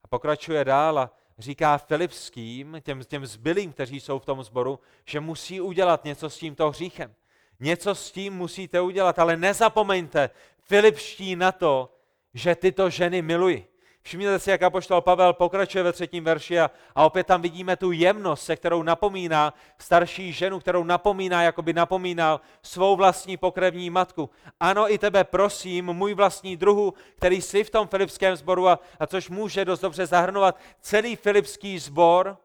pokračuje 0.10 0.66
dál 0.66 1.00
a 1.00 1.12
říká 1.40 1.78
Filipským, 1.78 2.78
těm, 2.82 3.04
těm 3.04 3.26
zbylým, 3.26 3.74
kteří 3.74 4.00
jsou 4.00 4.20
v 4.20 4.26
tom 4.26 4.44
sboru, 4.44 4.80
že 5.06 5.20
musí 5.20 5.62
udělat 5.62 6.04
něco 6.04 6.30
s 6.30 6.38
tímto 6.38 6.70
hříchem. 6.70 7.16
Něco 7.60 7.96
s 7.96 8.12
tím 8.12 8.34
musíte 8.34 8.82
udělat, 8.82 9.20
ale 9.20 9.38
nezapomeňte, 9.38 10.30
Filipští, 10.64 11.36
na 11.36 11.52
to, 11.52 11.96
že 12.34 12.56
tyto 12.56 12.90
ženy 12.90 13.22
milují. 13.22 13.66
Všimněte 14.10 14.39
si, 14.39 14.49
jak 14.49 14.62
apoštol 14.62 15.01
Pavel 15.01 15.34
pokračuje 15.34 15.84
ve 15.84 15.93
třetím 15.93 16.24
verši 16.24 16.60
a, 16.60 16.72
a 16.95 17.05
opět 17.05 17.28
tam 17.28 17.41
vidíme 17.41 17.76
tu 17.76 17.91
jemnost, 17.91 18.41
se 18.41 18.55
kterou 18.55 18.84
napomíná 18.84 19.53
starší 19.78 20.34
ženu, 20.34 20.60
kterou 20.60 20.84
napomíná, 20.84 21.43
jako 21.43 21.62
by 21.62 21.74
napomínal 21.74 22.41
svou 22.62 22.95
vlastní 22.95 23.38
pokrevní 23.38 23.89
matku. 23.89 24.30
Ano, 24.60 24.93
i 24.93 24.97
tebe 24.97 25.24
prosím, 25.24 25.86
můj 25.86 26.14
vlastní 26.14 26.57
druhu, 26.57 26.93
který 27.16 27.41
jsi 27.41 27.64
v 27.64 27.70
tom 27.70 27.88
filipském 27.88 28.36
sboru 28.36 28.68
a, 28.68 28.80
a 28.99 29.07
což 29.07 29.30
může 29.30 29.66
dost 29.66 29.80
dobře 29.80 30.05
zahrnovat 30.05 30.57
celý 30.82 31.16
filipský 31.16 31.80
sbor, 31.80 32.38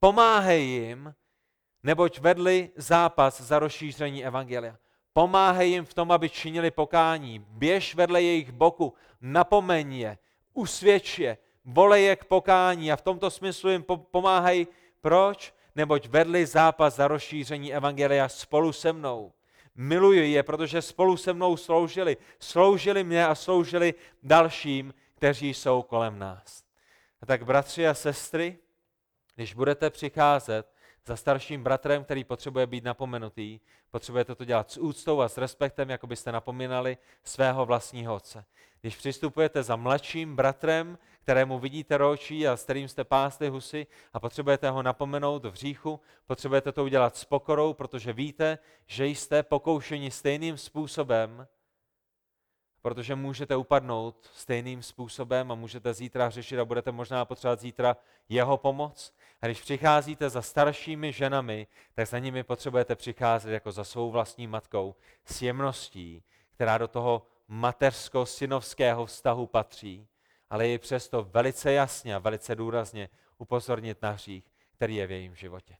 pomáhej 0.00 0.64
jim, 0.64 1.14
neboť 1.82 2.18
vedli 2.18 2.70
zápas 2.76 3.40
za 3.40 3.58
rozšíření 3.58 4.24
evangelia. 4.24 4.76
Pomáhej 5.12 5.70
jim 5.70 5.84
v 5.84 5.94
tom, 5.94 6.12
aby 6.12 6.28
činili 6.28 6.70
pokání. 6.70 7.44
Běž 7.48 7.94
vedle 7.94 8.22
jejich 8.22 8.52
boku, 8.52 8.94
napomeň 9.20 9.94
je, 9.94 10.18
usvědč 10.54 11.18
je, 11.18 11.38
volej 11.64 12.04
je 12.04 12.16
k 12.16 12.24
pokání 12.24 12.92
a 12.92 12.96
v 12.96 13.02
tomto 13.02 13.30
smyslu 13.30 13.70
jim 13.70 13.84
pomáhají. 14.10 14.66
Proč? 15.00 15.54
Neboť 15.76 16.06
vedli 16.06 16.46
zápas 16.46 16.96
za 16.96 17.08
rozšíření 17.08 17.74
Evangelia 17.74 18.28
spolu 18.28 18.72
se 18.72 18.92
mnou. 18.92 19.32
Miluji 19.74 20.32
je, 20.32 20.42
protože 20.42 20.82
spolu 20.82 21.16
se 21.16 21.32
mnou 21.32 21.56
sloužili. 21.56 22.16
Sloužili 22.38 23.04
mě 23.04 23.26
a 23.26 23.34
sloužili 23.34 23.94
dalším, 24.22 24.94
kteří 25.14 25.54
jsou 25.54 25.82
kolem 25.82 26.18
nás. 26.18 26.64
A 27.22 27.26
tak 27.26 27.44
bratři 27.44 27.88
a 27.88 27.94
sestry, 27.94 28.58
když 29.34 29.54
budete 29.54 29.90
přicházet 29.90 30.72
za 31.06 31.16
starším 31.16 31.62
bratrem, 31.62 32.04
který 32.04 32.24
potřebuje 32.24 32.66
být 32.66 32.84
napomenutý, 32.84 33.60
potřebujete 33.90 34.34
to 34.34 34.44
dělat 34.44 34.70
s 34.70 34.76
úctou 34.76 35.20
a 35.20 35.28
s 35.28 35.38
respektem, 35.38 35.90
jako 35.90 36.06
byste 36.06 36.32
napomínali 36.32 36.98
svého 37.24 37.66
vlastního 37.66 38.14
otce. 38.14 38.44
Když 38.80 38.96
přistupujete 38.96 39.62
za 39.62 39.76
mladším 39.76 40.36
bratrem, 40.36 40.98
kterému 41.22 41.58
vidíte 41.58 41.96
ročí 41.96 42.48
a 42.48 42.56
s 42.56 42.64
kterým 42.64 42.88
jste 42.88 43.04
pásli 43.04 43.48
husy 43.48 43.86
a 44.12 44.20
potřebujete 44.20 44.70
ho 44.70 44.82
napomenout 44.82 45.44
v 45.44 45.50
hříchu, 45.52 46.00
potřebujete 46.26 46.72
to 46.72 46.84
udělat 46.84 47.16
s 47.16 47.24
pokorou, 47.24 47.74
protože 47.74 48.12
víte, 48.12 48.58
že 48.86 49.06
jste 49.06 49.42
pokoušeni 49.42 50.10
stejným 50.10 50.58
způsobem. 50.58 51.46
protože 52.82 53.14
můžete 53.14 53.56
upadnout 53.56 54.30
stejným 54.34 54.82
způsobem 54.82 55.52
a 55.52 55.54
můžete 55.54 55.94
zítra 55.94 56.30
řešit 56.30 56.58
a 56.58 56.64
budete 56.64 56.92
možná 56.92 57.24
potřebovat 57.24 57.60
zítra 57.60 57.96
jeho 58.28 58.56
pomoc. 58.56 59.12
A 59.42 59.46
když 59.46 59.60
přicházíte 59.60 60.30
za 60.30 60.42
staršími 60.42 61.12
ženami, 61.12 61.66
tak 61.94 62.06
za 62.06 62.18
nimi 62.18 62.42
potřebujete 62.42 62.96
přicházet 62.96 63.52
jako 63.52 63.72
za 63.72 63.84
svou 63.84 64.10
vlastní 64.10 64.46
matkou 64.46 64.94
s 65.24 65.42
jemností, 65.42 66.22
která 66.54 66.78
do 66.78 66.88
toho 66.88 67.26
mateřsko-synovského 67.48 69.06
vztahu 69.06 69.46
patří, 69.46 70.08
ale 70.50 70.68
i 70.68 70.78
přesto 70.78 71.22
velice 71.22 71.72
jasně 71.72 72.14
a 72.14 72.18
velice 72.18 72.54
důrazně 72.54 73.08
upozornit 73.38 74.02
na 74.02 74.10
hřích, 74.10 74.44
který 74.74 74.96
je 74.96 75.06
v 75.06 75.10
jejím 75.10 75.34
životě. 75.34 75.76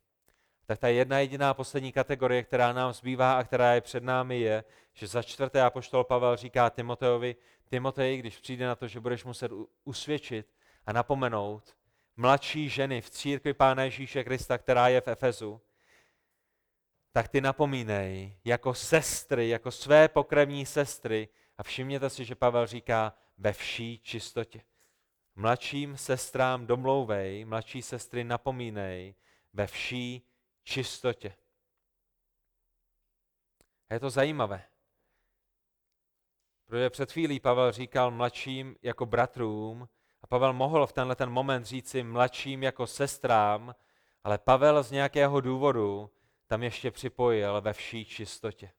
Tak 0.66 0.78
ta 0.78 0.88
jedna 0.88 1.18
jediná 1.18 1.54
poslední 1.54 1.92
kategorie, 1.92 2.42
která 2.42 2.72
nám 2.72 2.92
zbývá 2.92 3.38
a 3.38 3.44
která 3.44 3.74
je 3.74 3.80
před 3.80 4.02
námi, 4.02 4.40
je, 4.40 4.64
že 4.94 5.06
za 5.06 5.22
čtvrté 5.22 5.62
apoštol 5.62 6.04
Pavel 6.04 6.36
říká 6.36 6.70
Timoteovi, 6.70 7.36
Timotej, 7.68 8.18
když 8.18 8.38
přijde 8.38 8.66
na 8.66 8.74
to, 8.74 8.88
že 8.88 9.00
budeš 9.00 9.24
muset 9.24 9.52
usvědčit 9.84 10.54
a 10.86 10.92
napomenout 10.92 11.76
mladší 12.20 12.68
ženy 12.68 13.00
v 13.00 13.10
církvi 13.10 13.54
Pána 13.54 13.82
Ježíše 13.82 14.24
Krista, 14.24 14.58
která 14.58 14.88
je 14.88 15.00
v 15.00 15.08
Efezu, 15.08 15.60
tak 17.12 17.28
ty 17.28 17.40
napomínej 17.40 18.38
jako 18.44 18.74
sestry, 18.74 19.48
jako 19.48 19.70
své 19.70 20.08
pokrevní 20.08 20.66
sestry 20.66 21.28
a 21.58 21.62
všimněte 21.62 22.10
si, 22.10 22.24
že 22.24 22.34
Pavel 22.34 22.66
říká 22.66 23.14
ve 23.38 23.52
vší 23.52 23.98
čistotě. 23.98 24.62
Mladším 25.34 25.96
sestrám 25.96 26.66
domlouvej, 26.66 27.44
mladší 27.44 27.82
sestry 27.82 28.24
napomínej 28.24 29.14
ve 29.52 29.66
vší 29.66 30.26
čistotě. 30.62 31.34
A 33.88 33.94
je 33.94 34.00
to 34.00 34.10
zajímavé. 34.10 34.64
Protože 36.66 36.90
před 36.90 37.12
chvílí 37.12 37.40
Pavel 37.40 37.72
říkal 37.72 38.10
mladším 38.10 38.76
jako 38.82 39.06
bratrům 39.06 39.88
Pavel 40.30 40.52
mohl 40.52 40.86
v 40.86 40.92
tenhle 40.92 41.16
ten 41.16 41.30
moment 41.30 41.64
říci 41.64 42.02
mladším 42.02 42.62
jako 42.62 42.86
sestrám, 42.86 43.74
ale 44.24 44.38
Pavel 44.38 44.82
z 44.82 44.90
nějakého 44.90 45.40
důvodu 45.40 46.10
tam 46.46 46.62
ještě 46.62 46.90
připojil 46.90 47.60
ve 47.60 47.72
vší 47.72 48.04
čistotě. 48.04 48.70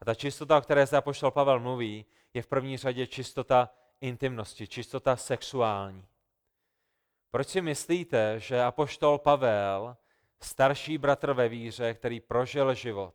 A 0.00 0.04
ta 0.04 0.14
čistota, 0.14 0.58
o 0.58 0.60
které 0.60 0.86
se 0.86 0.96
apoštol 0.96 1.30
Pavel 1.30 1.60
mluví, 1.60 2.06
je 2.34 2.42
v 2.42 2.46
první 2.46 2.76
řadě 2.76 3.06
čistota 3.06 3.70
intimnosti, 4.00 4.66
čistota 4.66 5.16
sexuální. 5.16 6.06
Proč 7.30 7.48
si 7.48 7.60
myslíte, 7.60 8.40
že 8.40 8.62
apoštol 8.62 9.18
Pavel, 9.18 9.96
starší 10.40 10.98
bratr 10.98 11.32
ve 11.32 11.48
víře, 11.48 11.94
který 11.94 12.20
prožil 12.20 12.74
život, 12.74 13.14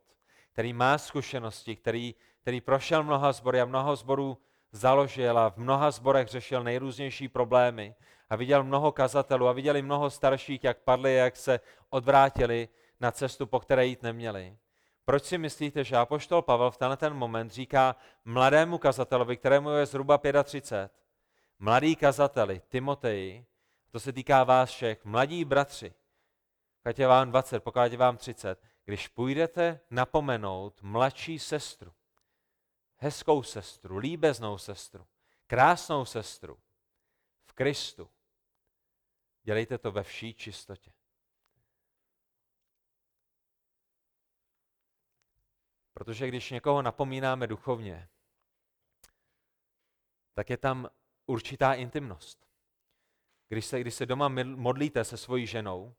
který 0.52 0.74
má 0.74 0.98
zkušenosti, 0.98 1.76
který, 1.76 2.16
který 2.42 2.62
prošel 2.62 3.04
mnoha 3.04 3.32
zbory 3.32 3.62
a 3.62 3.66
mnoho 3.66 3.96
zborů 3.96 4.38
založil 4.76 5.40
a 5.40 5.50
v 5.50 5.58
mnoha 5.58 5.92
zborech 5.92 6.28
řešil 6.28 6.64
nejrůznější 6.64 7.28
problémy 7.28 7.96
a 8.30 8.36
viděl 8.36 8.64
mnoho 8.64 8.92
kazatelů 8.92 9.48
a 9.48 9.54
viděli 9.54 9.82
mnoho 9.82 10.10
starších, 10.10 10.64
jak 10.64 10.78
padli, 10.78 11.16
jak 11.16 11.36
se 11.36 11.60
odvrátili 11.90 12.70
na 13.00 13.12
cestu, 13.12 13.48
po 13.48 13.60
které 13.60 13.86
jít 13.86 14.04
neměli. 14.04 14.58
Proč 15.06 15.24
si 15.24 15.38
myslíte, 15.38 15.84
že 15.84 15.98
apoštol 15.98 16.42
Pavel 16.42 16.72
v 16.72 16.78
tenhle 16.78 16.98
ten 16.98 17.14
moment 17.14 17.52
říká 17.52 17.96
mladému 18.26 18.78
kazatelovi, 18.78 19.38
kterému 19.38 19.70
je 19.70 19.86
zhruba 19.86 20.20
35, 20.44 20.92
mladý 21.60 21.96
kazateli, 21.96 22.62
Timoteji, 22.68 23.46
to 23.92 24.00
se 24.00 24.14
týká 24.14 24.44
vás 24.44 24.70
všech, 24.70 25.06
mladí 25.06 25.46
bratři, 25.46 25.94
pokud 26.84 27.00
je 27.00 27.08
vám 27.08 27.30
20, 27.30 27.64
pokud 27.64 27.92
je 27.92 27.98
vám 27.98 28.18
30, 28.18 28.60
když 28.86 29.08
půjdete 29.08 29.80
napomenout 29.92 30.82
mladší 30.82 31.40
sestru, 31.40 31.92
hezkou 32.98 33.44
sestru, 33.44 33.98
líbeznou 33.98 34.58
sestru, 34.58 35.08
krásnou 35.48 36.06
sestru 36.06 36.60
v 37.46 37.54
Kristu, 37.54 38.10
dělejte 39.44 39.78
to 39.78 39.92
ve 39.92 40.04
vší 40.04 40.34
čistotě. 40.34 40.94
Protože 45.94 46.28
když 46.28 46.52
někoho 46.52 46.82
napomínáme 46.82 47.48
duchovně, 47.48 48.10
tak 50.34 50.50
je 50.50 50.58
tam 50.58 50.90
určitá 51.26 51.74
intimnost. 51.74 52.48
Když 53.48 53.66
se, 53.66 53.80
když 53.80 53.94
se 53.94 54.06
doma 54.06 54.28
modlíte 54.46 55.04
se 55.04 55.18
svojí 55.18 55.48
ženou, 55.48 55.96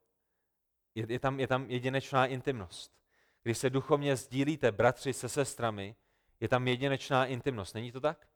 je, 0.94 1.06
je, 1.08 1.18
tam, 1.18 1.40
je 1.40 1.46
tam 1.46 1.70
jedinečná 1.70 2.26
intimnost. 2.26 2.98
Když 3.42 3.58
se 3.58 3.70
duchovně 3.70 4.16
sdílíte 4.16 4.72
bratři 4.72 5.12
se 5.12 5.28
sestrami, 5.28 5.96
je 6.40 6.48
tam 6.48 6.68
jedinečná 6.68 7.26
intimnost. 7.26 7.74
Není 7.74 7.92
to 7.92 8.00
tak? 8.00 8.26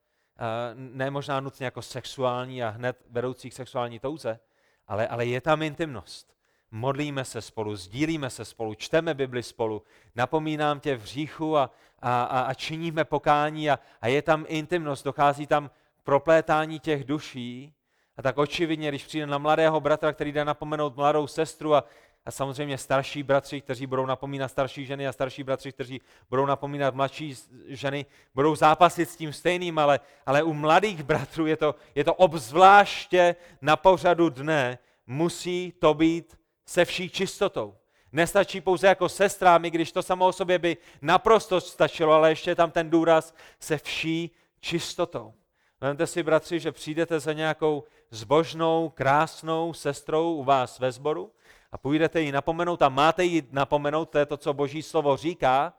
Ne 0.75 1.11
možná 1.11 1.41
nutně 1.41 1.65
jako 1.65 1.83
sexuální 1.83 2.63
a 2.63 2.69
hned 2.69 2.97
vedoucí 3.11 3.51
k 3.51 3.53
sexuální 3.53 3.99
touze, 3.99 4.41
ale, 4.87 5.09
ale 5.09 5.27
je 5.27 5.41
tam 5.41 5.63
intimnost 5.63 6.41
modlíme 6.71 7.25
se 7.25 7.43
spolu, 7.43 7.77
sdílíme 7.77 8.31
se 8.31 8.45
spolu, 8.45 8.75
čteme 8.75 9.15
Bibli 9.15 9.43
spolu, 9.43 9.83
napomínám 10.15 10.81
tě 10.81 10.97
v 10.97 11.03
hříchu 11.03 11.57
a, 11.57 11.71
a, 12.03 12.23
a, 12.23 12.41
a 12.41 12.55
činíme 12.55 13.05
pokání 13.05 13.71
a, 13.71 13.79
a 14.01 14.09
je 14.09 14.23
tam 14.23 14.45
intimnost, 14.49 15.05
dochází 15.05 15.47
tam 15.47 15.69
k 15.69 16.03
proplétání 16.03 16.81
těch 16.81 17.05
duší. 17.05 17.75
A 18.17 18.23
tak 18.23 18.39
očividně, 18.39 18.89
když 18.89 19.05
přijde 19.05 19.27
na 19.27 19.39
mladého 19.39 19.81
bratra, 19.81 20.13
který 20.13 20.33
jde 20.33 20.45
napomenout 20.45 20.97
mladou 20.97 21.27
sestru 21.27 21.75
a, 21.75 21.85
a 22.27 22.31
samozřejmě 22.31 22.79
starší 22.79 23.23
bratři, 23.23 23.61
kteří 23.61 23.87
budou 23.87 24.07
napomínat 24.07 24.49
starší 24.49 24.87
ženy 24.87 25.09
a 25.09 25.13
starší 25.13 25.43
bratři, 25.43 25.73
kteří 25.73 26.01
budou 26.31 26.47
napomínat 26.47 26.95
mladší 26.95 27.35
ženy, 27.67 28.07
budou 28.35 28.57
zápasit 28.57 29.11
s 29.11 29.17
tím 29.17 29.33
stejným, 29.33 29.79
ale, 29.79 30.01
ale 30.27 30.43
u 30.43 30.53
mladých 30.53 31.03
bratrů 31.03 31.47
je 31.47 31.57
to, 31.57 31.75
je 31.95 32.05
to 32.05 32.15
obzvláště 32.15 33.37
na 33.63 33.77
pořadu 33.77 34.31
dne, 34.31 34.79
musí 35.07 35.73
to 35.79 35.95
být 35.95 36.39
se 36.67 36.85
vší 36.85 37.11
čistotou. 37.11 37.77
Nestačí 38.13 38.61
pouze 38.61 38.87
jako 38.87 39.09
sestrámi, 39.09 39.71
když 39.71 39.93
to 39.93 40.03
samo 40.03 40.27
o 40.27 40.33
sobě 40.33 40.59
by 40.59 40.77
naprosto 41.03 41.61
stačilo, 41.61 42.13
ale 42.13 42.31
ještě 42.31 42.55
tam 42.55 42.71
ten 42.71 42.91
důraz 42.91 43.35
se 43.61 43.79
vší 43.79 44.31
čistotou. 44.61 45.35
Vemte 45.81 46.07
si, 46.07 46.23
bratři, 46.23 46.61
že 46.61 46.73
přijdete 46.73 47.21
za 47.21 47.33
nějakou 47.33 47.85
zbožnou, 48.11 48.89
krásnou 48.89 49.75
sestrou 49.75 50.35
u 50.35 50.45
vás 50.45 50.79
ve 50.79 50.93
sboru 50.93 51.33
a 51.73 51.79
půjdete 51.79 52.21
ji 52.21 52.33
napomenout 52.33 52.83
a 52.83 52.89
máte 52.89 53.25
ji 53.25 53.49
napomenout, 53.51 54.11
to 54.11 54.19
je 54.19 54.27
to, 54.27 54.37
co 54.37 54.55
Boží 54.55 54.83
slovo 54.83 55.17
říká, 55.17 55.73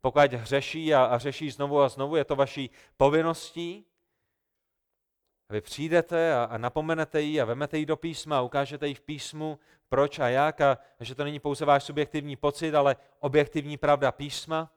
pokud 0.00 0.32
hřeší 0.32 0.94
a, 0.94 1.04
a 1.04 1.18
řeší 1.18 1.50
znovu 1.50 1.80
a 1.80 1.88
znovu, 1.88 2.16
je 2.16 2.24
to 2.24 2.36
vaší 2.36 2.70
povinností. 2.96 3.86
A 5.48 5.52
vy 5.52 5.60
přijdete 5.60 6.34
a, 6.34 6.44
a 6.44 6.58
napomenete 6.58 7.20
ji 7.20 7.40
a 7.40 7.44
vemete 7.44 7.78
ji 7.78 7.86
do 7.86 7.96
písma 7.96 8.38
a 8.38 8.42
ukážete 8.42 8.88
ji 8.88 8.94
v 8.94 9.00
písmu, 9.00 9.58
proč 9.88 10.18
a 10.18 10.28
jak, 10.28 10.60
a 10.60 10.78
že 11.00 11.14
to 11.14 11.24
není 11.24 11.40
pouze 11.40 11.64
váš 11.64 11.84
subjektivní 11.84 12.36
pocit, 12.36 12.74
ale 12.74 12.96
objektivní 13.20 13.76
pravda 13.76 14.12
písma. 14.12 14.73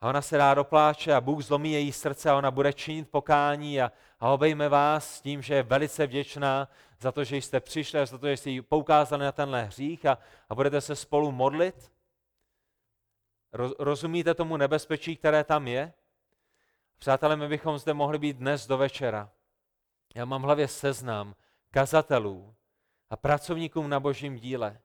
A 0.00 0.08
ona 0.08 0.22
se 0.22 0.36
dá 0.36 0.54
dopláče 0.54 1.14
a 1.14 1.20
Bůh 1.20 1.44
zlomí 1.44 1.72
její 1.72 1.92
srdce 1.92 2.30
a 2.30 2.36
ona 2.36 2.50
bude 2.50 2.72
činit 2.72 3.10
pokání 3.10 3.80
a, 3.80 3.92
a 4.20 4.28
obejme 4.28 4.68
vás 4.68 5.14
s 5.14 5.20
tím, 5.20 5.42
že 5.42 5.54
je 5.54 5.62
velice 5.62 6.06
vděčná 6.06 6.68
za 7.00 7.12
to, 7.12 7.24
že 7.24 7.36
jste 7.36 7.60
přišli, 7.60 8.06
za 8.06 8.18
to, 8.18 8.26
že 8.26 8.36
jste 8.36 8.50
jí 8.50 8.62
poukázali 8.62 9.24
na 9.24 9.32
tenhle 9.32 9.64
hřích 9.64 10.06
a, 10.06 10.18
a 10.48 10.54
budete 10.54 10.80
se 10.80 10.96
spolu 10.96 11.32
modlit. 11.32 11.92
Rozumíte 13.78 14.34
tomu 14.34 14.56
nebezpečí, 14.56 15.16
které 15.16 15.44
tam 15.44 15.68
je? 15.68 15.92
Přátelé, 16.98 17.36
my 17.36 17.48
bychom 17.48 17.78
zde 17.78 17.94
mohli 17.94 18.18
být 18.18 18.36
dnes 18.36 18.66
do 18.66 18.78
večera. 18.78 19.30
Já 20.14 20.24
mám 20.24 20.42
v 20.42 20.44
hlavě 20.44 20.68
seznam 20.68 21.34
kazatelů, 21.70 22.54
a 23.10 23.16
pracovníkům 23.16 23.88
na 23.88 24.00
božím 24.00 24.36
díle 24.36 24.80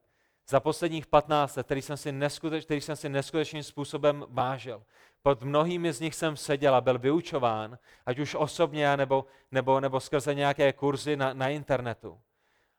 za 0.48 0.60
posledních 0.60 1.08
15 1.08 1.56
let, 1.56 1.66
který 1.66 1.82
jsem 1.82 1.98
si, 1.98 2.12
neskuteč, 2.12 2.66
který 2.66 2.82
jsem 2.82 2.96
si 2.96 3.10
neskutečným 3.10 3.64
způsobem 3.64 4.26
vážil. 4.30 4.84
Pod 5.22 5.44
mnohými 5.44 5.94
z 5.94 6.00
nich 6.00 6.16
jsem 6.16 6.38
seděl 6.38 6.76
a 6.76 6.82
byl 6.82 7.00
vyučován, 7.00 7.78
ať 8.06 8.20
už 8.20 8.36
osobně, 8.36 8.98
nebo, 8.98 9.26
nebo, 9.52 9.80
nebo 9.80 10.00
skrze 10.00 10.36
nějaké 10.36 10.74
kurzy 10.74 11.16
na, 11.16 11.34
na 11.34 11.50
internetu. 11.50 12.20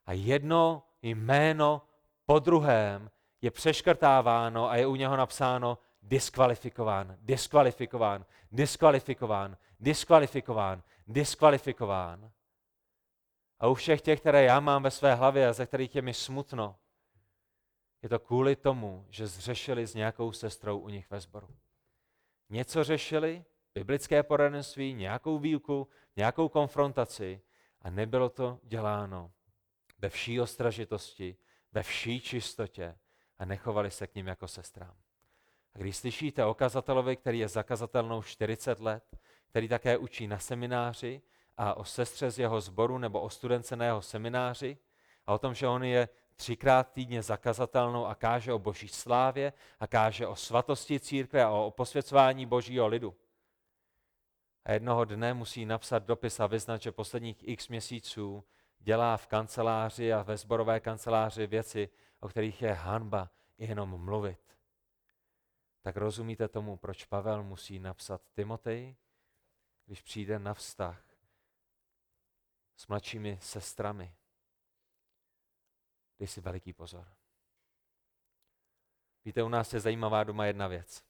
A 0.07 0.13
jedno 0.13 0.83
jméno 1.03 1.83
po 2.27 2.39
druhém 2.39 3.11
je 3.43 3.51
přeškrtáváno 3.51 4.71
a 4.71 4.77
je 4.77 4.87
u 4.87 4.95
něho 4.95 5.17
napsáno 5.17 5.79
diskvalifikován, 6.03 7.17
diskvalifikován, 7.21 8.25
diskvalifikován, 8.53 9.57
diskvalifikován, 9.81 10.83
diskvalifikován. 11.07 12.31
A 13.61 13.67
u 13.67 13.75
všech 13.75 14.01
těch, 14.01 14.21
které 14.21 14.43
já 14.43 14.61
mám 14.61 14.83
ve 14.83 14.91
své 14.91 15.15
hlavě 15.15 15.49
a 15.49 15.53
ze 15.53 15.67
kterých 15.67 15.95
je 15.95 16.03
mi 16.03 16.15
smutno, 16.15 16.77
je 18.05 18.09
to 18.09 18.19
kvůli 18.19 18.57
tomu, 18.57 19.07
že 19.11 19.27
zřešili 19.27 19.87
s 19.87 19.95
nějakou 19.95 20.33
sestrou 20.33 20.79
u 20.79 20.89
nich 20.89 21.11
ve 21.11 21.21
sboru. 21.21 21.49
Něco 22.51 22.85
řešili, 22.85 23.45
biblické 23.75 24.23
poradenství, 24.23 24.95
nějakou 24.95 25.39
výuku, 25.39 25.89
nějakou 26.17 26.49
konfrontaci 26.49 27.41
a 27.83 27.91
nebylo 27.91 28.29
to 28.29 28.59
děláno 28.63 29.31
ve 29.99 30.09
vší 30.09 30.41
ostražitosti, 30.41 31.37
ve 31.73 31.83
vší 31.83 32.21
čistotě 32.21 32.99
a 33.39 33.45
nechovali 33.45 33.91
se 33.91 34.07
k 34.07 34.15
ním 34.15 34.27
jako 34.27 34.49
sestrám. 34.49 34.97
A 35.75 35.79
když 35.79 35.97
slyšíte 35.97 36.45
o 36.45 36.55
kazatelovi, 36.55 37.17
který 37.17 37.39
je 37.39 37.49
zakazatelnou 37.49 38.23
40 38.23 38.81
let, 38.81 39.17
který 39.49 39.69
také 39.69 39.97
učí 39.97 40.27
na 40.27 40.39
semináři 40.39 41.23
a 41.57 41.75
o 41.75 41.85
sestře 41.85 42.31
z 42.31 42.39
jeho 42.39 42.61
sboru 42.61 42.99
nebo 42.99 43.21
o 43.21 43.31
studence 43.31 43.77
na 43.77 43.85
jeho 43.85 44.03
semináři 44.03 44.79
a 45.27 45.35
o 45.35 45.39
tom, 45.39 45.55
že 45.55 45.69
on 45.69 45.85
je 45.85 46.09
třikrát 46.37 46.93
týdně 46.93 47.23
zakazatelnou 47.23 48.07
a 48.07 48.15
káže 48.15 48.53
o 48.53 48.59
boží 48.59 48.89
slávě 48.89 49.53
a 49.81 49.87
káže 49.87 50.27
o 50.27 50.37
svatosti 50.37 51.01
církve 51.01 51.45
a 51.45 51.51
o 51.51 51.71
posvěcování 51.71 52.47
božího 52.47 52.87
lidu. 52.87 53.17
A 54.65 54.73
jednoho 54.73 55.05
dne 55.05 55.35
musí 55.35 55.67
napsat 55.67 55.99
dopis 55.99 56.41
a 56.41 56.47
vyznat, 56.47 56.83
že 56.83 56.93
posledních 56.93 57.49
x 57.49 57.69
měsíců 57.69 58.45
dělá 58.79 59.17
v 59.17 59.27
kanceláři 59.27 60.13
a 60.13 60.23
ve 60.23 60.37
zborové 60.37 60.81
kanceláři 60.81 61.47
věci, 61.47 61.89
o 62.21 62.29
kterých 62.29 62.63
je 62.63 62.73
hanba 62.73 63.31
jenom 63.59 64.05
mluvit. 64.05 64.41
Tak 65.83 65.97
rozumíte 65.97 66.49
tomu, 66.49 66.77
proč 66.77 67.05
Pavel 67.05 67.43
musí 67.43 67.79
napsat 67.79 68.23
Timotej, 68.35 68.97
když 69.87 70.03
přijde 70.03 70.39
na 70.39 70.55
vztah 70.55 71.05
s 72.77 72.87
mladšími 72.87 73.39
sestrami. 73.41 74.15
Dej 76.25 76.29
si 76.29 76.41
veliký 76.41 76.73
pozor. 76.73 77.05
Víte, 79.25 79.43
u 79.43 79.49
nás 79.49 79.73
je 79.73 79.81
zajímavá 79.81 80.25
doma 80.25 80.47
jedna 80.47 80.69
věc. 80.69 81.05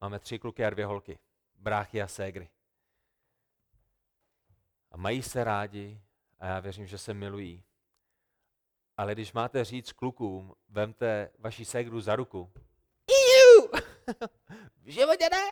Máme 0.00 0.18
tři 0.18 0.38
kluky 0.38 0.64
a 0.64 0.70
dvě 0.70 0.86
holky, 0.86 1.18
bráchy 1.54 2.02
a 2.02 2.08
ségry. 2.08 2.50
A 4.90 4.96
mají 4.96 5.22
se 5.22 5.44
rádi 5.44 6.00
a 6.38 6.46
já 6.46 6.60
věřím, 6.60 6.86
že 6.86 6.98
se 6.98 7.14
milují. 7.14 7.64
Ale 8.96 9.14
když 9.14 9.32
máte 9.32 9.64
říct 9.64 9.92
klukům, 9.92 10.54
vemte 10.68 11.30
vaši 11.38 11.64
ségru 11.64 12.00
za 12.00 12.16
ruku. 12.16 12.52
v 14.82 14.90
životě 14.90 15.28
ne. 15.30 15.50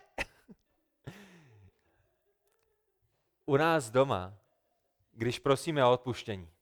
U 3.47 3.57
nás 3.57 3.91
doma, 3.91 4.35
když 5.13 5.39
prosíme 5.39 5.85
o 5.85 5.93
odpuštění, 5.93 6.58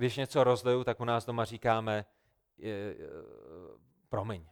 když 0.00 0.16
něco 0.16 0.44
rozleju, 0.44 0.84
tak 0.84 1.00
u 1.00 1.04
nás 1.04 1.26
doma 1.26 1.44
říkáme, 1.44 2.04
je, 2.58 2.96
promiň, 4.08 4.46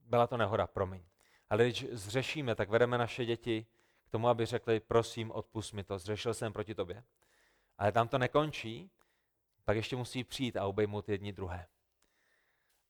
byla 0.00 0.26
to 0.26 0.36
nehoda, 0.36 0.66
promiň. 0.66 1.02
Ale 1.50 1.64
když 1.64 1.86
zřešíme, 1.92 2.54
tak 2.54 2.68
vedeme 2.68 2.98
naše 2.98 3.24
děti 3.24 3.66
k 4.04 4.10
tomu, 4.10 4.28
aby 4.28 4.46
řekli, 4.46 4.80
prosím, 4.80 5.30
odpust 5.30 5.72
mi 5.72 5.84
to, 5.84 5.98
zřešil 5.98 6.34
jsem 6.34 6.52
proti 6.52 6.74
tobě. 6.74 7.04
Ale 7.78 7.92
tam 7.92 8.08
to 8.08 8.18
nekončí, 8.18 8.90
pak 9.64 9.76
ještě 9.76 9.96
musí 9.96 10.24
přijít 10.24 10.56
a 10.56 10.66
obejmout 10.66 11.08
jedni 11.08 11.32
druhé. 11.32 11.66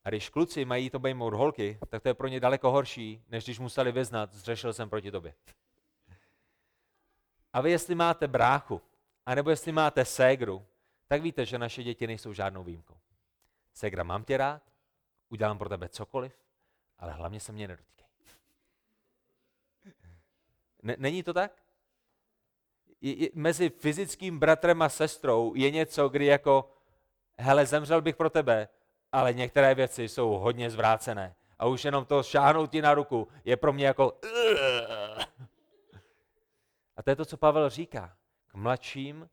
A 0.05 0.09
když 0.09 0.29
kluci 0.29 0.65
mají 0.65 0.91
to 0.91 0.97
obejmout 0.97 1.35
holky, 1.35 1.79
tak 1.89 2.03
to 2.03 2.09
je 2.09 2.15
pro 2.15 2.29
ně 2.29 2.41
daleko 2.41 2.71
horší, 2.71 3.25
než 3.29 3.45
když 3.45 3.59
museli 3.59 3.93
vyznat, 3.93 4.33
zřešil 4.33 4.73
jsem 4.73 4.91
proti 4.91 5.11
tobě. 5.11 5.35
A 7.53 7.61
vy, 7.61 7.71
jestli 7.71 7.95
máte 7.95 8.29
bráchu, 8.29 8.83
anebo 9.27 9.51
jestli 9.51 9.73
máte 9.73 10.05
ségru, 10.05 10.67
tak 11.09 11.23
víte, 11.23 11.47
že 11.47 11.59
naše 11.59 11.83
děti 11.83 12.07
nejsou 12.07 12.33
žádnou 12.33 12.65
výjimkou. 12.65 12.97
Ségra, 13.75 14.03
mám 14.03 14.25
tě 14.25 14.37
rád, 14.37 14.63
udělám 15.29 15.59
pro 15.59 15.69
tebe 15.69 15.89
cokoliv, 15.89 16.33
ale 16.99 17.13
hlavně 17.13 17.41
se 17.41 17.53
mě 17.53 17.69
nedotýkej. 17.69 18.07
Není 20.83 21.23
to 21.23 21.35
tak? 21.35 21.63
mezi 23.35 23.71
fyzickým 23.71 24.39
bratrem 24.39 24.83
a 24.83 24.89
sestrou 24.89 25.55
je 25.55 25.71
něco, 25.71 26.09
kdy 26.09 26.27
jako, 26.27 26.71
hele, 27.39 27.67
zemřel 27.67 28.03
bych 28.03 28.17
pro 28.17 28.31
tebe, 28.31 28.69
ale 29.13 29.35
některé 29.35 29.75
věci 29.75 30.09
jsou 30.09 30.31
hodně 30.31 30.71
zvrácené. 30.71 31.35
A 31.59 31.67
už 31.67 31.85
jenom 31.85 32.05
to 32.05 32.23
šáhnout 32.23 32.71
ti 32.71 32.83
na 32.83 32.95
ruku 32.95 33.29
je 33.45 33.57
pro 33.57 33.73
mě 33.73 33.87
jako... 33.87 34.19
A 36.97 37.03
to 37.03 37.11
je 37.11 37.17
to, 37.17 37.25
co 37.25 37.37
Pavel 37.37 37.71
říká. 37.71 38.17
K 38.47 38.55
mladším 38.55 39.29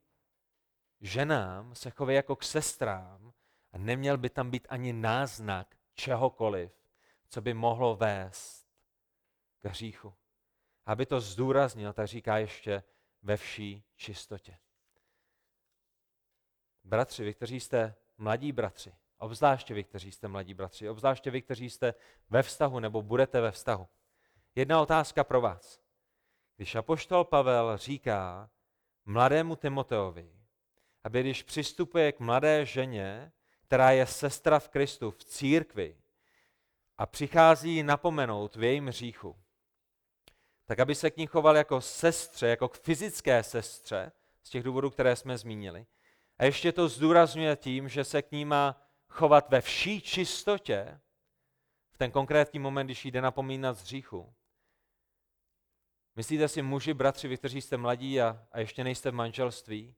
ženám 1.02 1.76
se 1.76 1.90
chovej 1.90 2.16
jako 2.16 2.36
k 2.36 2.44
sestrám 2.44 3.34
a 3.72 3.78
neměl 3.78 4.18
by 4.18 4.30
tam 4.30 4.52
být 4.52 4.68
ani 4.70 4.94
náznak 4.94 5.76
čehokoliv, 5.94 6.72
co 7.28 7.42
by 7.42 7.54
mohlo 7.54 7.96
vést 7.96 8.68
k 9.60 9.66
hříchu. 9.66 10.14
Aby 10.86 11.06
to 11.06 11.20
zdůraznil, 11.20 11.94
tak 11.94 12.08
říká 12.08 12.38
ještě, 12.38 12.84
ve 13.22 13.38
vší 13.38 13.84
čistotě. 13.96 14.58
Bratři, 16.84 17.24
vy, 17.24 17.34
kteří 17.34 17.60
jste 17.60 17.96
mladí 18.18 18.52
bratři, 18.52 18.96
obzvláště 19.18 19.74
vy, 19.74 19.84
kteří 19.84 20.12
jste 20.12 20.28
mladí 20.28 20.54
bratři, 20.54 20.90
obzvláště 20.90 21.32
vy, 21.32 21.42
kteří 21.42 21.70
jste 21.70 21.94
ve 22.30 22.44
vztahu 22.44 22.80
nebo 22.80 23.02
budete 23.02 23.42
ve 23.42 23.52
vztahu. 23.52 23.88
Jedna 24.56 24.82
otázka 24.82 25.24
pro 25.24 25.42
vás. 25.42 25.82
Když 26.56 26.76
apoštol 26.76 27.24
Pavel 27.24 27.78
říká 27.78 28.50
mladému 29.06 29.56
Timoteovi, 29.56 30.36
aby 31.06 31.22
když 31.22 31.44
přistupuje 31.44 32.12
k 32.12 32.20
mladé 32.20 32.66
ženě, 32.66 33.32
která 33.62 33.92
je 33.92 34.06
sestra 34.06 34.60
v 34.60 34.70
Kristu, 34.70 35.12
v 35.12 35.24
církvi, 35.24 35.98
a 36.98 37.06
přichází 37.06 37.84
napomenout 37.84 38.56
v 38.56 38.64
jejím 38.64 38.88
hříchu, 38.88 39.36
tak 40.66 40.80
aby 40.80 40.96
se 40.96 41.12
k 41.12 41.18
ní 41.18 41.28
choval 41.28 41.58
jako 41.58 41.82
sestře, 41.82 42.48
jako 42.48 42.70
k 42.70 42.78
fyzické 42.78 43.44
sestře, 43.44 44.12
z 44.44 44.50
těch 44.50 44.64
důvodů, 44.64 44.90
které 44.90 45.16
jsme 45.16 45.38
zmínili. 45.38 45.86
A 46.38 46.46
ještě 46.46 46.72
to 46.72 46.90
zdůrazňuje 46.90 47.56
tím, 47.56 47.90
že 47.90 48.04
se 48.04 48.22
k 48.22 48.32
ní 48.32 48.46
má 48.46 48.82
chovat 49.08 49.50
ve 49.50 49.62
vší 49.62 50.02
čistotě, 50.02 51.00
v 51.92 51.98
ten 51.98 52.12
konkrétní 52.12 52.60
moment, 52.60 52.88
když 52.88 53.06
jde 53.06 53.22
napomínat 53.22 53.78
z 53.78 53.82
hříchu. 53.82 54.34
Myslíte 56.16 56.48
si, 56.48 56.62
muži, 56.62 56.94
bratři, 56.94 57.28
vy, 57.28 57.38
kteří 57.38 57.62
jste 57.62 57.78
mladí 57.78 58.22
a, 58.22 58.48
a 58.52 58.60
ještě 58.60 58.84
nejste 58.84 59.12
v 59.12 59.14
manželství, 59.14 59.96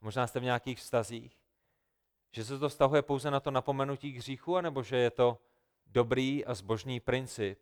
možná 0.00 0.26
jste 0.26 0.40
v 0.40 0.44
nějakých 0.44 0.78
vztazích, 0.78 1.36
že 2.32 2.44
se 2.44 2.58
to 2.58 2.68
vztahuje 2.68 3.02
pouze 3.02 3.30
na 3.30 3.40
to 3.40 3.50
napomenutí 3.50 4.12
k 4.12 4.16
hříchu, 4.16 4.56
anebo 4.56 4.82
že 4.82 4.96
je 4.96 5.10
to 5.10 5.42
dobrý 5.86 6.44
a 6.44 6.54
zbožný 6.54 7.00
princip, 7.00 7.58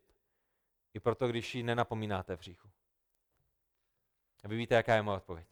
i 0.95 1.01
proto, 1.01 1.28
když 1.28 1.55
ji 1.55 1.62
nenapomínáte 1.62 2.36
v 2.36 2.41
říchu. 2.41 2.70
A 4.45 4.49
vy 4.49 4.57
víte, 4.57 4.74
jaká 4.74 4.95
je 4.95 5.03
moje 5.03 5.16
odpověď. 5.16 5.47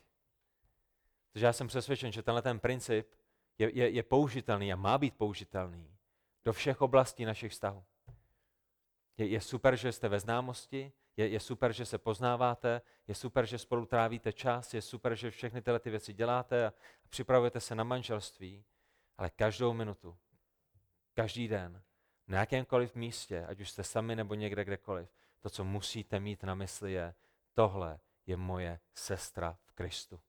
Takže 1.32 1.47
já 1.47 1.53
jsem 1.53 1.66
přesvědčen, 1.66 2.12
že 2.12 2.22
tenhle 2.22 2.43
ten 2.43 2.61
princip 2.61 3.14
je, 3.59 3.78
je, 3.78 3.91
je 3.91 4.03
použitelný 4.03 4.72
a 4.72 4.76
má 4.76 4.99
být 4.99 5.16
použitelný 5.16 5.97
do 6.45 6.53
všech 6.53 6.80
oblastí 6.80 7.24
našich 7.24 7.53
vztahů. 7.53 7.84
Je, 9.16 9.26
je 9.26 9.41
super, 9.41 9.76
že 9.76 9.93
jste 9.93 10.09
ve 10.09 10.20
známosti, 10.20 10.93
je, 11.17 11.29
je 11.29 11.41
super, 11.41 11.73
že 11.73 11.87
se 11.87 11.99
poznáváte, 11.99 12.81
je 13.09 13.14
super, 13.14 13.47
že 13.47 13.59
spolu 13.59 13.87
trávíte 13.87 14.33
čas, 14.33 14.75
je 14.75 14.83
super, 14.83 15.14
že 15.14 15.31
všechny 15.31 15.62
tyhle 15.62 15.81
ty 15.81 15.91
věci 15.91 16.12
děláte 16.12 16.67
a 16.67 16.73
připravujete 17.09 17.61
se 17.61 17.75
na 17.75 17.85
manželství, 17.85 18.64
ale 19.19 19.31
každou 19.31 19.73
minutu, 19.73 20.17
každý 21.14 21.49
den, 21.49 21.83
na 22.29 22.39
jakémkoliv 22.39 22.95
místě, 22.95 23.47
ať 23.47 23.61
už 23.61 23.71
jste 23.71 23.85
sami 23.85 24.17
nebo 24.17 24.35
někde 24.35 24.64
kdekoliv, 24.64 25.09
to, 25.41 25.51
co 25.51 25.64
musíte 25.64 26.21
mít 26.21 26.43
na 26.43 26.55
mysli, 26.55 26.93
je, 26.93 27.14
tohle 27.55 28.01
je 28.27 28.37
moje 28.37 28.81
sestra 28.95 29.59
v 29.64 29.73
Kristu. 29.73 30.21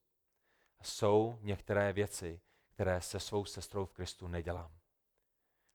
A 0.78 0.84
jsou 0.84 1.38
některé 1.40 1.92
věci, 1.92 2.40
které 2.68 3.00
se 3.00 3.20
svou 3.20 3.44
sestrou 3.44 3.84
v 3.84 3.92
Kristu 3.92 4.28
nedělám. 4.28 4.78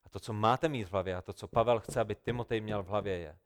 A 0.03 0.09
to, 0.09 0.20
co 0.20 0.34
máte 0.34 0.70
mít 0.70 0.84
v 0.84 0.91
hlavě, 0.91 1.16
a 1.16 1.22
to, 1.22 1.34
co 1.34 1.47
Pavel 1.47 1.80
chce, 1.80 1.99
aby 1.99 2.16
Timotej 2.16 2.61
měl 2.61 2.84
v 2.84 2.88
hlavě, 2.88 3.18
je, 3.18 3.39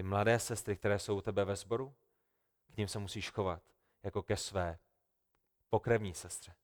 ty 0.00 0.04
mladé 0.04 0.38
sestry, 0.38 0.76
které 0.76 0.98
jsou 0.98 1.18
u 1.18 1.20
tebe 1.20 1.44
ve 1.44 1.56
sboru, 1.56 1.96
k 2.72 2.76
ním 2.76 2.88
se 2.88 2.98
musíš 2.98 3.30
chovat 3.30 3.62
jako 4.02 4.22
ke 4.22 4.36
své 4.36 4.78
pokrevní 5.70 6.14
sestře. 6.14 6.54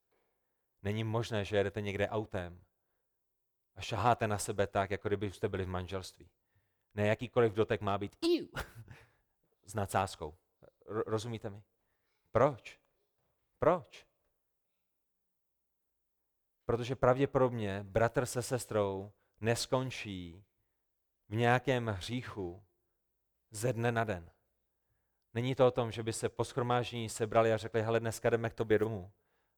Není 0.81 1.03
možné, 1.03 1.45
že 1.45 1.57
jedete 1.57 1.81
někde 1.81 2.09
autem 2.09 2.65
a 3.75 3.81
šaháte 3.81 4.27
na 4.27 4.37
sebe 4.37 4.67
tak, 4.67 4.91
jako 4.91 5.09
kdyby 5.09 5.31
jste 5.31 5.49
byli 5.49 5.65
v 5.65 5.67
manželství. 5.67 6.29
Ne 6.93 7.07
jakýkoliv 7.07 7.53
dotek 7.53 7.81
má 7.81 7.97
být 7.97 8.15
s 9.65 9.73
nadsázkou. 9.73 10.37
Rozumíte 10.85 11.49
mi? 11.49 11.63
Proč? 12.31 12.79
Proč? 13.59 14.07
Protože 16.65 16.95
pravděpodobně 16.95 17.83
bratr 17.83 18.25
se 18.25 18.41
sestrou 18.41 19.11
neskončí 19.41 20.45
v 21.29 21.35
nějakém 21.35 21.87
hříchu 21.87 22.66
ze 23.51 23.73
dne 23.73 23.91
na 23.91 24.03
den. 24.03 24.29
Není 25.33 25.55
to 25.55 25.67
o 25.67 25.71
tom, 25.71 25.91
že 25.91 26.03
by 26.03 26.13
se 26.13 26.29
po 26.29 26.43
schromáždění 26.43 27.09
sebrali 27.09 27.53
a 27.53 27.57
řekli, 27.57 27.81
hele, 27.81 27.99
dneska 27.99 28.29
jdeme 28.29 28.49
k 28.49 28.53
tobě 28.53 28.79
domů 28.79 29.11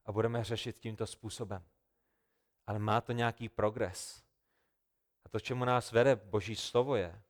a 0.06 0.12
budeme 0.12 0.44
řešit 0.44 0.80
tímto 0.80 1.08
způsobem. 1.08 1.64
Ale 2.68 2.80
má 2.80 3.02
to 3.02 3.12
nějaký 3.12 3.50
progres. 3.50 4.24
A 5.26 5.30
to, 5.30 5.40
čemu 5.40 5.66
nás 5.66 5.92
vede 5.92 6.16
Boží 6.16 6.56
slovo 6.56 6.96
je, 6.96 7.22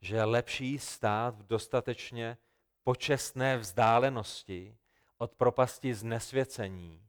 že 0.00 0.16
je 0.16 0.24
lepší 0.24 0.78
stát 0.78 1.34
v 1.34 1.46
dostatečně 1.46 2.38
počestné 2.82 3.58
vzdálenosti 3.58 4.76
od 5.18 5.34
propasti 5.34 5.94
znesvěcení, 5.94 7.08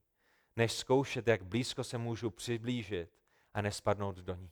než 0.56 0.74
zkoušet, 0.74 1.28
jak 1.28 1.44
blízko 1.44 1.84
se 1.84 1.98
můžu 1.98 2.30
přiblížit 2.30 3.10
a 3.54 3.62
nespadnout 3.62 4.16
do 4.16 4.36
ní. 4.36 4.52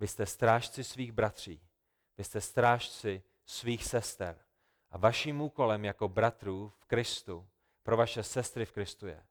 Vy 0.00 0.08
jste 0.08 0.26
strážci 0.26 0.84
svých 0.84 1.12
bratří, 1.12 1.60
vy 2.18 2.24
jste 2.24 2.40
strážci 2.40 3.22
svých 3.44 3.84
sester. 3.84 4.38
A 4.90 4.98
vaším 4.98 5.40
úkolem 5.40 5.84
jako 5.84 6.08
bratrů 6.08 6.72
v 6.78 6.84
Kristu, 6.84 7.48
pro 7.82 7.96
vaše 7.96 8.22
sestry 8.22 8.66
v 8.66 8.72
Kristu 8.72 9.06
je, 9.06 9.26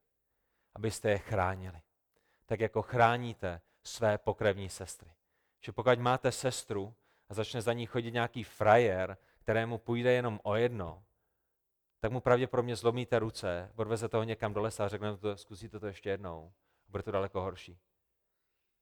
abyste 0.76 1.10
je 1.10 1.18
chránili. 1.18 1.82
Tak 2.46 2.60
jako 2.60 2.82
chráníte 2.82 3.62
své 3.84 4.18
pokrevní 4.18 4.70
sestry. 4.70 5.14
Že 5.62 5.72
pokud 5.72 6.00
máte 6.00 6.32
sestru 6.32 6.94
a 7.30 7.34
začne 7.34 7.62
za 7.62 7.74
ní 7.74 7.86
chodit 7.86 8.12
nějaký 8.12 8.44
frajer, 8.44 9.18
kterému 9.40 9.78
půjde 9.78 10.12
jenom 10.12 10.40
o 10.44 10.56
jedno, 10.56 11.04
tak 12.00 12.12
mu 12.12 12.22
pravděpodobně 12.22 12.76
zlomíte 12.76 13.20
ruce, 13.20 13.72
odvezete 13.76 14.18
ho 14.18 14.24
někam 14.24 14.54
do 14.54 14.62
lesa 14.62 14.86
a 14.86 14.88
řeknete, 14.88 15.38
zkusíte 15.38 15.80
to 15.80 15.88
ještě 15.88 16.10
jednou. 16.10 16.54
Bude 16.88 17.04
to 17.04 17.12
daleko 17.12 17.42
horší. 17.42 17.80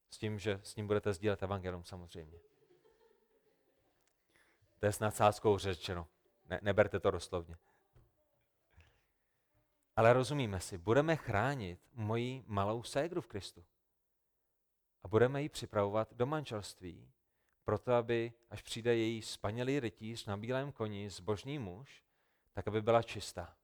S 0.09 0.17
tím, 0.17 0.39
že 0.39 0.59
s 0.63 0.75
ním 0.75 0.87
budete 0.87 1.13
sdílet 1.13 1.43
evangelium 1.43 1.83
samozřejmě. 1.83 2.39
To 4.79 4.85
je 4.85 4.93
s 4.93 4.99
nadsázkou 4.99 5.57
řečeno. 5.57 6.07
Ne, 6.45 6.59
neberte 6.61 6.99
to 6.99 7.11
doslovně. 7.11 7.57
Ale 9.95 10.13
rozumíme 10.13 10.59
si, 10.59 10.77
budeme 10.77 11.15
chránit 11.15 11.79
moji 11.93 12.43
malou 12.47 12.83
ségru 12.83 13.21
v 13.21 13.27
Kristu. 13.27 13.65
A 15.03 15.07
budeme 15.07 15.41
ji 15.41 15.49
připravovat 15.49 16.13
do 16.13 16.25
manželství, 16.25 17.11
proto 17.63 17.93
aby, 17.93 18.33
až 18.49 18.61
přijde 18.61 18.95
její 18.95 19.21
spanělý 19.21 19.79
rytíř 19.79 20.25
na 20.25 20.37
bílém 20.37 20.71
koni, 20.71 21.09
zbožný 21.09 21.59
muž, 21.59 22.03
tak 22.53 22.67
aby 22.67 22.81
byla 22.81 23.03
čistá. 23.03 23.57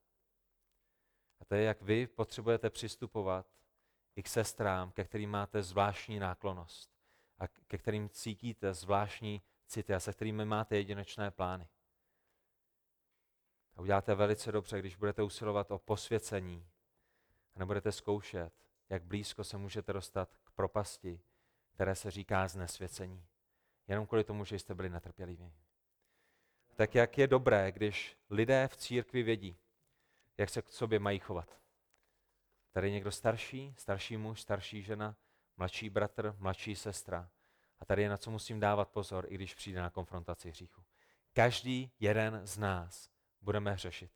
A 1.40 1.46
to 1.46 1.56
je, 1.56 1.64
jak 1.64 1.82
vy 1.82 2.08
potřebujete 2.08 2.70
přistupovat 2.70 3.48
i 4.16 4.24
k 4.24 4.28
sestrám, 4.28 4.92
ke 4.92 5.04
kterým 5.04 5.30
máte 5.30 5.64
zvláštní 5.64 6.20
náklonost 6.20 6.92
a 7.40 7.48
ke 7.48 7.78
kterým 7.78 8.10
cítíte 8.10 8.74
zvláštní 8.74 9.42
city 9.68 9.94
a 9.94 10.00
se 10.00 10.14
kterými 10.14 10.46
máte 10.46 10.76
jedinečné 10.76 11.32
plány. 11.32 11.68
A 13.76 13.82
uděláte 13.82 14.16
velice 14.16 14.52
dobře, 14.52 14.80
když 14.80 14.96
budete 14.96 15.24
usilovat 15.24 15.72
o 15.72 15.80
posvěcení 15.80 16.68
a 17.56 17.60
nebudete 17.60 17.92
zkoušet, 17.92 18.54
jak 18.90 19.04
blízko 19.04 19.44
se 19.44 19.58
můžete 19.58 19.94
dostat 19.94 20.36
k 20.44 20.52
propasti, 20.52 21.22
které 21.72 21.96
se 21.96 22.12
říká 22.12 22.48
znesvěcení. 22.48 23.26
Jenom 23.88 24.08
kvůli 24.08 24.24
tomu, 24.24 24.46
že 24.46 24.60
jste 24.60 24.74
byli 24.74 24.90
netrpěliví. 24.90 25.54
Tak 26.76 26.96
jak 26.96 27.18
je 27.18 27.28
dobré, 27.28 27.72
když 27.72 28.18
lidé 28.30 28.68
v 28.68 28.78
církvi 28.78 29.24
vědí, 29.24 29.58
jak 30.38 30.50
se 30.50 30.62
k 30.62 30.70
sobě 30.70 31.00
mají 31.00 31.20
chovat. 31.20 31.63
Tady 32.74 32.92
někdo 32.92 33.12
starší, 33.12 33.76
starší 33.78 34.18
muž, 34.18 34.42
starší 34.42 34.82
žena, 34.82 35.16
mladší 35.58 35.90
bratr, 35.90 36.36
mladší 36.38 36.76
sestra. 36.76 37.30
A 37.80 37.86
tady 37.86 38.02
je 38.02 38.10
na 38.10 38.18
co 38.18 38.32
musím 38.32 38.60
dávat 38.60 38.90
pozor, 38.90 39.26
i 39.30 39.36
když 39.36 39.56
přijde 39.56 39.82
na 39.82 39.90
konfrontaci 39.90 40.50
hříchu. 40.50 40.84
Každý 41.34 41.92
jeden 42.00 42.48
z 42.48 42.58
nás 42.58 43.10
budeme 43.42 43.72
hřešit. 43.72 44.12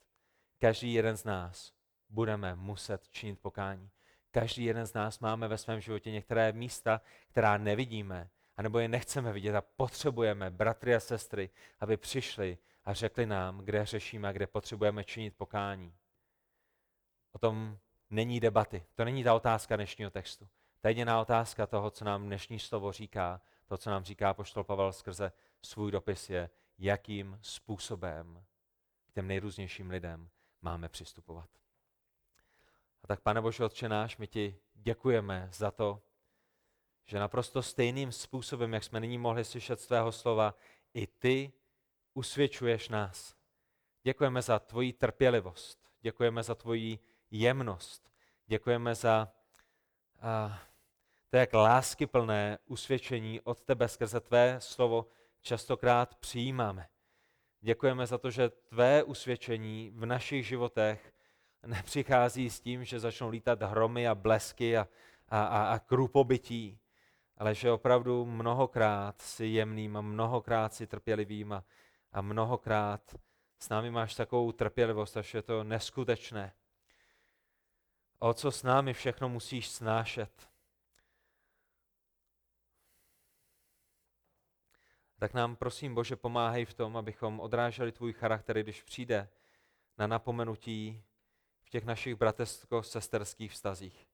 Každý 0.60 0.93
jeden 0.93 1.18
z 1.18 1.24
nás 1.24 1.74
budeme 2.10 2.55
muset 2.55 3.10
činit 3.10 3.39
pokání. 3.39 3.89
Každý 4.32 4.64
jeden 4.64 4.86
z 4.86 4.93
nás 4.93 5.20
máme 5.20 5.47
ve 5.47 5.58
svém 5.58 5.82
životě 5.82 6.12
některé 6.12 6.51
místa, 6.51 7.01
která 7.28 7.58
nevidíme, 7.58 8.30
anebo 8.58 8.80
je 8.80 8.88
nechceme 8.88 9.34
vidět 9.34 9.55
a 9.55 9.62
potřebujeme 9.62 10.51
bratry 10.51 10.95
a 10.95 10.99
sestry, 10.99 11.49
aby 11.80 11.97
přišli 11.97 12.58
a 12.84 12.93
řekli 12.93 13.26
nám, 13.26 13.58
kde 13.58 13.86
řešíme 13.86 14.28
a 14.28 14.32
kde 14.32 14.47
potřebujeme 14.47 15.03
činit 15.03 15.38
pokání. 15.38 15.95
O 17.32 17.39
tom 17.39 17.80
není 18.10 18.39
debaty. 18.39 18.86
To 18.95 19.05
není 19.05 19.24
ta 19.24 19.36
otázka 19.36 19.76
dnešního 19.76 20.12
textu. 20.12 20.47
Je 20.84 20.89
jediná 20.89 21.22
otázka 21.22 21.68
toho, 21.68 21.91
co 21.91 22.05
nám 22.05 22.26
dnešní 22.26 22.60
slovo 22.60 22.91
říká, 22.91 23.41
to, 23.66 23.78
co 23.78 23.89
nám 23.89 24.03
říká 24.03 24.34
poštol 24.34 24.64
Pavel 24.64 24.93
skrze 24.93 25.32
svůj 25.62 25.91
dopis, 25.91 26.30
je, 26.30 26.49
jakým 26.78 27.39
způsobem 27.41 28.43
k 29.05 29.12
těm 29.12 29.28
nejrůznějším 29.28 29.89
lidem 29.89 30.30
máme 30.62 30.89
přistupovat. 30.89 31.49
A 33.03 33.08
tak, 33.08 33.22
pane 33.22 33.41
Bože, 33.41 33.66
Otče 33.66 33.89
náš, 33.89 34.18
my 34.18 34.28
ti 34.28 34.60
děkujeme 34.74 35.49
za 35.51 35.72
to, 35.72 36.01
že 37.05 37.20
naprosto 37.20 37.62
stejným 37.62 38.12
způsobem, 38.12 38.74
jak 38.74 38.84
jsme 38.84 38.99
nyní 38.99 39.18
mohli 39.18 39.45
slyšet 39.45 39.80
z 39.80 39.88
tvého 39.88 40.12
slova, 40.12 40.55
i 40.93 41.08
ty 41.08 41.53
usvědčuješ 42.14 42.89
nás. 42.89 43.36
Děkujeme 44.03 44.41
za 44.41 44.60
tvoji 44.60 44.93
trpělivost, 44.93 45.89
děkujeme 46.01 46.43
za 46.43 46.55
tvoji 46.55 46.99
jemnost, 47.32 48.11
děkujeme 48.47 48.95
za 48.95 49.32
a, 50.21 50.59
to, 51.30 51.38
jak 51.38 51.53
láskyplné 51.53 52.57
usvědčení 52.65 53.41
od 53.41 53.61
tebe 53.61 53.88
skrze 53.88 54.19
tvé 54.19 54.55
slovo 54.59 55.07
častokrát 55.41 56.15
přijímáme. 56.15 56.88
Děkujeme 57.61 58.07
za 58.07 58.17
to, 58.17 58.32
že 58.32 58.49
tvé 58.49 59.03
usvědčení 59.03 59.91
v 59.95 60.05
našich 60.05 60.47
životech 60.47 61.13
nepřichází 61.65 62.49
s 62.49 62.59
tím, 62.59 62.84
že 62.84 62.99
začnou 62.99 63.30
lítat 63.30 63.61
hromy 63.61 64.07
a 64.07 64.15
blesky 64.15 64.78
a, 64.78 64.88
a, 65.30 65.43
a, 65.43 65.73
a 65.73 65.80
krupobytí, 65.80 66.80
ale 67.38 67.55
že 67.55 67.71
opravdu 67.71 68.25
mnohokrát 68.25 69.21
si 69.21 69.45
jemným 69.45 69.97
a 69.97 70.01
mnohokrát 70.01 70.73
si 70.73 70.88
trpělivým 70.88 71.53
a, 71.53 71.63
a 72.11 72.21
mnohokrát 72.21 73.15
s 73.59 73.69
námi 73.69 73.91
máš 73.91 74.15
takovou 74.15 74.51
trpělivost, 74.51 75.17
až 75.17 75.34
je 75.34 75.41
to 75.41 75.63
neskutečné. 75.63 76.53
O 78.20 78.34
co 78.34 78.51
s 78.51 78.63
námi 78.63 78.93
všechno 78.93 79.30
musíš 79.30 79.70
snášet. 79.70 80.49
Tak 85.20 85.34
nám 85.34 85.55
prosím, 85.55 85.95
Bože, 85.95 86.15
pomáhej 86.15 86.65
v 86.65 86.74
tom, 86.74 86.97
abychom 86.97 87.39
odráželi 87.39 87.91
tvůj 87.91 88.13
charakter, 88.13 88.63
když 88.63 88.84
přijde 88.84 89.30
na 89.97 90.07
napomenutí 90.07 91.03
v 91.61 91.70
těch 91.70 91.86
našich 91.86 92.15
bratrsko-sesterských 92.15 93.51
vztazích. 93.51 94.07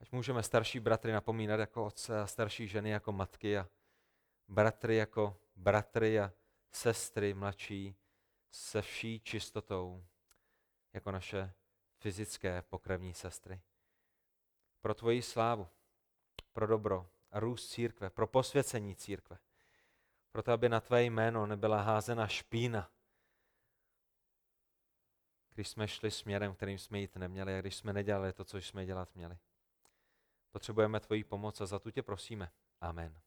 Ať 0.00 0.12
můžeme 0.12 0.42
starší 0.42 0.80
bratry 0.80 1.12
napomínat 1.12 1.60
jako 1.60 1.84
otce 1.86 2.20
a 2.20 2.26
starší 2.26 2.68
ženy 2.68 2.90
jako 2.90 3.12
matky 3.12 3.58
a 3.58 3.68
bratry 4.48 4.96
jako 4.96 5.40
bratry 5.56 6.20
a 6.20 6.32
sestry 6.72 7.34
mladší 7.34 7.96
se 8.50 8.82
vší 8.82 9.20
čistotou 9.20 10.04
jako 10.92 11.10
naše 11.10 11.52
fyzické 11.98 12.62
pokrevní 12.62 13.14
sestry. 13.14 13.60
Pro 14.80 14.94
tvoji 14.94 15.22
slávu, 15.22 15.68
pro 16.52 16.66
dobro 16.66 17.10
a 17.30 17.40
růst 17.40 17.68
církve, 17.68 18.10
pro 18.10 18.26
posvěcení 18.26 18.96
církve. 18.96 19.38
Proto, 20.32 20.52
aby 20.52 20.68
na 20.68 20.80
tvé 20.80 21.04
jméno 21.04 21.46
nebyla 21.46 21.82
házena 21.82 22.26
špína, 22.26 22.90
když 25.50 25.68
jsme 25.68 25.88
šli 25.88 26.10
směrem, 26.10 26.54
kterým 26.54 26.78
jsme 26.78 26.98
jít 26.98 27.16
neměli 27.16 27.54
a 27.58 27.60
když 27.60 27.76
jsme 27.76 27.92
nedělali 27.92 28.32
to, 28.32 28.44
co 28.44 28.58
jsme 28.58 28.86
dělat 28.86 29.14
měli. 29.14 29.38
Potřebujeme 30.50 31.00
tvoji 31.00 31.24
pomoc 31.24 31.60
a 31.60 31.66
za 31.66 31.78
tu 31.78 31.90
tě 31.90 32.02
prosíme. 32.02 32.50
Amen. 32.80 33.20